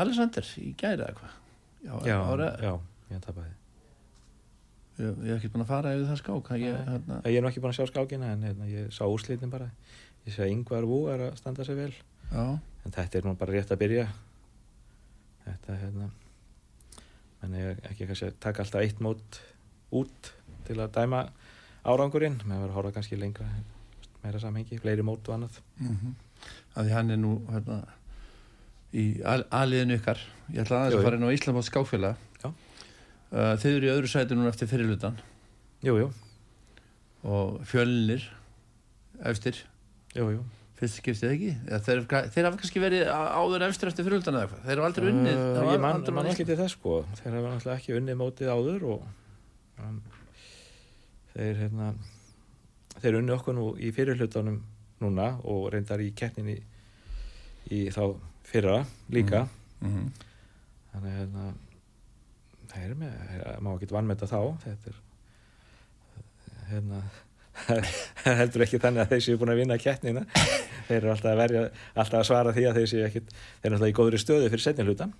Alexander 0.01 0.51
í 0.61 0.71
gæri 0.79 1.05
eða 1.05 1.17
hvað? 1.19 1.35
Já, 1.81 1.95
já, 2.07 2.19
já, 2.61 2.73
ég 3.11 3.25
tapaði. 3.25 3.53
Ég, 5.01 5.21
ég 5.25 5.31
hef 5.31 5.37
ekki 5.39 5.51
búin 5.55 5.65
að 5.65 5.71
fara 5.71 5.93
yfir 5.97 6.09
það 6.11 6.19
skák 6.21 6.51
ég, 6.61 6.75
Nei. 6.77 6.89
hérna, 6.91 7.21
ég 7.25 7.39
er 7.39 7.45
nú 7.45 7.51
ekki 7.51 7.63
búin 7.65 7.73
að 7.73 7.79
sjá 7.79 7.89
skákina 7.89 8.33
en 8.35 8.43
hérna, 8.45 8.69
ég 8.69 8.91
sá 8.93 9.03
úrslitin 9.09 9.53
bara. 9.53 9.71
Ég 10.27 10.35
sé 10.35 10.45
að 10.45 10.53
yngvar 10.55 10.89
vú 10.89 10.99
er 11.13 11.25
að 11.31 11.39
standa 11.41 11.65
sig 11.65 11.79
vel. 11.79 11.93
Já, 12.31 12.45
en 12.85 12.97
þetta 12.97 13.21
er 13.21 13.29
nú 13.29 13.37
bara 13.41 13.57
rétt 13.57 13.73
að 13.73 13.81
byrja. 13.81 14.07
Þetta 15.47 15.79
hérna 15.81 16.11
menn 17.41 17.57
ég 17.57 17.85
ekki 17.89 18.11
kannski 18.11 18.29
að 18.29 18.41
taka 18.45 18.67
alltaf 18.67 18.85
eitt 18.85 19.01
mót 19.01 19.41
út 19.97 20.35
til 20.69 20.77
að 20.77 20.93
dæma 20.99 21.23
árangurinn, 21.89 22.37
með 22.45 22.59
að 22.59 22.67
vera 22.67 22.75
að 22.75 22.77
horfa 22.77 22.97
kannski 22.99 23.17
lengra 23.17 23.49
meira 24.21 24.43
samhengi, 24.43 24.77
fleiri 24.83 25.07
mót 25.07 25.25
og 25.31 25.39
annað. 25.39 25.63
Mm 25.81 26.13
að 26.75 26.87
því 26.87 26.95
hann 26.95 27.13
er 27.13 27.19
nú 27.21 27.33
hérna, 27.51 27.79
í 28.97 29.07
al, 29.27 29.43
aliðinu 29.55 29.99
ykkar. 30.01 30.21
Ég 30.51 30.65
ætla 30.65 30.85
aðeins 30.85 30.99
að 30.99 31.07
fara 31.07 31.19
inn 31.21 31.27
á 31.29 31.35
Íslandbótt 31.35 31.69
skákfélag. 31.69 32.23
Já. 32.43 32.49
uh, 32.51 33.53
þið 33.63 33.75
eru 33.75 33.89
í 33.89 33.93
öðru 33.95 34.11
sæti 34.11 34.39
núna 34.39 34.51
eftir 34.51 34.71
fyrirlutan 34.71 35.19
jú, 35.85 35.97
jú, 36.01 36.09
og 37.25 37.61
fjölnir 37.69 38.25
efstir. 39.31 39.61
Jú, 40.17 40.31
jú. 40.37 40.47
Fyrst 40.81 40.97
skiptið 41.03 41.35
ekki? 41.35 41.51
Þeir, 41.85 41.99
þeir 42.33 42.47
hafa 42.49 42.59
kannski 42.63 42.81
verið 42.81 43.11
áður 43.13 43.67
efstir 43.67 43.91
eftir 43.91 44.07
fyrirlutan 44.07 44.39
eða 44.39 44.47
eitthvað? 44.47 44.63
Þeir 44.65 44.81
hafa 44.81 44.89
aldrei 44.89 45.11
unnið 45.11 45.35
Uh, 45.35 45.43
það 45.45 45.67
var 45.67 45.75
ég 45.75 45.83
man, 45.85 46.01
man 46.01 46.23
unnið 46.23 46.33
ekki 46.33 46.47
til 46.49 46.57
þess 46.63 46.77
sko. 46.79 46.95
Þeir 47.21 47.35
hafa 47.37 47.51
náttúrulega 47.53 47.77
ekki 47.77 47.97
unnið 47.99 48.19
mótið 48.21 48.53
áður 48.55 48.87
og 48.95 49.05
um, 49.85 50.01
þeir 51.35 51.61
hérna 51.61 51.91
þeir 53.01 53.19
unnið 53.21 53.37
okkur 53.37 53.57
nú 53.57 53.67
í 53.77 53.93
fyrirhlutunum 53.97 54.59
núna 55.05 55.29
og 55.49 55.69
reyndar 55.75 56.01
í 56.05 56.11
keppninni 56.17 56.57
í 57.71 57.87
þá 57.93 58.03
fyrra 58.47 58.85
líka. 59.09 59.47
Mm 59.81 59.93
-hmm. 59.95 60.27
þannig 60.93 61.13
að 61.13 61.19
hérna 61.19 61.53
það 62.71 62.85
er 62.85 62.95
með, 62.95 63.15
má 63.61 63.71
ekki 63.75 63.91
vannmeta 63.95 64.27
þá. 64.31 64.41
Þetta 64.65 64.91
er 64.91 65.01
hérna 66.71 67.03
heldur 68.41 68.65
ekki 68.65 68.81
þannig 68.81 69.05
að 69.05 69.15
þeir 69.15 69.25
séu 69.25 69.41
búin 69.41 69.53
að 69.55 69.63
vinna 69.63 69.79
keppnina. 69.79 70.25
Þeir 70.89 70.97
eru 70.99 71.11
alltaf 71.15 71.33
að 71.33 71.41
verja 71.43 71.65
alltaf 71.95 72.21
að 72.21 72.29
svara 72.29 72.55
því 72.57 72.67
að 72.69 72.79
þeir 72.81 72.91
séu 72.93 73.03
ekkit 73.07 73.33
þeir 73.33 73.69
eru 73.69 73.79
alltaf 73.79 73.91
í 73.93 73.97
góðri 73.99 74.21
stöðu 74.21 74.51
fyrir 74.51 74.65
setni 74.65 74.87
hlutan 74.87 75.13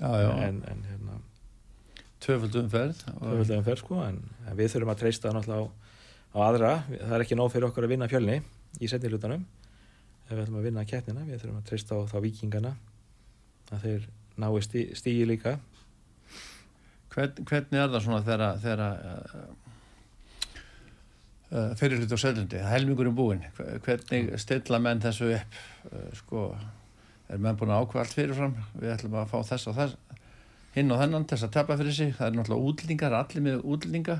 já, 0.00 0.10
já, 0.22 0.30
en, 0.46 0.60
en 0.70 0.84
hérna 0.90 1.18
tvöfald 2.24 2.56
umferð 2.62 3.02
og, 3.12 3.26
höfuldlegum 3.28 3.66
fer 3.66 3.80
sko 3.82 4.00
en, 4.04 4.22
en 4.48 4.56
við 4.56 4.72
þurfum 4.72 4.94
að 4.94 5.02
treysta 5.02 5.34
náttúrulega 5.34 5.66
á, 5.68 5.72
á 6.34 6.38
aðra. 6.48 6.72
Það 6.94 7.16
er 7.18 7.26
ekki 7.26 7.38
nóg 7.40 7.52
fyrir 7.52 7.68
okkur 7.68 7.88
að 7.88 7.94
vinna 7.96 8.10
fjölni 8.10 8.40
í 8.80 8.90
setni 8.90 9.12
hlutanum 9.12 9.44
ef 10.24 10.32
við 10.32 10.42
ætlum 10.44 10.58
að 10.60 10.66
vinna 10.68 10.84
keppnina 10.88 11.24
við 11.28 11.42
þurfum 11.42 11.60
að 11.60 11.68
treysta 11.68 11.98
á 12.00 12.08
þá 12.10 12.16
vikingana 12.24 12.72
að 13.74 13.84
þeir 13.84 14.06
nái 14.40 14.62
stí, 14.64 14.84
stígi 14.98 15.26
líka. 15.28 15.58
Hvern, 17.14 17.44
hvernig 17.46 17.78
er 17.78 17.92
það 17.92 18.02
svona 18.06 18.22
þegar 18.26 18.56
þegar 18.64 18.80
uh, 18.84 19.42
uh, 21.52 21.74
fyrir 21.78 22.00
hluti 22.00 22.18
á 22.18 22.24
Söllundi, 22.24 22.62
helmingurinn 22.66 23.14
búinn? 23.14 23.44
Hve- 23.54 23.76
hvernig 23.84 24.32
stilla 24.42 24.80
menn 24.82 25.02
þessu 25.04 25.30
upp? 25.36 25.60
Uh, 25.92 26.08
sko, 26.18 26.48
er 27.30 27.38
menn 27.44 27.60
búin 27.60 27.70
að 27.70 27.84
ákveða 27.84 28.02
allt 28.06 28.16
fyrirfram, 28.18 28.58
við 28.80 28.96
ætlum 28.96 29.14
að 29.20 29.30
fá 29.30 29.38
þess 29.52 29.70
og 29.70 29.78
þess 29.78 30.00
hinn 30.74 30.90
og 30.90 30.98
þennan 30.98 31.28
þess 31.30 31.46
að 31.46 31.54
tapa 31.54 31.76
fyrir 31.78 31.94
sig. 31.94 32.10
Það 32.18 32.26
er 32.26 32.36
náttúrulega 32.40 32.70
útlendingar, 32.72 33.14
allir 33.14 33.44
með 33.46 33.60
útlendinga. 33.62 34.16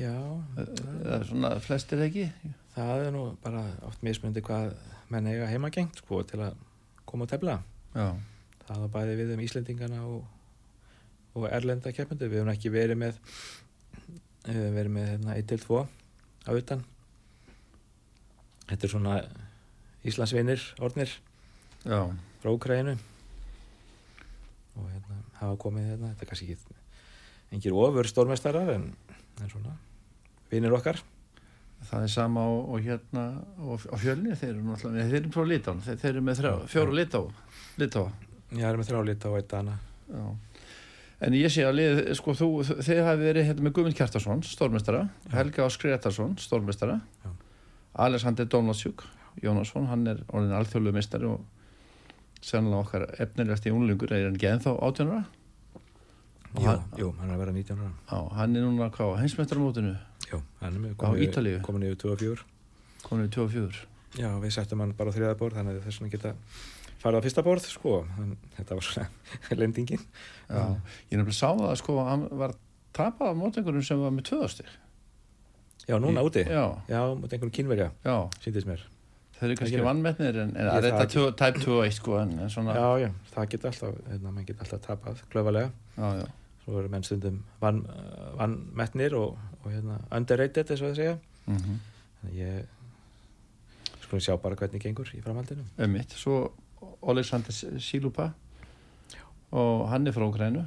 Já, 0.00 0.14
það 0.56 1.10
er 1.18 1.26
svona 1.28 1.50
flestir 1.60 2.04
ekki? 2.06 2.24
Það 2.74 3.04
er 3.04 3.12
nú 3.14 3.24
bara 3.44 3.66
oft 3.84 4.00
mismundi 4.06 4.40
hvað 4.46 4.72
menn 5.12 5.28
eiga 5.30 5.48
heimagengt 5.50 6.00
sko 6.00 6.22
til 6.28 6.40
að 6.44 6.56
koma 7.08 7.26
að 7.26 7.34
tefla. 7.34 7.58
já, 7.94 8.06
Það 8.64 8.80
var 8.80 8.92
bæði 8.94 9.16
við 9.20 9.34
um 9.34 9.42
Íslendingana 9.44 10.00
og, 10.08 10.24
og 11.36 11.48
erlenda 11.50 11.92
keppendur. 11.92 12.30
Við 12.32 12.40
hefum 12.40 12.52
ekki 12.54 12.72
verið 12.72 13.00
með, 13.02 13.18
við 14.46 14.56
höfum 14.56 14.78
verið 14.78 14.94
með 14.96 15.10
hérna 15.12 15.36
1-2 15.42 15.82
á 16.48 16.50
utan. 16.56 16.84
Þetta 18.70 18.86
er 18.86 18.94
svona 18.94 19.18
Íslandsvinir 20.04 20.64
orðnir 20.84 21.12
já, 21.84 22.00
frá 22.40 22.50
Ukraínu 22.52 22.96
og 24.74 24.88
hérna 24.90 25.20
hafa 25.38 25.56
komið 25.60 25.90
hérna, 25.92 26.10
þetta 26.12 26.24
er 26.24 26.30
kannski 26.30 26.48
ekki 26.54 26.78
engir 27.54 27.76
ofur 27.78 28.08
stórmestarar 28.08 28.72
en, 28.74 28.88
en 29.40 29.52
svona 29.52 29.76
vinir 30.50 30.74
okkar 30.76 31.00
það 31.88 32.02
er 32.06 32.12
sama 32.14 32.44
og, 32.50 32.68
og 32.74 32.80
hérna 32.84 33.24
og, 33.58 33.84
og 33.92 34.00
fjölni, 34.02 34.34
þeir 34.38 34.50
eru 34.54 34.64
náttúrulega 34.68 35.08
þeir 35.10 35.20
eru 35.20 35.32
frá 35.34 35.44
Litán, 35.50 35.82
þeir, 35.84 35.98
þeir 36.02 36.10
eru 36.14 36.24
með 36.28 36.40
þrjá, 36.40 36.52
fjóru 36.74 36.96
Litá 36.98 37.20
Litá 37.82 38.04
ég 38.54 38.66
er 38.68 38.78
með 38.78 38.90
þrjálít 38.90 39.24
á 39.26 39.30
eitt 39.34 39.48
dana. 39.50 39.76
Já. 40.14 40.24
En 41.24 41.34
ég 41.38 41.50
sé 41.50 41.62
að 41.64 41.76
lið, 41.78 42.00
sko, 42.18 42.34
þú, 42.36 42.48
þið 42.84 43.00
hafi 43.06 43.22
verið 43.24 43.46
hérna 43.48 43.64
með 43.64 43.72
Guðmund 43.78 43.96
Kjartarsson, 43.98 44.42
stórmestara, 44.46 45.04
Helga 45.32 45.64
Ás 45.66 45.78
Gretarsson, 45.80 46.34
stórmestara, 46.42 46.98
Já. 47.24 47.30
Alexander 48.04 48.46
Donaldsjúk, 48.50 49.04
Jónasson, 49.42 49.86
hann 49.90 50.06
er 50.10 50.20
orðin 50.34 50.54
alþjóðlu 50.58 50.92
mestari 50.94 51.26
og 51.30 51.40
sannlega 52.44 52.82
okkar 52.84 53.06
efnilegast 53.24 53.66
í 53.66 53.72
unlingur, 53.74 54.12
er 54.12 54.26
hann 54.28 54.36
ekki 54.38 54.50
ennþá 54.52 54.74
átjónara? 54.84 55.24
Og 56.54 56.62
Jú, 56.62 57.10
hann- 57.16 57.30
er 57.30 57.34
að 57.34 57.40
vera 57.42 57.52
19 57.56 57.80
ára. 57.80 57.92
Já, 58.10 58.18
hann 58.36 58.56
er 58.56 58.62
núna 58.66 58.90
hvað, 58.94 59.16
heimsmestaramótinu, 59.22 59.96
Jú, 60.30 60.40
hann 60.60 60.76
er 60.78 60.80
með 60.84 60.94
komin 61.00 61.84
yfir 61.88 61.98
24 62.04 62.44
konið 63.04 63.28
24. 63.36 63.82
Já, 64.18 64.30
við 64.40 64.52
settum 64.54 64.80
hann 64.80 64.94
bara 64.96 65.10
á 65.10 65.14
þriða 65.16 65.34
borð 65.40 65.58
þannig 65.58 65.76
að 65.80 65.86
þess 65.88 66.00
vegna 66.00 66.12
geta 66.14 66.34
farið 67.02 67.18
á 67.20 67.24
fyrsta 67.26 67.42
borð 67.44 67.66
sko, 67.68 67.96
en 68.22 68.36
þetta 68.56 68.78
var 68.78 68.86
svona 68.86 69.08
lendingin 69.60 70.00
Já, 70.00 70.62
ég 71.10 71.18
nefnilega 71.18 71.36
sá 71.36 71.50
það, 71.58 71.74
sko, 71.82 71.98
hann 72.08 72.24
var 72.40 72.54
tapað 72.96 73.34
á 73.34 73.34
mót 73.36 73.58
einhverjum 73.60 73.84
sem 73.84 74.00
var 74.00 74.14
með 74.14 74.28
tvöðastig. 74.30 74.70
Já, 75.90 75.98
núna 76.00 76.22
úti 76.24 76.44
Já, 76.46 76.62
Já, 76.88 77.00
einhvern 77.12 77.52
kynverja, 77.52 77.90
já, 78.06 78.14
síndist 78.40 78.68
mér 78.70 78.86
þeir 79.34 79.50
eru 79.50 79.58
kannski 79.58 79.82
vannmetnir 79.84 80.36
en, 80.44 80.52
en 80.54 80.62
Ég 80.62 80.70
að 80.70 80.76
það 80.78 80.84
þetta 80.86 81.04
ekki. 81.04 81.14
tvö- 81.18 81.34
tæp 81.42 81.56
2-1, 81.66 81.94
sko, 81.98 82.12
en, 82.22 82.32
en 82.46 82.52
svona, 82.54 82.76
Já, 82.78 82.86
já, 83.02 83.08
það 83.34 83.48
geta 83.52 83.68
alltaf, 83.72 83.96
hérna, 84.08 84.30
menn 84.38 84.46
geta 84.48 84.64
alltaf 84.64 84.84
tapað 84.86 85.20
klöfalega 85.34 85.72
já, 85.98 86.08
já. 86.22 86.26
Svo 86.64 86.78
eru 86.80 86.88
menn 86.92 87.04
stundum 87.06 87.42
vann, 87.60 87.84
vannmetnir 88.38 89.14
og, 89.18 89.38
og 89.62 89.72
hérna, 89.72 90.00
underrated 90.10 90.70
eins 90.70 90.82
og 90.82 90.90
það 90.90 91.02
segja. 91.02 91.18
Mm 91.46 91.82
þannig 92.24 92.40
ég 92.40 94.04
skulum 94.04 94.22
sjá 94.24 94.36
bara 94.40 94.56
hvernig 94.56 94.82
gengur 94.82 95.10
í 95.12 95.20
framhaldinu. 95.20 95.64
Ömmitt, 95.78 96.14
svo 96.16 96.52
Alexander 97.04 97.52
Sílupa 97.80 98.32
og 99.54 99.88
hann 99.90 100.06
er 100.06 100.16
frá 100.16 100.26
Grænu 100.32 100.64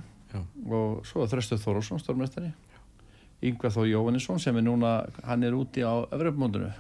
og 0.69 1.05
svo 1.07 1.25
Þröstuð 1.27 1.63
Þórólfsson, 1.63 2.01
stórmestari 2.01 2.51
Yngvar 3.45 3.73
Þó 3.73 3.85
Jóhannesson 3.87 4.41
sem 4.41 4.57
er 4.57 4.65
núna 4.65 5.07
hann 5.23 5.43
er 5.43 5.55
úti 5.57 5.81
á 5.85 6.05
Öfrumóndinu 6.13 6.71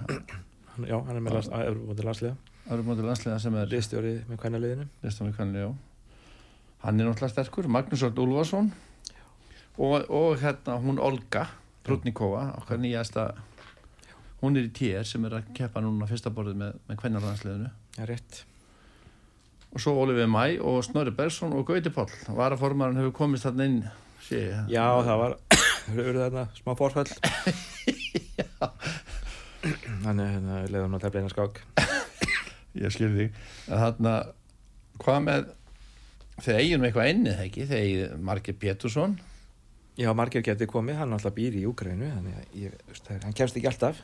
Já, 0.91 0.97
hann 1.01 1.15
er 1.15 1.23
með 1.25 1.33
lands, 1.33 1.47
Evropamóti 1.49 2.03
landsliða. 2.05 2.35
Öfrumóndinu 2.67 3.07
landsliða 3.09 3.39
sem 3.41 3.55
er 3.57 3.69
liðstjóri 3.71 4.11
með 4.27 4.41
kvænaliðinu 4.43 4.83
listan 5.01 5.31
við 5.31 5.39
kannlega, 5.39 5.69
já. 5.69 5.71
Hann 6.83 6.99
er 7.01 7.07
náttúrulega 7.07 7.33
sterkur, 7.33 7.69
Magnús 7.73 8.03
Örn 8.05 8.21
Úlfarsson 8.21 8.69
og, 9.77 10.09
og 10.09 10.37
hérna 10.41 10.77
hún 10.83 10.99
Olga 10.99 11.47
Prutnikova 11.87 12.49
okkar 12.59 12.81
nýjasta 12.81 13.29
hún 14.41 14.57
er 14.57 14.67
í 14.67 14.73
TR 14.73 15.05
sem 15.07 15.25
er 15.25 15.39
að 15.39 15.51
keppa 15.57 15.81
núna 15.81 16.09
fyrsta 16.09 16.33
borðið 16.33 16.59
með, 16.61 16.79
með 16.89 16.99
kvennarlandsliðinu 17.01 17.69
Já, 17.97 18.05
rétt. 18.05 18.43
Og 19.73 19.81
svo 19.81 19.95
Ólfið 19.97 20.27
Mæ 20.29 20.59
og 20.61 20.83
Snorri 20.85 21.09
Bergson 21.17 21.55
og 21.57 21.63
Gauti 21.65 21.89
Páll. 21.89 22.11
Varaformaðurinn 22.29 23.01
hefur 23.01 23.15
komist 23.17 23.47
þarna 23.47 23.65
inn 23.65 23.79
ég. 24.29 24.53
Já, 24.69 24.85
það 25.07 25.21
var 25.23 25.33
þarna 26.19 26.43
smá 26.59 26.75
fórfall 26.77 27.09
Þannig 30.03 30.29
hérna, 30.29 30.59
leiðum 30.69 30.93
að 30.99 31.07
tefla 31.07 31.23
eina 31.23 31.31
skák. 31.33 31.61
Ég 32.83 32.93
skil 32.93 33.09
þig. 33.15 33.39
Að 33.65 33.81
þarna, 33.81 34.13
hvað 35.01 35.19
með 35.25 35.49
þeir 36.45 36.59
eigin 36.59 36.83
með 36.83 36.87
eitthvað 36.91 37.11
ennið 37.15 37.41
ekki? 37.47 37.65
Þeir 37.71 37.81
eigin 37.81 38.23
Margir 38.29 38.59
Pétursson 38.61 39.17
Já, 39.97 40.11
margir 40.13 40.43
geti 40.45 40.67
komið, 40.69 40.99
hann 41.01 41.13
alltaf 41.15 41.33
býr 41.33 41.55
í 41.57 41.63
Úgrænu 41.65 42.05
að 42.11 43.23
hann 43.23 43.33
kemst 43.37 43.57
ekki 43.57 43.69
alltaf. 43.71 44.03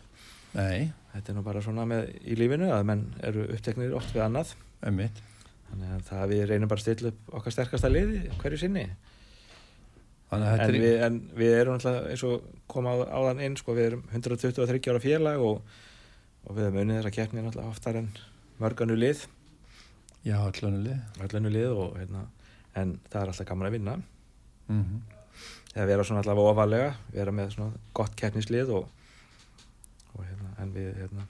Nei, 0.58 0.91
Þetta 1.14 1.30
er 1.32 1.36
nú 1.38 1.44
bara 1.46 1.62
svona 1.62 1.84
með 1.86 2.08
í 2.26 2.36
lífinu 2.38 2.72
að 2.74 2.84
menn 2.89 3.04
eru 3.26 3.44
uppteknir 3.54 3.94
oft 3.98 4.14
við 4.16 4.24
annað. 4.26 4.56
Emmitt 4.86 5.22
Þannig 5.70 5.91
að 5.96 6.02
það 6.10 6.24
við 6.34 6.41
reynum 6.50 6.70
bara 6.70 6.82
að 6.82 6.86
stilla 6.86 7.12
upp 7.14 7.30
okkar 7.39 7.54
sterkasta 7.56 7.89
liði 7.89 8.20
hverju 8.41 8.60
sinni. 8.62 8.84
Þannig 10.30 10.48
að 10.48 10.54
en 10.54 10.60
þetta 10.60 10.68
er 10.68 10.82
við, 10.84 10.98
en 11.08 11.18
við 11.38 11.54
erum 11.60 11.78
alltaf 11.78 11.98
eins 12.10 12.24
og 12.30 12.44
koma 12.74 12.94
á- 12.98 13.10
áðan 13.22 13.41
inn 13.46 13.56
sko, 13.58 13.74
við 13.78 13.88
erum 13.91 14.04
123 14.12 14.91
ára 14.94 15.02
félag 15.02 15.41
og, 15.46 15.62
og 16.46 16.58
við 16.58 16.68
erum 16.68 16.80
unnið 16.84 17.00
þessa 17.02 17.14
keppni 17.18 17.44
alltaf 17.46 17.70
oftar 17.74 18.00
en 18.02 18.10
mörganu 18.62 18.98
lið. 18.98 19.26
Já, 20.26 20.38
allunulið 20.41 21.26
öllunu 21.28 21.54
lið. 21.54 21.74
Og 21.86 21.98
hérna 22.02 22.26
en 22.82 22.96
það 23.10 23.22
er 23.26 23.34
alltaf 23.34 23.50
gaman 23.54 23.70
að 23.70 23.78
vinna. 23.80 23.98
Mm 24.70 24.86
eða 25.74 25.88
vera 25.89 26.05
svona 26.07 26.24
allavega 26.24 26.53
ofalega 26.53 26.89
vera 27.13 27.34
með 27.36 27.55
svona 27.55 27.86
gott 27.97 28.15
keppnislið 28.19 28.74
og, 28.78 28.89
og 30.13 30.26
hérna 30.26 30.51
en 30.61 30.74
við 30.76 30.91
hérna 31.01 31.28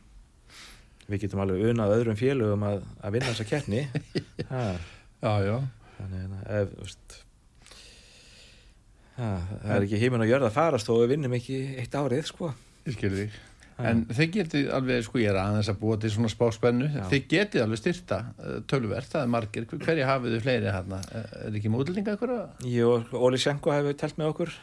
við 1.07 1.25
getum 1.25 1.43
alveg 1.43 1.69
unað 1.71 1.93
öðrum 1.97 2.19
félögum 2.19 2.65
að, 2.67 2.81
að 3.03 3.15
vinna 3.15 3.31
þessa 3.31 3.47
keppni. 3.49 3.85
Já, 5.23 5.39
já, 5.39 5.55
þannig 5.95 6.19
hérna 6.19 6.39
ef, 6.51 6.71
veist 6.81 7.13
ha, 9.15 9.27
það 9.61 9.75
er 9.77 9.85
ekki 9.85 9.99
heiminn 10.01 10.25
að 10.25 10.31
gjörða 10.33 10.49
að 10.49 10.57
farast 10.57 10.89
þó 10.89 10.97
við 10.97 11.13
vinnum 11.13 11.35
ekki 11.37 11.59
eitt 11.79 11.95
árið 11.95 12.25
sko. 12.27 12.49
Ég 12.83 12.97
skil 12.97 13.11
þig. 13.15 13.37
Ha. 13.37 13.52
En 13.81 14.03
þið 14.09 14.29
getið 14.37 14.67
alveg, 14.77 15.03
sko 15.07 15.21
ég 15.21 15.31
er 15.31 15.39
aðeins 15.41 15.69
að 15.71 15.79
búa 15.81 15.97
til 16.01 16.11
svona 16.13 16.29
spáspennu, 16.31 16.89
þið 17.09 17.23
getið 17.31 17.63
alveg 17.63 17.81
styrta 17.81 18.19
uh, 18.37 18.59
tölverð, 18.69 19.09
það 19.15 19.25
er 19.25 19.31
margir, 19.33 19.65
Hver- 19.71 19.83
hverju 19.87 20.09
hafið 20.09 20.35
þið 20.35 20.43
fleiri 20.45 20.73
hérna, 20.75 20.99
er 21.47 21.57
ekki 21.59 21.71
mútlinga 21.73 22.17
ykkur 22.17 22.35
Jú, 22.69 22.91
Óli 23.17 23.39
Sjenko 23.41 23.73
hefur 23.73 23.97
telt 23.97 24.19
með 24.21 24.33
okkur. 24.33 24.53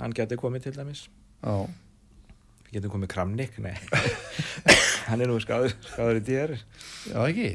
Hann 0.00 0.16
geti 0.16 0.38
komið 0.40 0.66
til 0.66 0.74
dæmis. 0.78 1.04
Já, 1.44 1.54
við 2.64 2.72
getum 2.80 2.96
komið 2.96 3.12
Kramnik, 3.14 3.60
nei. 3.62 3.76
Hann 5.08 5.20
er 5.22 5.30
nú 5.30 5.38
skáður, 5.42 5.76
skáður 5.84 6.18
í 6.18 6.24
dýr 6.26 6.56
já 6.56 7.20
ekki? 7.28 7.48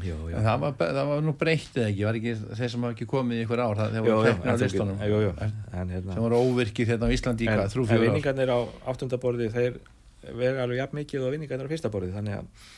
Jú, 0.00 0.16
en 0.30 0.44
það 0.46 0.60
var, 0.62 0.74
það 0.80 1.08
var 1.10 1.22
nú 1.26 1.32
breyttið 1.36 1.86
ekki, 1.88 2.04
var 2.06 2.16
ekki 2.20 2.32
þeir 2.56 2.70
sem 2.72 2.84
hafa 2.86 2.94
ekki 2.94 3.06
komið 3.10 3.40
í 3.40 3.44
ykkur 3.44 3.60
ár, 3.60 3.74
það, 3.80 3.96
Jú, 3.98 4.02
voru 4.06 4.14
jú, 4.14 4.26
teknir 4.30 4.50
á 4.54 4.56
listunum 4.62 5.00
jú, 5.02 5.18
jú. 5.24 5.32
en 5.42 5.90
hérna 5.96 6.14
sem 6.14 6.24
voru 6.24 6.38
óvirkir 6.46 6.88
hérna 6.92 7.08
á 7.10 7.14
Íslandi 7.16 7.48
en, 7.50 7.62
en 7.66 8.02
vinningarnir 8.04 8.52
á 8.54 8.58
áttundaborði 8.92 9.48
þeir 9.52 9.80
vega 10.22 10.64
alveg 10.64 10.80
jafn 10.80 11.00
mikið 11.00 11.26
og 11.26 11.34
vinningarnir 11.34 11.68
á 11.68 11.72
fyrsta 11.72 11.92
borði 11.92 12.12
þannig 12.14 12.38
að 12.40 12.68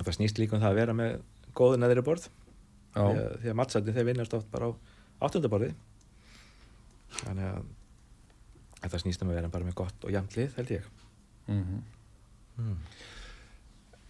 að 0.00 0.06
það 0.06 0.16
snýst 0.16 0.40
líka 0.40 0.56
um 0.56 0.62
það 0.62 0.72
að 0.72 0.80
vera 0.80 0.96
með 0.96 1.16
góðu 1.56 1.80
neðri 1.80 2.04
borð. 2.06 2.30
Því 2.94 3.02
já, 3.04 3.20
að, 3.20 3.34
því 3.42 3.52
að 3.52 3.58
mattsæti 3.60 3.94
þeir 3.94 4.06
vinnast 4.08 4.36
oft 4.38 4.48
bara 4.50 4.70
á 4.70 4.72
áttundaborði 5.26 5.70
þannig 7.20 7.50
að 7.50 7.68
þetta 8.80 9.00
snýst 9.02 9.24
um 9.24 9.32
að 9.32 9.40
vera 9.40 9.52
bara 9.52 9.66
með 9.68 9.76
gott 9.82 10.06
og 10.06 10.14
jafn 10.14 10.36
lið 10.38 10.56
held 10.56 10.72
ég. 10.78 10.88
Mm 11.50 11.82
mm. 12.60 12.78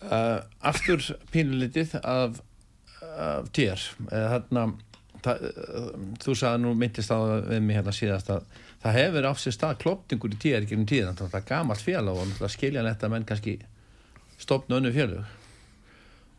uh, 0.07 0.39
aftur 0.71 1.05
pínulitið 1.33 1.97
af, 2.01 2.41
af 3.03 3.51
TR 3.57 3.85
eða 4.09 4.31
þarna 4.37 4.65
það, 5.25 5.43
uh, 5.51 5.91
þú 6.23 6.37
sagði 6.41 6.63
nú 6.65 6.75
myndist 6.79 7.13
á 7.13 7.19
það 7.19 7.51
við 7.51 7.61
mig 7.67 7.79
hérna 7.79 7.95
síðast 7.97 8.33
að 8.35 8.47
það 8.85 8.97
hefur 9.01 9.29
á 9.29 9.33
sér 9.41 9.57
stað 9.57 9.83
klopningur 9.83 10.37
í 10.37 10.41
TR 10.41 10.69
gegnum 10.69 10.89
tíðan, 10.89 11.19
það 11.19 11.37
er 11.41 11.47
gamalt 11.51 11.85
félag 11.85 12.23
og 12.23 12.55
skiljanlegt 12.55 13.05
að 13.05 13.15
menn 13.15 13.29
kannski 13.29 13.59
stopna 14.41 14.81
önnu 14.81 14.95
félög. 14.95 15.37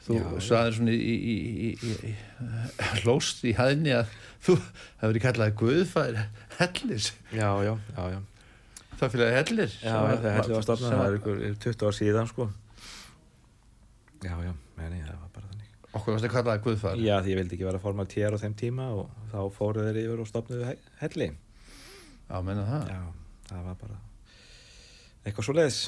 Þú 0.02 0.18
sagðir 0.42 0.80
svona 0.80 0.94
í, 0.98 1.14
í, 1.14 1.36
í, 1.38 1.72
í, 1.78 1.92
í 2.10 2.92
hlóst 3.04 3.44
í 3.46 3.54
hæðinni 3.54 3.94
að 4.00 4.16
þú 4.42 4.56
hefur 4.58 5.12
verið 5.12 5.26
kallað 5.28 5.56
Guðfær 5.60 6.18
Hellis 6.58 7.12
já, 7.30 7.50
já, 7.62 7.76
já, 7.78 8.04
já. 8.16 8.20
Það 9.02 9.14
félagi 9.16 9.38
Hellir 9.38 9.72
Já, 9.82 9.94
það 9.98 10.26
er 10.30 10.36
heldur 10.36 10.58
að 10.60 10.66
stofna, 10.68 10.90
það 10.94 11.08
er 11.08 11.16
ykkur 11.18 11.40
er 11.48 11.54
20 11.64 11.88
ár 11.88 11.96
síðan 11.98 12.28
sko. 12.30 12.46
Já, 14.22 14.36
já, 14.46 14.52
meni, 14.78 15.00
það 15.02 15.16
var 15.16 15.32
bara 15.34 15.48
þannig 15.48 15.51
okkur 15.94 16.14
varst 16.16 16.26
að 16.28 16.34
kallaði 16.36 16.64
Guðfær 16.66 17.00
Já, 17.04 17.16
því 17.22 17.34
ég 17.34 17.40
vildi 17.42 17.56
ekki 17.58 17.68
vera 17.68 17.80
formal 17.84 18.06
TR 18.08 18.36
á 18.38 18.40
þeim 18.44 18.54
tíma 18.60 18.86
og 18.96 19.10
þá 19.32 19.40
fóru 19.58 19.84
þeir 19.88 19.98
yfir 20.06 20.22
og 20.24 20.28
stopnuðu 20.30 20.66
he- 20.70 20.78
helli. 21.02 21.28
Já, 22.30 22.42
menna 22.42 22.64
það. 22.70 22.88
Já, 22.94 23.02
það 23.50 23.66
var 23.66 23.76
bara 23.82 23.98
eitthvað 25.26 25.46
svo 25.50 25.54
leiðis 25.58 25.82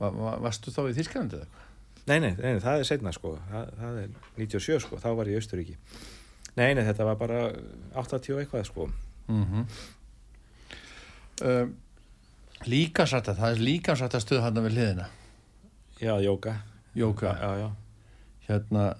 Va, 0.00 0.08
va, 0.10 0.30
varstu 0.40 0.72
þá 0.72 0.80
í 0.88 0.94
Þýskalandi 0.96 1.36
eða 1.36 1.44
eitthvað? 1.44 1.66
nei, 2.08 2.18
nei, 2.24 2.30
nei, 2.40 2.60
það 2.64 2.78
er 2.80 2.86
setna 2.88 3.12
sko. 3.12 3.34
Það, 3.50 3.66
það 3.78 3.98
er 4.00 4.08
97 4.40 4.80
sko, 4.86 4.96
þá 5.02 5.08
var 5.18 5.28
ég 5.28 5.36
í 5.36 5.40
Austuríki 5.42 5.76
nei, 6.56 6.74
nei, 6.74 6.82
þetta 6.88 7.04
var 7.04 7.16
bara 7.20 7.40
80 8.00 8.32
og 8.34 8.40
eitthvað 8.40 8.64
sko. 8.66 8.86
Mm 9.28 9.44
-hmm. 9.44 9.66
um, 11.46 11.74
líkansrætta, 12.66 13.34
það 13.38 13.54
er 13.54 13.62
líkansrætta 13.68 14.20
stuð 14.20 14.42
hann 14.42 14.58
við 14.64 14.74
hliðina. 14.74 15.06
Já, 16.00 16.16
jóka 16.24 16.56
Jóka, 16.94 17.36
já, 17.38 17.50
já, 17.60 17.70
hérna 18.48 18.96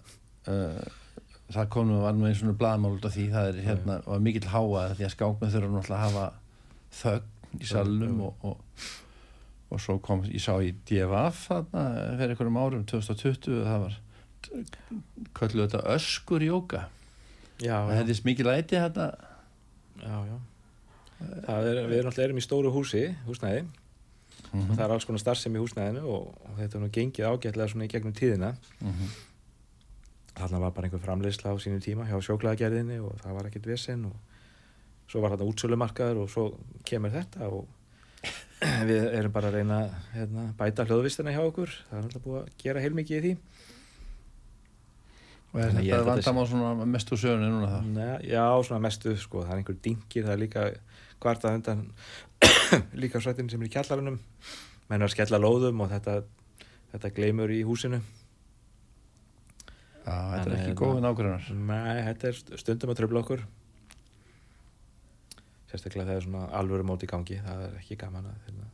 það 0.47 1.69
kom 1.75 1.91
nú 1.91 2.01
var 2.05 2.17
nú 2.17 2.29
eins 2.29 2.43
og 2.47 2.57
blaðmál 2.59 2.95
út 2.97 3.07
af 3.09 3.15
því 3.17 3.27
það 3.35 3.51
er 3.51 3.61
hérna, 3.67 3.99
var 4.07 4.25
mikill 4.25 4.49
háa 4.53 4.87
því 4.95 5.07
að 5.07 5.15
skákmenn 5.17 5.53
þurfa 5.55 5.71
náttúrulega 5.75 5.99
að 5.99 6.05
hafa 6.07 6.27
þögn 7.01 7.61
í 7.61 7.71
salnum 7.71 8.21
og, 8.29 8.45
og, 8.47 8.85
og 9.71 9.83
svo 9.83 9.99
kom, 10.05 10.23
ég 10.31 10.43
sá 10.43 10.55
í 10.63 10.71
DFF 10.87 11.49
þarna 11.49 11.83
fyrir 12.21 12.35
einhverjum 12.35 12.61
árum 12.63 12.87
2020 12.87 13.65
það 13.67 13.85
var 13.87 13.99
kölluðu 15.37 15.67
þetta 15.67 15.97
öskur 15.97 16.47
jóka 16.47 16.87
það 17.89 17.99
hefðist 17.99 18.25
mikið 18.29 18.49
læti 18.49 18.79
hérna 18.81 19.11
já, 20.01 20.17
já. 20.31 20.39
Er, 21.21 21.83
við 21.91 21.99
erum 21.99 22.09
alltaf 22.09 22.25
erum 22.25 22.39
í 22.41 22.45
stóru 22.45 22.71
húsi, 22.73 23.03
húsnæði. 23.27 23.67
Og 24.51 24.71
það 24.73 24.85
er 24.87 24.95
alls 24.95 25.05
konar 25.07 25.21
starfsemi 25.21 25.61
í 25.61 25.63
húsnæðinu 25.63 26.05
og, 26.09 26.31
og 26.49 26.55
þetta 26.57 26.79
er 26.79 26.83
nú 26.83 26.89
gengið 26.95 27.27
ágætlega 27.29 27.69
svona 27.71 27.87
í 27.87 27.91
gegnum 27.93 28.15
tíðina. 28.17 28.55
Mhm. 28.81 29.11
Þarna 30.41 30.63
var 30.65 30.75
bara 30.77 30.89
einhver 30.89 31.03
framleiðsla 31.05 31.53
á 31.53 31.57
sínum 31.63 31.83
tíma 31.85 32.07
hjá 32.09 32.17
sjóklaðagerðinni 32.27 33.01
og 33.05 33.19
það 33.23 33.37
var 33.37 33.49
ekkert 33.51 33.69
vesen 33.71 34.07
og 34.11 34.17
svo 35.11 35.23
var 35.23 35.35
þarna 35.35 35.51
útsölumarkaður 35.53 36.23
og 36.25 36.31
svo 36.33 36.47
kemur 36.89 37.15
þetta 37.15 37.51
og 37.51 37.69
við 38.91 39.07
erum 39.17 39.35
bara 39.35 39.51
að 39.51 39.61
reyna 39.61 39.81
að 39.87 39.95
hérna, 40.15 40.47
bæta 40.59 40.85
hljóðvistina 40.85 41.33
hjá 41.33 41.41
okkur. 41.47 41.73
Það 41.89 41.99
er 41.99 42.09
alltaf 42.09 42.25
búið 42.27 42.41
að 42.43 42.51
gera 42.61 42.85
heilmikið 42.85 43.17
í 43.17 43.23
því. 43.25 43.33
Og 45.51 45.59
er 45.59 45.73
þetta 45.73 45.83
held 45.83 45.97
að 45.97 46.09
vandamál 46.11 46.47
svona 46.47 46.87
mestu 46.87 47.17
sögurinn 47.19 47.55
núna 47.57 47.71
það 47.73 47.87
Nei, 47.97 48.29
já, 48.31 48.45
svona 48.69 48.85
mestu 48.85 49.15
sko, 49.19 49.43
það 49.43 49.55
er 49.55 49.63
einhver 49.63 49.79
dingir, 49.83 50.27
það 50.29 50.35
er 50.37 50.43
líka 50.45 50.67
kvartað 51.21 51.57
undan 51.59 51.81
líka 53.03 53.23
svættin 53.23 53.51
sem 53.51 53.65
er 53.65 53.67
í 53.67 53.73
kjallarunum 53.75 54.21
menn 54.91 55.01
er 55.01 55.09
að 55.09 55.15
skella 55.17 55.41
lóðum 55.43 55.83
og 55.83 55.91
þetta, 55.91 56.21
þetta 56.95 57.13
gleymur 57.17 57.51
í 57.55 57.65
húsinu 57.67 57.99
þetta 60.11 60.51
er 60.51 60.59
ekki 60.59 60.77
góðin 60.81 61.09
ágrænar 61.09 61.49
Nei, 61.57 62.03
þetta 62.09 62.31
er 62.31 62.61
stundum 62.63 62.93
að 62.93 63.01
tröfla 63.01 63.25
okkur. 63.25 63.43
Sérstaklega 65.71 66.09
þegar 66.11 66.25
svona 66.27 66.45
alvöru 66.61 66.87
móti 66.87 67.07
í 67.07 67.11
gangi 67.11 67.41
það 67.45 67.67
er 67.67 67.75
ekki 67.81 67.99
gaman 68.01 68.31
að 68.31 68.39
hérna, 68.47 68.71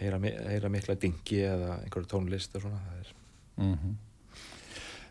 heyra, 0.00 0.22
heyra 0.50 0.72
mikla 0.72 0.96
dingi 0.98 1.44
eða 1.46 1.76
einhverju 1.84 2.10
tónlist 2.10 2.56
og 2.58 2.66
svona 2.66 2.80
það 2.86 3.04
er, 3.04 3.12
mm 3.62 3.92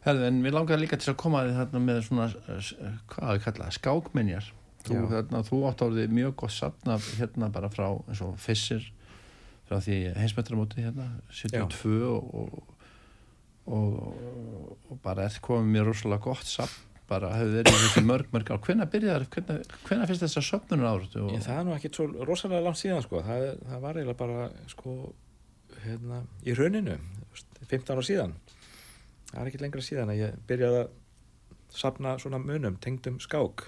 Herðu, 0.02 0.24
en 0.26 0.40
við 0.42 0.56
langar 0.56 0.80
líka 0.82 0.98
til 0.98 1.12
að 1.12 1.20
koma 1.22 1.44
að 1.44 1.52
þarna 1.60 1.80
með 1.84 2.00
svona, 2.08 2.24
hvað 3.12 3.28
að 3.36 3.44
kalla, 3.44 3.68
það, 3.68 3.76
skákminjar. 3.76 4.48
Þú, 4.82 4.96
þarna, 5.12 5.42
þú 5.46 5.60
átt 5.70 5.84
árið 5.86 6.16
mjög 6.18 6.32
gott 6.42 6.54
safna 6.56 6.96
hérna 7.20 7.52
bara 7.54 7.70
frá 7.70 7.86
eins 8.10 8.22
og 8.26 8.32
Fissir 8.42 8.88
frá 9.70 9.78
því 9.78 10.00
heimsmetramóti 10.18 10.82
hérna 10.82 11.06
72 11.30 12.00
og, 12.08 12.32
og, 12.34 12.71
og, 13.66 13.98
og 14.90 15.02
bara 15.04 15.28
er 15.28 15.38
komið 15.44 15.76
mér 15.76 15.90
rosalega 15.90 16.26
gott 16.26 16.48
safn. 16.50 16.88
Bara 17.12 17.34
hefur 17.36 17.58
verið 17.58 17.82
þessi 17.84 18.04
mörg 18.08 18.30
mörg 18.32 18.54
ár. 18.54 18.62
Hvenær 18.64 18.88
byrjaðar, 18.92 19.26
hvenær, 19.34 19.66
hvenær 19.84 20.08
finnst 20.08 20.24
þess 20.24 20.40
að 20.40 20.46
söfnunum 20.48 20.88
áratu 20.88 21.26
og, 21.26 21.34
ég, 21.36 21.44
það 21.44 21.58
er 21.58 21.66
nú 21.68 21.74
ekki 21.76 21.92
svo 21.92 22.06
rosalega 22.30 22.64
langt 22.64 22.80
síðan 22.80 23.04
sko. 23.04 23.20
það, 23.28 23.44
það 23.68 23.84
var 23.84 24.00
eiginlega 24.00 24.22
bara 24.22 24.46
sko, 24.72 24.96
hérna, 25.84 26.22
í 26.48 26.56
rauninu 26.56 26.96
15 27.68 27.92
ára 27.92 28.06
síðan. 28.08 28.38
Það 29.32 29.42
er 29.44 29.52
ekki 29.52 29.62
lengra 29.66 29.84
síðan 29.84 30.14
að 30.14 30.22
ég 30.22 30.40
byrjaði 30.48 30.80
að 30.86 30.96
safna 31.82 32.16
svona 32.24 32.40
munum 32.44 32.80
tengdum 32.84 33.20
skák. 33.24 33.68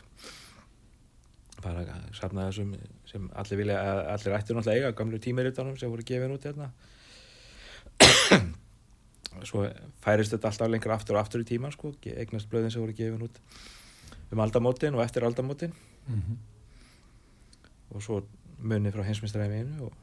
Bara 1.63 1.83
að 1.83 2.09
safna 2.15 2.47
þessum 2.47 2.73
sem 3.11 3.29
allir 3.39 3.59
vilja, 3.59 3.77
allir 4.15 4.39
ættu 4.39 4.55
náttúrulega 4.55 4.79
eiga 4.79 4.97
gamlu 4.97 5.19
tímeritunum 5.23 5.75
sem 5.79 5.91
voru 5.91 6.07
gefin 6.07 6.35
út 6.35 6.47
hérna 6.47 6.71
svo 9.43 9.65
færist 10.03 10.33
þetta 10.35 10.49
alltaf 10.51 10.69
lengra 10.71 10.95
aftur 10.97 11.15
og 11.17 11.21
aftur 11.23 11.41
í 11.43 11.47
tíma 11.47 11.71
sko, 11.73 11.93
eignast 12.05 12.49
blöðin 12.51 12.71
sem 12.71 12.81
voru 12.83 12.93
gefin 12.97 13.25
út 13.25 13.39
um 14.33 14.39
aldamótin 14.43 14.95
og 14.95 15.03
eftir 15.05 15.23
aldamótin 15.27 15.73
Mhm. 16.07 16.37
og 17.95 18.01
svo 18.03 18.23
munni 18.59 18.91
frá 18.91 19.03
heimsmyndsræfinu 19.07 19.81
og 19.85 19.93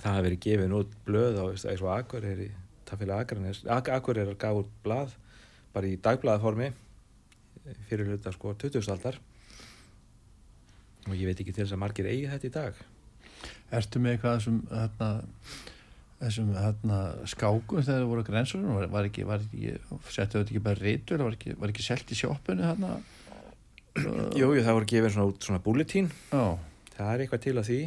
það 0.00 0.12
hafi 0.14 0.24
verið 0.28 0.40
gefin 0.46 0.72
út 0.78 0.94
blöð 1.06 1.38
á 1.40 1.44
eins 1.50 1.82
og 1.82 1.90
Akureyri 1.98 2.50
Tafélag 2.86 3.24
Akranes 3.24 3.64
Akureyri 3.66 4.34
gaf 4.38 4.56
út 4.62 4.70
blað 4.84 5.14
bara 5.74 5.86
í 5.90 5.96
dagblaðaformi 6.00 6.72
fyrir 7.88 8.06
hluta 8.06 8.32
sko 8.32 8.54
20. 8.54 8.90
aldar 8.92 9.18
og 11.08 11.14
ég 11.16 11.26
veit 11.28 11.40
ekki 11.40 11.52
til 11.52 11.64
þess 11.64 11.74
að 11.76 11.82
margir 11.84 12.06
eigi 12.10 12.28
þetta 12.28 12.46
í 12.50 12.54
dag 12.54 12.74
Ertu 13.74 13.98
með 14.00 14.14
eitthvað 14.16 14.36
þessum 14.38 14.58
hérna, 14.70 15.08
þessum 16.24 16.52
hérna, 16.56 16.98
skákum 17.30 17.82
þegar 17.82 18.02
það 18.02 18.10
voru 18.10 18.24
grensur 18.26 18.64
var, 18.66 18.86
var 18.92 19.08
ekki, 19.08 19.26
var 19.28 19.42
ekki 19.44 19.74
settu 20.08 20.40
þetta 20.40 20.52
ekki 20.52 20.62
bara 20.64 20.80
reytur 20.80 21.24
var 21.24 21.36
ekki, 21.36 21.56
var 21.60 21.72
ekki 21.72 21.84
selt 21.86 22.10
í 22.10 22.18
sjoppunni 22.18 22.66
hérna 22.66 22.96
Jú, 24.40 24.48
jú, 24.50 24.62
það 24.64 24.78
voru 24.78 24.88
gefin 24.90 25.14
svona 25.14 25.28
út 25.30 25.46
svona 25.46 25.62
bulletín 25.62 26.08
Já, 26.32 26.56
það 26.96 27.12
er 27.12 27.22
eitthvað 27.24 27.44
til 27.44 27.54
að 27.60 27.68
því. 27.68 27.78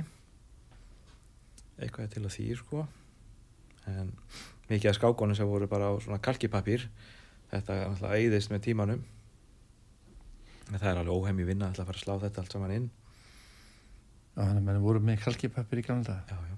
Eitthvað 1.78 2.14
til 2.14 2.24
að 2.24 2.34
því 2.34 2.46
sko. 2.62 2.86
En 3.92 4.14
mikið 4.70 4.92
af 4.92 4.98
skákonum 4.98 5.38
sem 5.38 5.50
voru 5.50 5.68
bara 5.72 5.92
á 5.92 5.94
svona 6.04 6.22
kalkipapír 6.24 6.88
þetta 7.52 7.76
er 7.76 7.90
alltaf 7.90 8.16
eigðist 8.16 8.54
með 8.54 8.64
tímanum. 8.70 9.04
En 10.68 10.80
það 10.80 10.90
er 10.94 11.02
alveg 11.02 11.20
óhemmi 11.20 11.48
vinna 11.48 11.70
alltaf 11.70 11.86
að 11.86 11.92
fara 11.92 12.02
að 12.02 12.06
slá 12.06 12.24
þetta 12.24 12.44
allt 12.44 12.56
saman 12.56 12.76
inn. 12.78 12.88
Já 14.38 14.42
þannig 14.44 14.62
að 14.62 14.66
menn 14.70 14.84
voru 14.84 15.04
með 15.04 15.22
kalkipappir 15.24 15.82
í 15.82 15.86
gamla 15.88 16.08
dag 16.12 16.32
já, 16.32 16.38
já, 16.52 16.58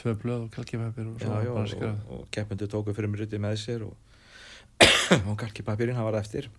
tvö 0.00 0.16
blöð 0.22 0.46
og 0.46 0.50
kalkipappir 0.54 1.10
og 1.10 1.20
já, 1.22 1.30
já 1.44 1.52
og, 1.52 2.02
og, 2.08 2.26
keppundu 2.34 2.68
tóku 2.70 2.94
fyrir 2.96 3.12
mér 3.12 3.38
með 3.42 3.60
sér 3.60 3.86
og, 3.86 3.94
og 5.28 5.38
kalkipapírinn 5.40 5.96
hann 5.96 6.08
var 6.08 6.20
eftir. 6.20 6.50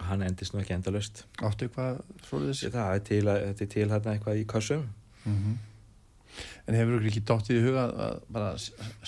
Hann 0.00 0.22
endist 0.24 0.54
nú 0.54 0.62
ekki 0.62 0.72
endalust 0.72 1.26
Áttu 1.44 1.66
eitthvað 1.66 1.98
svoleiðis? 2.24 2.62
Það 2.72 2.94
er 2.94 3.02
til, 3.04 3.24
þetta 3.28 3.64
er 3.66 3.68
til 3.74 3.90
hérna 3.90 4.14
eitthvað 4.14 4.40
í 4.40 4.46
kössum. 4.48 4.86
Mm 5.24 5.58
En 6.68 6.76
hefur 6.78 7.06
ekki 7.08 7.22
dóttið 7.26 7.58
í 7.58 7.62
huga 7.64 7.86
að 7.90 8.20
bara 8.32 8.50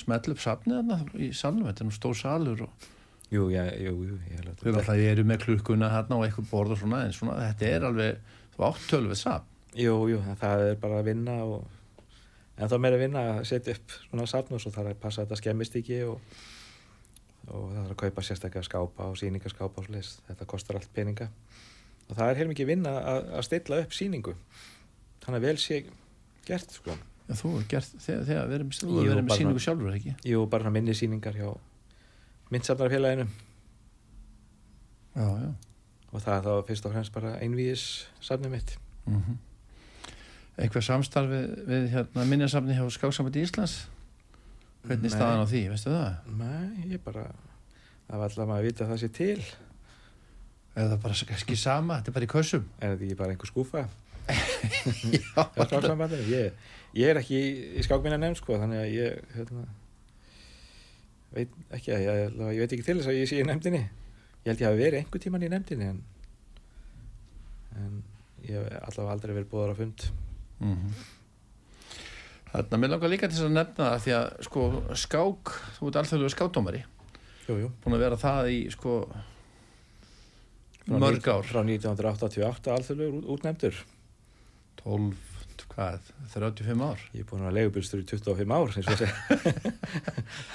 smetla 0.01 0.35
upp 0.35 0.43
safnið 0.43 0.81
þarna 0.81 1.21
í 1.23 1.31
salnum, 1.37 1.69
þetta 1.69 1.85
er 1.85 1.89
nú 1.89 1.95
stór 1.95 2.17
salur 2.19 2.65
og 2.67 2.89
jú, 3.33 3.47
já, 3.53 3.63
jú, 3.81 3.93
jú 4.09 4.17
ég 4.29 4.41
held 4.41 4.51
að 4.51 4.81
alltaf 4.81 5.05
eru 5.07 5.27
með 5.29 5.45
klukkuna 5.47 5.91
þarna 5.93 6.19
og 6.19 6.27
eitthvað 6.27 6.51
borð 6.51 6.75
og 6.77 6.83
svona 6.83 7.05
en 7.07 7.15
svona 7.17 7.39
þetta 7.45 7.69
er 7.69 7.87
alveg, 7.89 8.35
þú 8.57 8.67
átt 8.69 8.89
tölvið 8.91 9.21
safn. 9.23 9.49
Jú, 9.79 9.95
jú, 10.11 10.19
það 10.41 10.65
er 10.67 10.83
bara 10.83 10.99
að 11.01 11.09
vinna 11.09 11.39
og 11.47 11.79
en 12.59 12.69
þá 12.71 12.75
meira 12.83 12.99
vinna 13.01 13.23
að 13.37 13.45
setja 13.49 13.77
upp 13.77 13.95
svona 14.09 14.27
safn 14.31 14.57
og 14.57 14.63
svo 14.63 14.73
þarf 14.75 14.93
að 14.93 15.01
passa 15.03 15.23
að 15.23 15.29
þetta 15.31 15.41
skemmist 15.41 15.79
ekki 15.81 16.01
og, 16.09 16.19
og 17.49 17.71
það 17.71 17.79
þarf 17.79 17.95
að 17.95 18.01
kaupa 18.05 18.25
sérstaklega 18.27 18.69
skápa 18.69 19.09
og 19.09 19.17
sýningaskápa 19.21 19.83
og 19.83 19.89
slis. 19.89 20.13
þetta 20.29 20.49
kostar 20.53 20.79
allt 20.81 20.93
peninga. 20.95 21.31
Og 22.11 22.17
það 22.19 22.29
er 22.33 22.43
heilmikið 22.43 22.71
vinna 22.75 22.93
að, 22.99 23.31
að 23.39 23.47
stilla 23.49 23.81
upp 23.85 23.97
sýningu. 23.97 24.35
Þannig 25.25 25.39
að 25.39 25.47
vel 25.49 25.57
sé 25.63 25.81
gert 26.47 26.75
sko. 26.75 26.97
Já, 27.29 27.35
þú 27.39 27.53
hefur 27.55 27.69
gert, 27.71 27.93
þegar, 28.03 28.25
þegar 28.29 28.49
verið 28.51 28.67
með 28.67 29.29
bara- 29.31 29.39
síningu 29.41 29.63
sjálfur 29.63 29.97
ekki? 29.97 30.15
Jú, 30.29 30.43
bara 30.51 30.73
minni 30.75 30.95
sýningar 30.99 31.37
hjá 31.39 31.53
myndsafnarfélaginu 32.53 33.29
Já, 35.13 35.29
já. 35.29 35.51
Og 36.13 36.21
það 36.21 36.35
er 36.35 36.45
þá 36.45 36.67
fyrst 36.69 36.87
og 36.89 36.93
fremst 36.93 37.13
bara 37.15 37.33
einvíðis 37.41 37.85
safnið 38.21 38.55
mitt. 38.57 38.77
Mm 39.07 39.39
Eitthvað 40.61 40.85
samstarf 40.85 41.31
við, 41.33 41.49
við 41.69 41.89
hérna, 41.95 42.25
minjarsafni 42.29 42.77
hjá 42.77 42.85
Skáksambandi 42.93 43.45
Íslands? 43.47 43.77
Hvernig 44.83 45.07
er 45.07 45.09
Nei. 45.09 45.15
staðan 45.15 45.45
á 45.45 45.47
því, 45.49 45.63
veistu 45.73 45.93
það? 45.95 46.33
Nei, 46.41 46.89
ég 46.93 47.03
bara 47.05 47.25
það 47.33 48.17
var 48.19 48.25
alltaf 48.27 48.49
maður 48.51 48.59
að 48.59 48.67
vita 48.69 48.85
að 48.85 48.91
það 48.93 49.01
sé 49.01 49.11
til. 49.17 49.45
Eða 50.83 50.99
bara 51.05 51.17
ekki 51.39 51.57
sama, 51.61 51.99
þetta 52.01 52.13
er 52.13 52.17
bara 52.19 52.27
í 52.27 52.33
kössum. 52.33 52.67
Er 52.81 52.95
þetta 52.95 53.07
ekki 53.07 53.19
bara 53.21 53.35
einhver 53.37 53.51
skúfa 53.53 53.85
Já, 55.13 55.43
ég, 56.31 56.59
ég 56.95 57.11
er 57.11 57.19
ekki 57.19 57.39
í, 57.41 57.83
skákminna 57.83 58.19
nefn 58.21 58.37
sko, 58.39 58.55
þannig 58.61 58.79
að 58.79 58.93
ég 58.95 59.33
hérna, 59.35 59.65
veit 61.35 61.57
ekki 61.75 61.95
að 61.97 62.05
ég, 62.07 62.37
ég 62.55 62.63
veit 62.63 62.77
ekki 62.77 62.87
til 62.87 62.99
þess 63.01 63.11
að 63.11 63.19
ég 63.19 63.31
sé 63.31 63.41
í 63.43 63.47
nefndinni. 63.49 63.83
Ég 64.43 64.53
held 64.53 64.63
ég 64.63 64.69
hafi 64.71 64.83
verið 64.83 65.01
einhver 65.01 65.25
tíman 65.25 65.47
í 65.47 65.51
nefndinni 65.51 65.89
en, 65.91 65.99
en 67.83 67.99
ég 68.47 68.59
hef 68.59 68.79
allavega 68.79 69.17
aldrei 69.17 69.35
verið 69.35 69.51
búðar 69.51 69.75
á 69.75 69.81
fund 69.81 70.07
mm 70.63 71.11
Þarna, 72.53 72.77
mér 72.83 72.91
langar 72.93 73.09
líka 73.09 73.29
til 73.31 73.39
þess 73.39 73.47
að 73.47 73.55
nefna 73.57 73.85
það 73.87 74.03
því 74.05 74.13
að 74.13 74.27
sko 74.45 74.63
skák, 75.03 75.53
þú 75.79 75.87
ert 75.89 75.99
alþjóðlega 76.03 76.33
skákdómari. 76.35 76.81
Búin 77.49 77.97
að 77.97 78.03
vera 78.03 78.19
það 78.21 78.49
í 78.53 78.59
sko 78.75 78.97
mörg 80.93 81.29
ár. 81.33 81.47
frá 81.49 81.63
1988 81.63 82.75
alþjóðlegur 82.75 83.15
út, 83.23 83.29
útnefndur. 83.37 83.79
12, 84.83 85.15
hvað, 85.73 86.11
35 86.35 86.85
ár? 86.85 87.07
Ég 87.15 87.25
er 87.25 87.31
búin 87.31 87.41
að 87.41 87.49
vera 87.49 87.57
leigubílstur 87.57 88.03
í 88.03 88.07
25 88.13 88.53
ár, 88.53 88.77
eins 88.77 88.85
og 88.85 88.93
að 88.93 89.01
segja. 89.01 89.17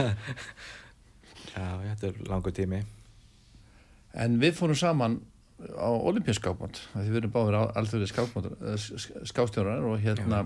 Já, 1.58 1.66
þetta 1.82 2.12
er 2.12 2.22
langur 2.30 2.54
tími. 2.54 2.84
En 4.14 4.38
við 4.42 4.54
fórum 4.60 4.78
saman 4.78 5.18
á 5.58 5.90
olimpíaskápmót, 5.90 6.82
því 6.94 7.08
við 7.08 7.20
erum 7.22 7.34
báður 7.34 7.58
alþjóðið 7.80 8.12
skástjórar 9.32 9.88
og 9.90 9.98
hérna, 10.04 10.44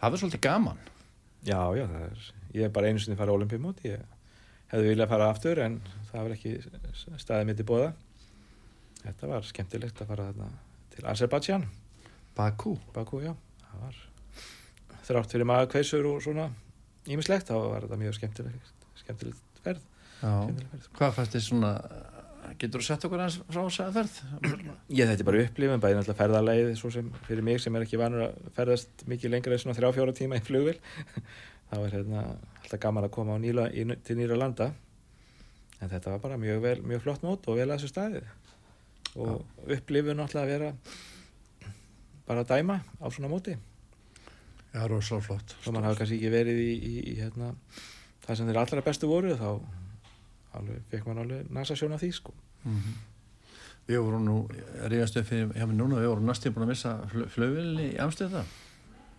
það 0.00 0.14
var 0.14 0.22
svolítið 0.22 0.42
gaman. 0.48 0.80
Já, 1.44 1.60
já, 1.76 1.84
er, 1.84 2.24
ég 2.56 2.66
er 2.66 2.74
bara 2.74 2.90
einu 2.90 3.02
sinni 3.02 3.18
farið 3.18 3.36
á 3.36 3.38
olimpíumót, 3.38 3.84
ég 3.86 4.02
hefði 4.72 4.90
viljað 4.90 5.12
fara 5.12 5.30
aftur 5.30 5.60
en 5.62 5.78
það 6.10 6.26
var 6.26 6.34
ekki 6.34 6.56
staðið 7.22 7.48
mitt 7.50 7.62
í 7.62 7.68
bóða. 7.68 7.92
Þetta 9.04 9.30
var 9.30 9.46
skemmtilegt 9.46 10.02
að 10.02 10.10
fara 10.10 10.28
þarna 10.30 10.50
til 10.94 11.06
Azerbaijan, 11.10 11.66
Bakú. 12.34 12.74
Bakú, 12.94 13.20
já, 13.22 13.34
það 13.68 13.82
var 13.84 13.98
þrátt 15.06 15.34
fyrir 15.34 15.46
maður 15.46 15.70
kveisur 15.74 16.06
og 16.10 16.22
svona 16.24 16.48
ímislegt, 17.10 17.50
þá 17.50 17.58
var 17.60 17.84
þetta 17.84 17.98
mjög 18.00 18.16
skemmtilegt, 18.18 18.72
skemmtilegt 19.02 19.60
ferð. 19.62 19.84
Já. 20.18 20.32
skemmtileg 20.32 20.72
ferð. 20.72 20.88
Hvað 20.98 21.14
fannst 21.18 21.36
þið 21.36 21.44
svona, 21.46 21.72
getur 22.60 22.82
þú 22.82 22.86
sett 22.86 23.04
okkur 23.06 23.22
hans 23.22 23.38
frá 23.48 23.60
þess 23.62 23.82
að 23.84 23.96
ferð? 23.98 24.14
Ég 24.92 25.08
þetta 25.10 25.24
er 25.24 25.28
bara 25.28 25.42
upplifin, 25.44 25.82
bæði 25.82 25.98
náttúrulega 25.98 26.20
ferðarleið 26.20 26.70
svo 26.80 26.90
sem 26.94 27.10
fyrir 27.28 27.46
mig 27.46 27.60
sem 27.62 27.76
er 27.76 27.84
ekki 27.86 28.00
vanur 28.00 28.26
að 28.26 28.38
ferðast 28.56 29.04
mikið 29.10 29.34
lengra 29.34 29.56
en 29.56 29.62
svona 29.62 29.76
þrjá 29.78 29.90
fjóra 29.96 30.16
tíma 30.16 30.40
í 30.40 30.44
flugvél. 30.44 30.76
Þá 31.70 31.76
er 31.80 31.96
hérna 31.96 32.24
alltaf 32.62 32.80
gaman 32.82 33.08
að 33.08 33.14
koma 33.16 33.36
á 33.36 33.38
nýla, 33.42 33.68
í, 33.72 33.86
til 34.06 34.18
nýra 34.18 34.38
landa. 34.38 34.70
En 35.80 35.90
þetta 35.90 36.14
var 36.14 36.24
bara 36.24 36.40
mjög, 36.40 36.62
vel, 36.64 36.78
mjög 36.86 37.04
flott 37.04 37.24
mót 37.26 37.48
og 37.50 37.60
vel 37.60 37.68
að 37.68 37.76
þessu 37.78 37.92
staðið. 37.92 38.28
Og 39.14 39.70
upplifin 39.76 40.18
náttúrulega 40.18 40.44
að 40.44 40.52
vera 40.54 40.72
bara 42.28 42.44
að 42.44 42.52
dæma 42.54 42.80
á 42.80 43.06
svona 43.08 43.30
móti. 43.32 43.56
Já, 44.74 44.82
rosalega 44.90 45.26
flott. 45.28 45.56
svo 45.62 45.72
mann 45.72 45.86
hafa 45.86 46.00
kannski 46.02 46.18
ekki 46.18 46.30
verið 46.34 46.60
í, 46.60 46.70
í, 46.74 46.94
í 47.12 47.16
hérna, 47.20 47.52
það 48.24 48.38
sem 48.38 48.48
þeir 48.48 48.60
allra 48.64 48.82
bestu 48.82 49.10
voru 49.10 49.36
þá 49.38 49.50
alveg, 50.58 50.82
fekk 50.90 51.06
mann 51.10 51.18
alveg 51.24 51.50
nasa 51.50 51.74
sjón 51.78 51.92
af 51.96 52.00
því 52.04 52.12
sko 52.20 52.32
Mm 52.64 52.94
Við 53.84 53.98
vorum 54.00 54.22
nú, 54.24 54.34
ríðast 54.88 55.18
upp 55.20 55.26
fyrir 55.28 55.50
hjá 55.52 55.66
mig 55.68 55.76
núna, 55.76 55.98
við 56.00 56.08
vorum 56.08 56.24
næstum 56.24 56.54
búin 56.54 56.64
að 56.64 56.70
missa 56.70 56.92
flögvilni 57.34 57.90
í 57.90 57.98
Amsterdam. 58.00 58.46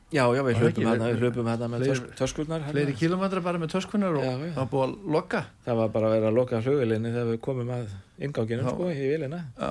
Já, 0.10 0.24
já, 0.34 0.42
við 0.42 0.56
ekki- 0.58 0.86
hérna, 0.88 1.10
við 1.12 1.20
hlupum 1.22 1.46
hérna 1.52 1.68
með 1.70 1.84
töskurnar 2.18 2.64
hérna. 2.64 2.72
Fleiri 2.74 2.96
kilómetra 2.98 3.44
bara 3.46 3.60
með 3.62 3.76
töskunar 3.76 4.18
og 4.18 4.24
Já, 4.26 4.32
já. 4.32 4.50
það 4.56 4.58
var 4.58 4.70
búið 4.72 4.86
að 4.88 4.96
lokka. 5.18 5.42
Það 5.68 5.78
var 5.82 5.90
bara 5.94 6.08
að 6.10 6.16
vera 6.16 6.32
að 6.32 6.38
loka 6.40 6.62
flugvélinni 6.66 7.12
þegar 7.14 7.30
við 7.30 7.40
komum 7.46 7.70
að 7.78 7.94
inganginum 8.26 8.70
sko 8.74 8.90
í 8.90 9.06
vélina. 9.14 9.44
Já, 9.54 9.70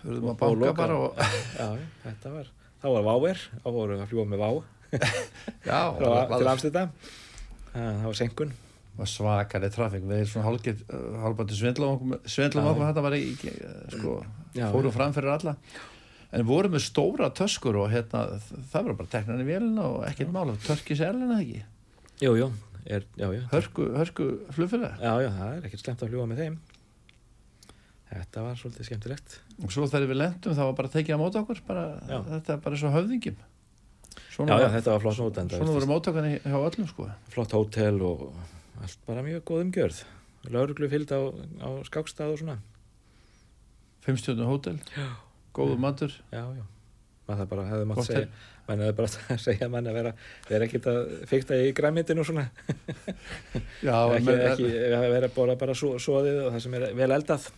þurfum 0.00 0.24
að 0.24 0.30
Og 0.30 0.38
banka 0.40 0.72
bara 0.80 0.96
og... 0.96 1.20
Já, 1.60 1.68
já, 1.76 1.86
þetta 2.06 2.32
var, 2.38 2.50
þá 2.80 2.88
var 2.96 3.04
váver, 3.10 3.44
þá 3.60 3.68
vorum 3.76 3.92
við 3.98 4.00
að 4.06 4.10
fljúa 4.14 4.26
með 4.32 4.40
vá 4.40 4.50
Já, 5.68 5.80
til 6.40 6.48
Amsterdam. 6.48 6.96
Það 7.76 8.04
var 8.08 8.18
senkun. 8.24 8.56
Var 9.00 9.08
svakaleg 9.10 9.72
trafík. 9.74 10.04
Við 10.06 10.16
erum 10.20 10.30
svona 10.30 10.46
hálfgett, 10.48 10.82
hálfbættu 11.24 11.56
svindlum 11.58 11.94
okkur, 11.96 12.20
svindlum 12.30 12.64
Já. 12.66 12.70
okkur, 12.74 12.86
þetta 12.90 13.04
var 13.06 13.16
ekki, 13.18 13.54
sko, 13.96 14.14
Já, 14.56 14.66
fóru 14.74 14.90
já. 14.92 14.96
fram 14.98 15.14
fyrir 15.16 15.32
alla. 15.34 15.56
En 16.30 16.44
við 16.44 16.50
vorum 16.52 16.74
með 16.76 16.84
stóra 16.86 17.30
töskur 17.34 17.76
og 17.82 17.88
hérna, 17.90 18.24
það 18.70 18.84
var 18.90 18.98
bara 19.00 19.10
teknan 19.16 19.40
í 19.42 19.46
vélina 19.48 19.86
og 19.88 20.04
ekkert 20.06 20.30
mála, 20.34 20.54
törkis 20.62 21.00
erlina 21.02 21.40
ekki. 21.42 21.62
Jú, 22.22 22.36
jú, 22.38 22.50
er, 22.86 23.02
já, 23.18 23.26
já. 23.34 23.40
Hörku, 23.50 23.88
hörku 23.98 24.26
flugfélag. 24.54 25.00
Já, 25.02 25.14
já, 25.24 25.30
það 25.40 25.56
er 25.56 25.66
ekkert 25.70 25.82
slemt 25.86 26.04
að 26.06 26.12
fljúa 26.12 26.28
með 26.30 26.44
þeim. 26.44 26.58
Þetta 28.10 28.42
var 28.42 28.56
svolítið 28.58 28.86
skemmtilegt. 28.88 29.34
Og 29.62 29.70
svo 29.74 29.86
þegar 29.86 30.08
við 30.10 30.18
lendum 30.18 30.54
þá 30.56 30.62
var 30.66 30.72
bara 30.80 30.90
að 31.14 31.20
móta 31.22 31.42
okkur, 31.44 31.60
bara, 31.66 31.84
Já. 32.10 32.18
þetta 32.26 32.54
er 32.56 32.62
bara 32.64 32.78
svo 32.80 32.90
höfðingjum. 32.94 33.36
Já, 33.40 34.22
Svona, 34.34 34.56
já, 34.58 34.64
var- 34.66 34.72
þetta 34.74 34.90
var 34.94 35.00
svona 35.58 35.74
voru 35.76 35.86
móttakarni 35.90 36.32
hjá 36.42 36.56
öllum, 36.58 36.88
sko. 36.90 37.06
Flott 37.30 37.52
hótel 37.54 38.00
og 38.02 38.32
allt 38.80 39.06
bara 39.06 39.24
mjög 39.26 39.44
góð 39.50 39.64
umgjörð. 39.66 40.02
Lauruglu 40.50 40.88
fylgd 40.88 41.12
á, 41.12 41.20
á 41.60 41.68
skákstað 41.88 42.34
og 42.34 42.40
svona. 42.40 42.58
Fimmstjórnum 44.04 44.48
hótel, 44.48 44.78
Já. 44.96 45.08
góðu 45.56 45.76
matur. 45.80 46.14
Já, 46.32 46.44
já. 46.56 46.64
Maður 47.28 47.42
það 47.44 47.50
bara 47.50 47.64
hefði 47.68 47.86
mátt 47.86 47.98
Gott 48.00 48.08
segja, 48.08 48.28
mann 48.66 48.80
hefði 48.82 48.94
bara 48.98 49.10
að 49.34 49.42
segja 49.44 49.66
að 49.68 49.90
vera, 49.94 50.12
vera 50.48 50.66
ekkert 50.66 50.88
að 50.90 51.10
fykta 51.30 51.58
í 51.60 51.74
græmyndinu 51.76 52.24
og 52.24 52.30
svona. 52.30 52.46
Já, 53.86 53.96
ekki, 54.16 54.34
ekki 54.48 54.70
vera 54.88 55.28
að 55.28 55.36
bóla 55.36 55.58
bara 55.60 55.76
svo, 55.78 55.92
svoðið 56.02 56.40
og 56.46 56.56
það 56.56 56.64
sem 56.64 56.78
er 56.80 56.86
vel 56.98 57.10
eldað. 57.14 57.50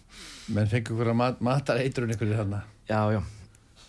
menn 0.53 0.75
okkur 0.81 1.13
að 1.15 1.19
mat, 1.23 1.41
matar 1.41 1.81
eitrun 1.81 2.13
ykkur 2.17 2.35
þarna. 2.35 2.65
Já, 2.91 3.01
já. 3.17 3.23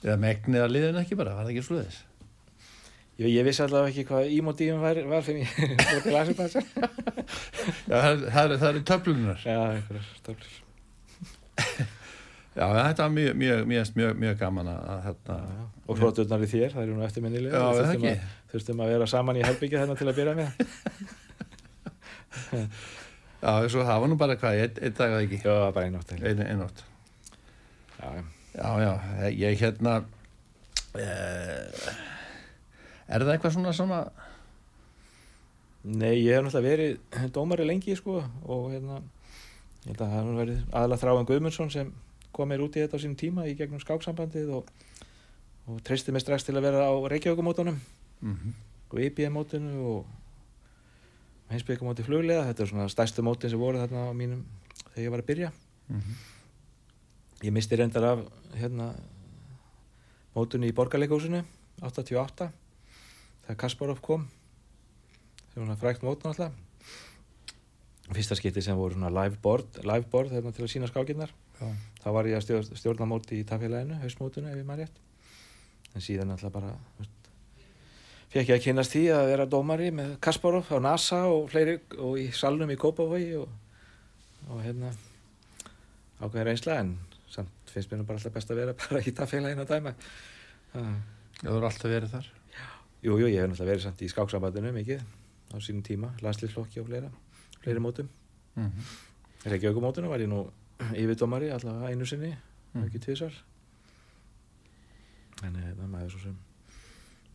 Eða 0.03 0.17
megnið 0.19 0.63
að 0.63 0.73
liðin 0.75 1.01
ekki 1.01 1.17
bara, 1.19 1.35
var 1.35 1.47
það 1.47 1.55
ekki 1.55 1.65
sluðis? 1.67 1.99
Ég, 3.21 3.27
ég 3.29 3.43
vissi 3.45 3.61
allavega 3.61 3.91
ekki 3.93 4.03
hvað 4.09 4.31
ímótíum 4.33 4.79
var, 4.81 4.97
var 5.05 5.21
fyrir 5.25 5.43
ég 5.45 5.49
fór 5.93 6.01
til. 6.49 6.63
Já, 7.91 7.97
það, 7.97 8.07
er- 8.09 8.23
það, 8.33 8.43
er- 8.43 8.59
það 8.63 8.69
eru 8.71 8.81
töflunar. 8.89 9.43
Já, 9.45 9.57
einhverjar 9.75 10.07
stöflur. 10.17 10.55
Já, 12.53 12.65
þetta 12.69 13.05
var 13.05 13.13
mjög, 13.13 13.35
mjög, 13.41 13.61
mjög, 13.69 13.91
mjög, 13.97 14.17
mjög 14.23 14.35
gaman 14.41 14.67
að 14.69 14.81
að 14.93 14.99
hérna... 15.07 15.35
Og 15.89 15.97
hróturnar 16.01 16.43
í 16.45 16.49
þér, 16.51 16.73
það 16.73 16.83
eru 16.87 16.95
nú 16.97 17.05
eftirminnilega. 17.07 17.61
Já, 17.61 17.77
það 17.79 17.93
ekki. 17.95 18.13
Þurftum 18.53 18.81
að 18.85 18.91
vera 18.93 19.07
saman 19.13 19.39
í 19.39 19.45
herbyggja 19.45 19.81
þarna 19.83 19.95
til 19.99 20.09
að 20.11 20.19
byrja 20.19 20.35
með. 20.37 20.49
Já, 23.43 23.51
það 23.67 23.99
var 24.03 24.07
nú 24.11 24.17
bara 24.21 24.37
hvað, 24.39 24.59
einn 24.63 24.77
ein 24.87 24.95
dag 24.99 25.15
að 25.17 25.25
ekki. 25.25 25.39
Já, 25.43 25.51
það 25.51 25.73
bara 25.77 25.87
einn 25.89 25.97
átt. 25.99 26.13
Einn 26.19 26.43
ein 26.45 26.61
nótt. 26.61 26.83
Já, 27.97 28.07
já. 28.17 28.23
Já, 28.53 28.69
já, 28.85 28.93
ég 29.33 29.61
hérna... 29.63 29.95
Eh, 30.93 31.01
er 31.01 32.12
það 33.07 33.33
eitthvað 33.35 33.55
svona 33.57 33.73
svona... 33.75 33.99
Nei, 35.83 36.23
ég 36.23 36.37
hef 36.37 36.45
náttúrulega 36.45 36.69
verið 36.69 37.31
dómari 37.35 37.67
lengi 37.67 37.95
sko 37.99 38.21
og 38.23 38.69
hérna 38.71 39.01
ég 39.83 39.89
held 39.91 40.01
að 40.01 40.05
það 40.07 40.13
hefur 40.15 40.37
verið 40.39 40.59
aðalega 40.71 41.01
Þráin 41.01 41.27
Guðmundsson 41.27 41.73
sem 41.73 41.89
kom 42.33 42.47
mér 42.49 42.63
út 42.63 42.77
í 42.77 42.83
þetta 42.85 42.95
á 42.95 43.03
sínum 43.03 43.19
tíma 43.19 43.47
í 43.49 43.55
gegnum 43.59 43.81
skáksambandið 43.83 44.53
og, 44.59 44.69
og 45.67 45.81
treysti 45.83 46.15
mig 46.15 46.23
strax 46.23 46.47
til 46.47 46.55
að 46.55 46.69
vera 46.69 46.87
á 46.87 46.93
Reykjavíkumótunum 47.11 47.81
Mm 48.23 48.53
og 48.93 49.01
IBM-mótinu 49.01 49.79
og 49.89 50.05
heimsbyggjumóti 51.49 52.05
fluglega 52.05 52.45
þetta 52.49 52.63
er 52.63 52.69
svona 52.69 52.89
stærstu 52.93 53.25
mótin 53.25 53.49
sem 53.49 53.61
voru 53.61 53.81
þarna 53.81 54.05
á 54.05 54.13
mínum 54.13 54.43
þegar 54.93 55.03
ég 55.03 55.13
var 55.13 55.23
að 55.23 55.29
byrja. 55.31 55.51
-hmm. 55.89 56.15
ég 57.43 57.51
misti 57.51 57.75
reyndar 57.75 58.03
af 58.03 58.19
hérna 58.53 58.93
mótinu 60.35 60.67
í 60.67 60.73
borgarleikúsinu 60.73 61.43
88 61.81 62.51
þegar 63.45 63.61
Kasparov 63.65 64.01
kom 64.03 64.27
sem 65.53 65.67
var 65.67 65.79
frækt 65.81 66.05
mót 66.05 66.23
náttúrulega 66.25 66.53
fyrsta 68.13 68.35
skipti 68.37 68.61
sem 68.61 68.77
voru 68.77 68.97
svona 68.97 69.11
live 69.13 69.39
board, 69.41 69.79
live 69.83 70.05
board 70.11 70.33
hérna, 70.33 70.51
til 70.53 70.65
að 70.65 70.73
sína 70.73 70.89
skákinnar 70.89 71.31
þá 72.03 72.07
var 72.11 72.27
ég 72.27 72.37
að 72.37 72.45
stjórn, 72.47 72.77
stjórna 72.77 73.07
móti 73.09 73.39
í 73.39 73.47
tafélaginu 73.47 73.99
hausmótinu 74.01 74.51
ef 74.51 74.59
ég 74.59 74.67
maður 74.67 74.87
rétt. 74.87 74.99
En 75.93 76.03
síðan 76.03 76.33
alltaf 76.33 76.53
bara 76.53 76.73
veist, 76.97 77.29
fekk 78.33 78.51
ég 78.51 78.57
að 78.57 78.63
kynast 78.65 78.95
því 78.95 79.03
að 79.15 79.29
vera 79.31 79.47
dómari 79.49 79.89
með 79.95 80.15
Kasparov 80.23 80.71
á 80.73 80.77
NASA 80.83 81.23
og 81.31 81.49
fleiri 81.53 81.77
og 81.99 82.19
í 82.19 82.27
salnum 82.35 82.73
í 82.73 82.79
Kópavogi 82.81 83.33
og, 83.39 83.49
og 84.49 84.63
hérna 84.65 84.91
ákveðin 86.19 86.49
reynsla 86.49 86.79
en 86.81 86.95
samt 87.31 87.73
finnst 87.73 87.93
mér 87.93 88.05
bara 88.07 88.19
alltaf 88.19 88.35
best 88.35 88.51
að 88.53 88.63
vera 88.63 88.77
bara 88.77 89.03
í 89.05 89.15
tafélaginu 89.15 89.65
að 89.65 89.75
dæma. 89.75 89.95
Uh, 90.73 90.95
Já, 91.43 91.49
þú 91.49 91.57
eru 91.59 91.69
alltaf 91.69 91.91
verið 91.91 92.17
þar. 92.17 92.31
Jú, 93.03 93.17
jú, 93.19 93.27
ég 93.27 93.41
hef 93.41 93.49
náttúrulega 93.51 93.73
verið 93.73 93.83
samt 93.83 94.01
í 94.01 94.07
skáksambandinu 94.11 94.71
mikið 94.71 95.01
á 95.51 95.55
sínum 95.59 95.83
tíma, 95.83 96.13
landslýflokki 96.23 96.79
og 96.81 96.87
fleira 96.87 97.09
fleiri 97.61 97.79
mótum. 97.79 98.09
Mm 98.55 98.69
-hmm. 98.69 99.49
Reykjavíkumótinu 99.51 100.07
var 100.09 100.19
ég 100.19 100.29
nú 100.29 100.49
yfirdómari 101.01 101.51
allavega 101.51 101.89
einu 101.89 102.05
sinni, 102.05 102.37
Mm. 102.73 102.87
ekki 102.87 102.99
tvisar 102.99 103.33
en 105.45 105.55
eh, 105.55 105.73
það 105.77 105.89
maður 105.91 106.13
svo 106.15 106.21
sem 106.23 106.37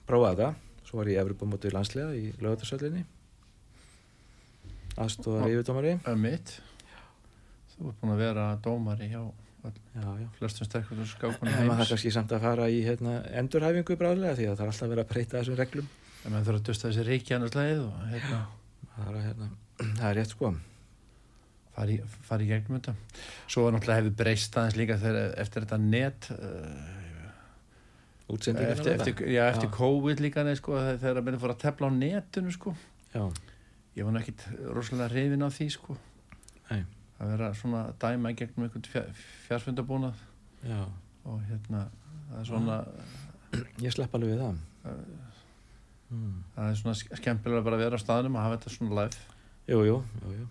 prófaði 0.08 0.36
þetta 0.40 0.86
svo 0.88 0.98
var 0.98 1.06
ég 1.06 1.14
í 1.14 1.20
Evropamóti 1.22 1.70
landslega 1.70 2.16
í 2.18 2.32
lögatarsöllinni 2.42 3.04
aðstóðar 4.98 5.52
yfirdómari 5.52 5.92
mitt. 6.18 6.56
Þú 7.76 7.90
ert 7.92 8.00
búin 8.00 8.14
að 8.16 8.22
vera 8.24 8.46
dómari 8.64 9.12
hjá 9.12 9.20
Já, 9.20 9.22
já 9.22 9.47
flestum 10.38 10.68
sterkur 10.68 11.04
skákunum 11.06 11.54
heims. 11.54 11.74
þarf 11.80 11.94
kannski 11.94 12.12
samt 12.14 12.32
að 12.36 12.44
fara 12.46 12.68
í 12.70 12.82
hérna, 12.86 13.18
endurhæfingu 13.40 13.96
bráðlega 13.98 14.38
því 14.38 14.48
að 14.48 14.56
það 14.56 14.64
er 14.66 14.72
alltaf 14.72 14.92
verið 14.92 15.04
að 15.04 15.12
breyta 15.12 15.38
þessum 15.40 15.58
reglum 15.58 15.88
En 16.24 16.32
maður 16.34 16.48
þurfa 16.48 16.58
að 16.58 16.66
dusta 16.66 16.88
þessi 16.90 17.04
reiki 17.06 17.34
annars 17.36 17.54
leið 17.54 17.84
og 17.84 18.00
hérna, 18.10 18.40
það 18.96 19.10
er, 19.12 19.20
hérna, 19.28 19.50
það 20.00 20.08
er 20.08 20.18
rétt 20.18 20.34
sko 20.34 20.50
fara 21.78 22.42
í, 22.42 22.48
gegnum 22.48 22.80
þetta. 22.80 22.94
Svo 23.46 23.68
náttúrulega 23.70 24.00
hefur 24.02 24.16
breyst 24.18 24.56
aðeins 24.58 24.78
líka 24.80 24.96
þegar, 24.98 25.28
eftir 25.44 25.62
þetta 25.66 25.78
net, 25.84 26.26
uh, 26.34 27.28
útsendingar 28.34 28.74
eftir, 28.74 28.96
eftir, 28.96 29.22
já, 29.30 29.44
eftir 29.52 29.68
Já. 29.70 29.74
COVID 29.76 30.22
líka, 30.24 30.44
nei, 30.44 30.56
sko, 30.58 30.74
þegar- 30.74 31.20
að 31.20 31.28
minni 31.28 31.40
fór 31.44 31.54
að 31.54 31.62
tefla 31.62 31.86
á 31.86 31.92
netinu, 31.94 32.52
sko. 32.52 32.74
Já, 33.14 33.30
Ég 33.98 34.04
var 34.06 34.12
nú 34.14 34.20
ekkit 34.20 34.42
rosalega 34.74 35.10
reyfin 35.10 35.42
á 35.42 35.50
því, 35.50 35.66
sko. 35.74 35.96
Nei. 36.70 36.84
Að 37.18 37.32
vera 37.34 37.52
svona 37.54 37.84
að 37.88 37.94
dæma 38.04 38.34
gegnum 38.38 38.66
einhvern 38.66 38.90
fjár, 38.92 39.08
fjárfundabúnað 39.48 40.20
já 40.62 40.82
og 41.28 41.40
hérna, 41.44 41.88
það 42.28 42.38
er 42.40 42.46
svona, 42.48 42.76
Ég 43.82 43.92
slepp 43.92 44.14
alveg 44.14 44.30
við 44.30 44.44
það 44.44 44.54
mm. 46.10 46.36
það 46.54 46.70
er 46.70 46.78
svona 46.82 46.94
ske- 46.94 47.18
skemmtilega 47.20 47.64
bara 47.66 47.76
að 47.76 47.84
vera 47.84 47.98
á 47.98 48.04
staðnum 48.04 48.38
og 48.38 48.44
hafa 48.46 48.56
þetta 48.56 48.74
svona 48.76 49.00
live 49.02 49.26
Jú, 49.68 49.82
jú, 49.84 49.96
jú. 50.32 50.46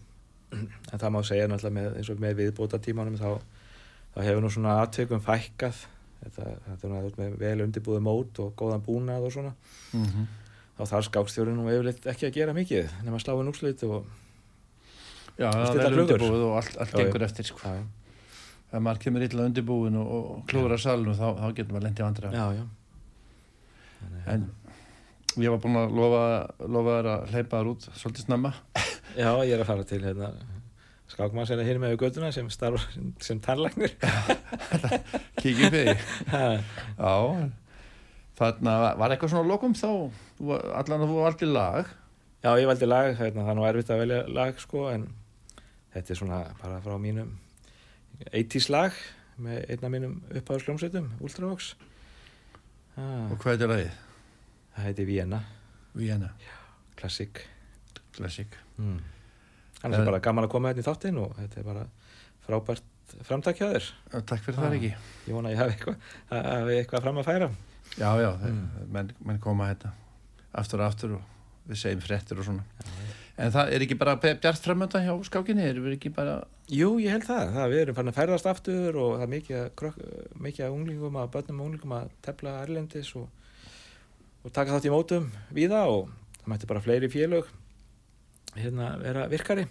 En 0.94 1.00
það 1.02 1.14
má 1.16 1.22
segja 1.26 1.48
náttúrulega 1.50 1.74
með, 1.74 1.88
eins 1.98 2.10
og 2.14 2.20
með 2.22 2.36
viðbóta 2.38 2.80
tímanum 2.86 3.16
þá, 3.18 3.32
þá 4.14 4.20
hefur 4.28 4.44
nú 4.46 4.52
svona 4.54 4.76
aðtökum 4.84 5.24
fækkað. 5.26 5.80
Þetta, 6.22 6.52
þetta 6.68 6.92
er 7.00 7.18
með 7.18 7.40
vel 7.42 7.64
undirbúðu 7.66 8.04
mót 8.06 8.42
og 8.44 8.54
góðan 8.60 8.86
búnað 8.86 9.26
og 9.26 9.34
svona. 9.34 9.56
mm 9.94 10.06
-hmm. 10.06 10.30
Þá 10.78 10.84
þarf 10.92 11.06
skákstjórinn 11.10 11.58
nú 11.58 11.66
yfirleitt 11.72 12.06
ekki 12.06 12.28
að 12.28 12.36
gera 12.38 12.54
mikið 12.54 12.92
nema 13.04 13.20
sláin 13.20 13.50
úrslit 13.50 13.84
og 13.84 14.06
Já, 15.38 15.48
það 15.54 15.82
er 15.86 16.00
undirbúið 16.04 16.44
og 16.48 16.56
allt, 16.58 16.78
allt 16.82 16.94
Já, 16.94 16.98
já. 16.98 17.04
gengur 17.06 17.26
eftir 17.28 17.48
sko. 17.48 17.62
já, 17.62 17.84
ef 18.74 18.84
maður 18.84 19.02
kemur 19.06 19.26
illa 19.28 19.46
undirbúin 19.48 19.98
og, 20.02 20.14
og 20.18 20.40
klúður 20.50 20.74
að 20.78 20.84
salinu 20.86 21.14
þá, 21.18 21.28
þá 21.38 21.48
getur 21.60 21.76
maður 21.76 21.86
lendið 21.88 22.08
vandra 22.08 22.32
já, 22.34 22.46
já. 22.58 22.64
Þannig, 23.98 24.24
hérna. 24.28 24.48
en 25.38 25.44
ég 25.46 25.54
var 25.54 25.62
búin 25.64 25.80
að 25.84 25.94
lofa, 26.02 26.24
lofa 26.78 26.96
þær 26.98 27.10
að 27.14 27.28
hleypa 27.34 27.62
þær 27.62 27.72
út 27.74 27.88
svolítið 28.02 28.26
snemma 28.28 28.54
Já, 29.18 29.30
ég 29.46 29.54
er 29.56 29.64
að 29.64 29.70
fara 29.70 29.86
til 29.90 30.02
hérna, 30.04 30.32
skákmann 31.10 31.48
sem 31.50 31.62
er 31.62 31.70
hér 31.70 31.80
með 31.82 31.96
göttuna 32.02 32.34
sem 32.36 32.50
starf 32.54 32.84
sem, 33.24 33.40
tannlagnir. 33.42 33.94
kíkjum 35.42 35.72
fyrir. 35.74 36.04
Já, 36.28 36.60
já 37.00 37.48
þarna 38.38 38.74
var 39.00 39.14
eitthvað 39.14 39.32
svona 39.34 39.50
lokum 39.50 39.74
þá 39.78 39.88
allan 40.78 41.06
að 41.06 41.10
þú 41.10 41.22
valdi 41.24 41.48
lag 41.50 41.88
Já, 42.44 42.52
ég 42.62 42.68
valdi 42.70 42.86
lag, 42.86 43.08
hérna, 43.18 43.48
það 43.48 43.50
er 43.50 43.58
nú 43.58 43.64
erfitt 43.66 43.90
að 43.96 44.02
velja 44.04 44.20
lag 44.30 44.60
sko, 44.62 44.84
en 44.94 45.08
þetta 45.98 46.14
er 46.14 46.20
svona 46.22 46.40
bara 46.62 46.80
frá 46.86 46.98
mínum 47.02 47.36
80s 48.34 48.70
lag 48.74 48.96
með 49.42 49.66
einna 49.70 49.90
mínum 49.94 50.16
uppáðsljómsveitum, 50.34 51.12
Ultravox. 51.22 51.76
Ah, 52.98 53.28
og 53.32 53.38
hvað 53.44 53.62
er 53.62 53.70
lagið? 53.72 53.92
það 54.78 54.88
heiti 54.88 55.06
Vienna, 55.06 55.40
Vienna, 55.98 56.32
klassik. 56.98 57.44
Classic 58.18 58.48
Mm. 58.78 59.00
Annars 59.84 59.98
Eh. 59.98 60.02
er 60.02 60.06
bara 60.06 60.20
gaman 60.20 60.44
að 60.46 60.50
koma 60.50 60.70
hérna 60.70 60.82
í 60.82 60.86
þáttinn 60.86 61.18
og 61.18 61.36
þetta 61.38 61.58
er 61.58 61.64
bara 61.64 61.86
frábært 62.48 62.84
framtakjaður. 63.26 63.86
Já, 64.14 64.20
takk 64.22 64.42
fyrir 64.44 64.58
Ah. 64.60 64.62
það 64.70 64.76
ekki 64.78 64.96
Ég 65.28 65.34
vona 65.34 65.50
að 65.50 65.54
ég 65.54 65.58
hafi 65.58 65.72
eitthvað, 65.74 65.98
hafi 66.30 66.76
eitthvað 66.78 67.02
fram 67.02 67.16
að 67.18 67.26
færa. 67.26 67.50
já, 67.98 68.12
já, 68.22 68.38
Mm. 68.38 68.70
menn, 68.92 69.12
menn 69.26 69.40
koma 69.40 69.74
þetta 69.74 69.92
aftur 70.54 70.80
og 70.82 70.92
aftur 70.92 71.14
og 71.16 71.22
við 71.70 71.76
segjum 71.78 72.02
fréttir 72.02 72.38
og 72.40 72.46
svona 72.46 72.64
Já, 72.64 72.86
en 73.38 73.52
það 73.54 73.72
er 73.76 73.84
ekki 73.86 73.98
bara 74.02 74.16
bjart 74.22 74.64
framönda 74.66 75.02
hjá 75.06 75.14
skákinni 75.28 75.66
erum 75.70 75.86
við 75.88 75.98
ekki 76.00 76.10
bara 76.16 76.38
Jú, 76.68 76.98
ég 77.00 77.14
held 77.14 77.24
það. 77.24 77.52
það. 77.56 77.70
Við 77.72 77.80
erum 77.84 77.96
farin 77.96 78.12
að 78.12 78.18
ferðast 78.18 78.48
aftur 78.52 78.98
og 79.00 79.12
það 79.16 79.22
er 79.24 79.30
mikið, 79.32 79.58
að 79.62 79.68
krök- 79.80 80.40
mikið 80.48 80.66
að 80.66 80.74
unglingum 80.76 81.20
að 81.22 81.30
börnum 81.36 81.62
og 81.62 81.68
unglingum 81.70 81.94
að 81.96 82.10
tefla 82.26 82.56
erlendis 82.66 83.12
og, 83.16 83.30
og 84.44 84.52
taka 84.58 84.74
þátt 84.76 84.88
í 84.90 84.92
mótum 84.92 85.30
víða 85.56 85.86
og 85.88 86.10
það 86.42 86.50
mætti 86.52 86.68
bara 86.74 86.84
fleiri 86.84 87.08
félög 87.14 87.48
hérna 88.58 88.90
vera 89.00 89.28
virkari. 89.32 89.64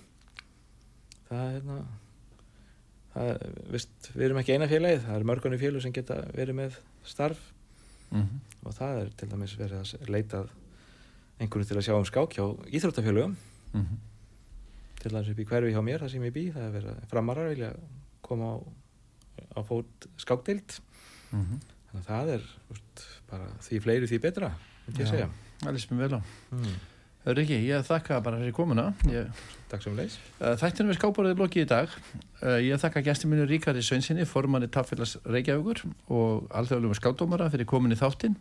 Það 1.29 1.43
er 1.43 1.53
hérna, 1.59 1.77
það 3.17 3.31
er, 3.35 3.45
vist, 3.75 4.09
við 4.14 4.25
erum 4.31 4.41
ekki 4.41 4.55
eina 4.57 4.71
félagið, 4.71 5.03
það 5.09 5.19
eru 5.19 5.29
mörgunni 5.33 5.59
félög 5.61 5.85
sem 5.85 5.95
geta 5.97 6.21
verið 6.37 6.59
með 6.62 6.79
starf 7.05 7.43
mm 8.14 8.43
og 8.67 8.73
það 8.75 8.97
er 8.99 9.11
til 9.21 9.27
dæmis 9.31 9.53
verið 9.55 9.79
að 9.79 10.09
leita 10.11 10.39
að 10.41 10.49
einhverju 11.45 11.69
til 11.69 11.77
að 11.79 11.85
sjá 11.87 11.93
um 11.95 12.07
skák 12.09 12.33
hjá 12.35 12.45
íþróttafélögum 12.75 13.37
-hmm. 13.75 14.03
til 15.03 15.12
dæmis 15.12 15.31
upp 15.31 15.39
í 15.39 15.49
hverfi 15.51 15.73
hjá 15.75 15.83
mér, 15.83 16.01
það 16.01 16.12
sem 16.12 16.27
ég 16.29 16.35
bý 16.35 16.45
það 16.51 16.67
er 16.67 16.75
verið 16.77 16.91
að 16.91 17.09
framarar 17.11 17.49
vilja 17.49 17.73
koma 18.23 18.53
á, 18.53 18.57
á 19.57 19.61
fót 19.67 20.11
skákdeild. 20.17 20.81
Mm 21.33 21.59
þannig 21.97 22.03
að 22.03 22.11
það 22.11 22.35
er 22.35 22.45
úst, 22.75 23.07
bara 23.31 23.49
því 23.64 23.81
fleiri 23.85 24.11
því 24.11 24.21
betra 24.25 24.53
myndi 24.87 25.03
ég 25.03 25.11
segja. 25.11 25.31
Það 25.62 25.77
lýst 25.77 25.93
mér 25.93 26.05
vel 26.05 26.19
á. 26.19 26.21
Mm. 26.53 26.77
Er 27.27 27.41
ekki, 27.43 27.57
ég 27.67 27.87
þakka 27.89 28.21
bara 28.23 28.39
fyrir 28.39 28.55
komuna. 28.55 28.85
Ég, 29.11 29.41
Takk 29.67 29.83
sem 29.83 29.97
leis 29.99 30.14
uh, 30.39 30.53
Þættinu 30.61 30.93
við 30.93 30.99
skáparið 31.01 31.41
lokið 31.43 31.64
í 31.64 31.69
dag. 31.73 31.95
Uh, 32.39 32.59
Ég 32.62 32.79
þakka 32.79 33.03
gæsti 33.09 33.31
mínu 33.31 33.49
Ríkari 33.51 33.83
Sveinsinni 33.83 34.27
formanni 34.31 34.69
Taffélags 34.71 35.17
Reykjavíkur 35.27 35.83
og 36.14 36.47
alþjóðlum 36.55 36.95
skátdómara 36.95 37.49
fyrir 37.51 37.67
komin 37.67 37.97
í 37.97 37.99
þáttinn. 37.99 38.37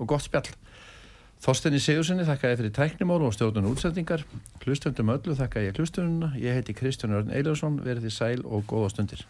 Og 0.00 0.10
gott 0.10 0.26
spjall 0.26 0.50
Þorstenni 1.44 1.76
Sigursinni 1.76 2.24
þakka 2.24 2.50
ég 2.54 2.60
fyrir 2.60 2.72
tæknimál 2.72 3.20
og 3.26 3.34
stjórnun 3.36 3.66
útsendingar. 3.68 4.22
Hlustöndum 4.62 5.10
öllu 5.12 5.34
þakka 5.36 5.60
ég 5.66 5.76
hlustununa 5.76 6.30
Ég 6.40 6.56
heiti 6.56 6.72
Kristján 6.72 7.12
Örn 7.18 7.34
Eiljósson 7.36 7.82
verið 7.84 8.06
þið 8.06 8.14
sæl 8.16 8.46
og 8.48 8.64
góða 8.70 8.94
stundir 8.94 9.26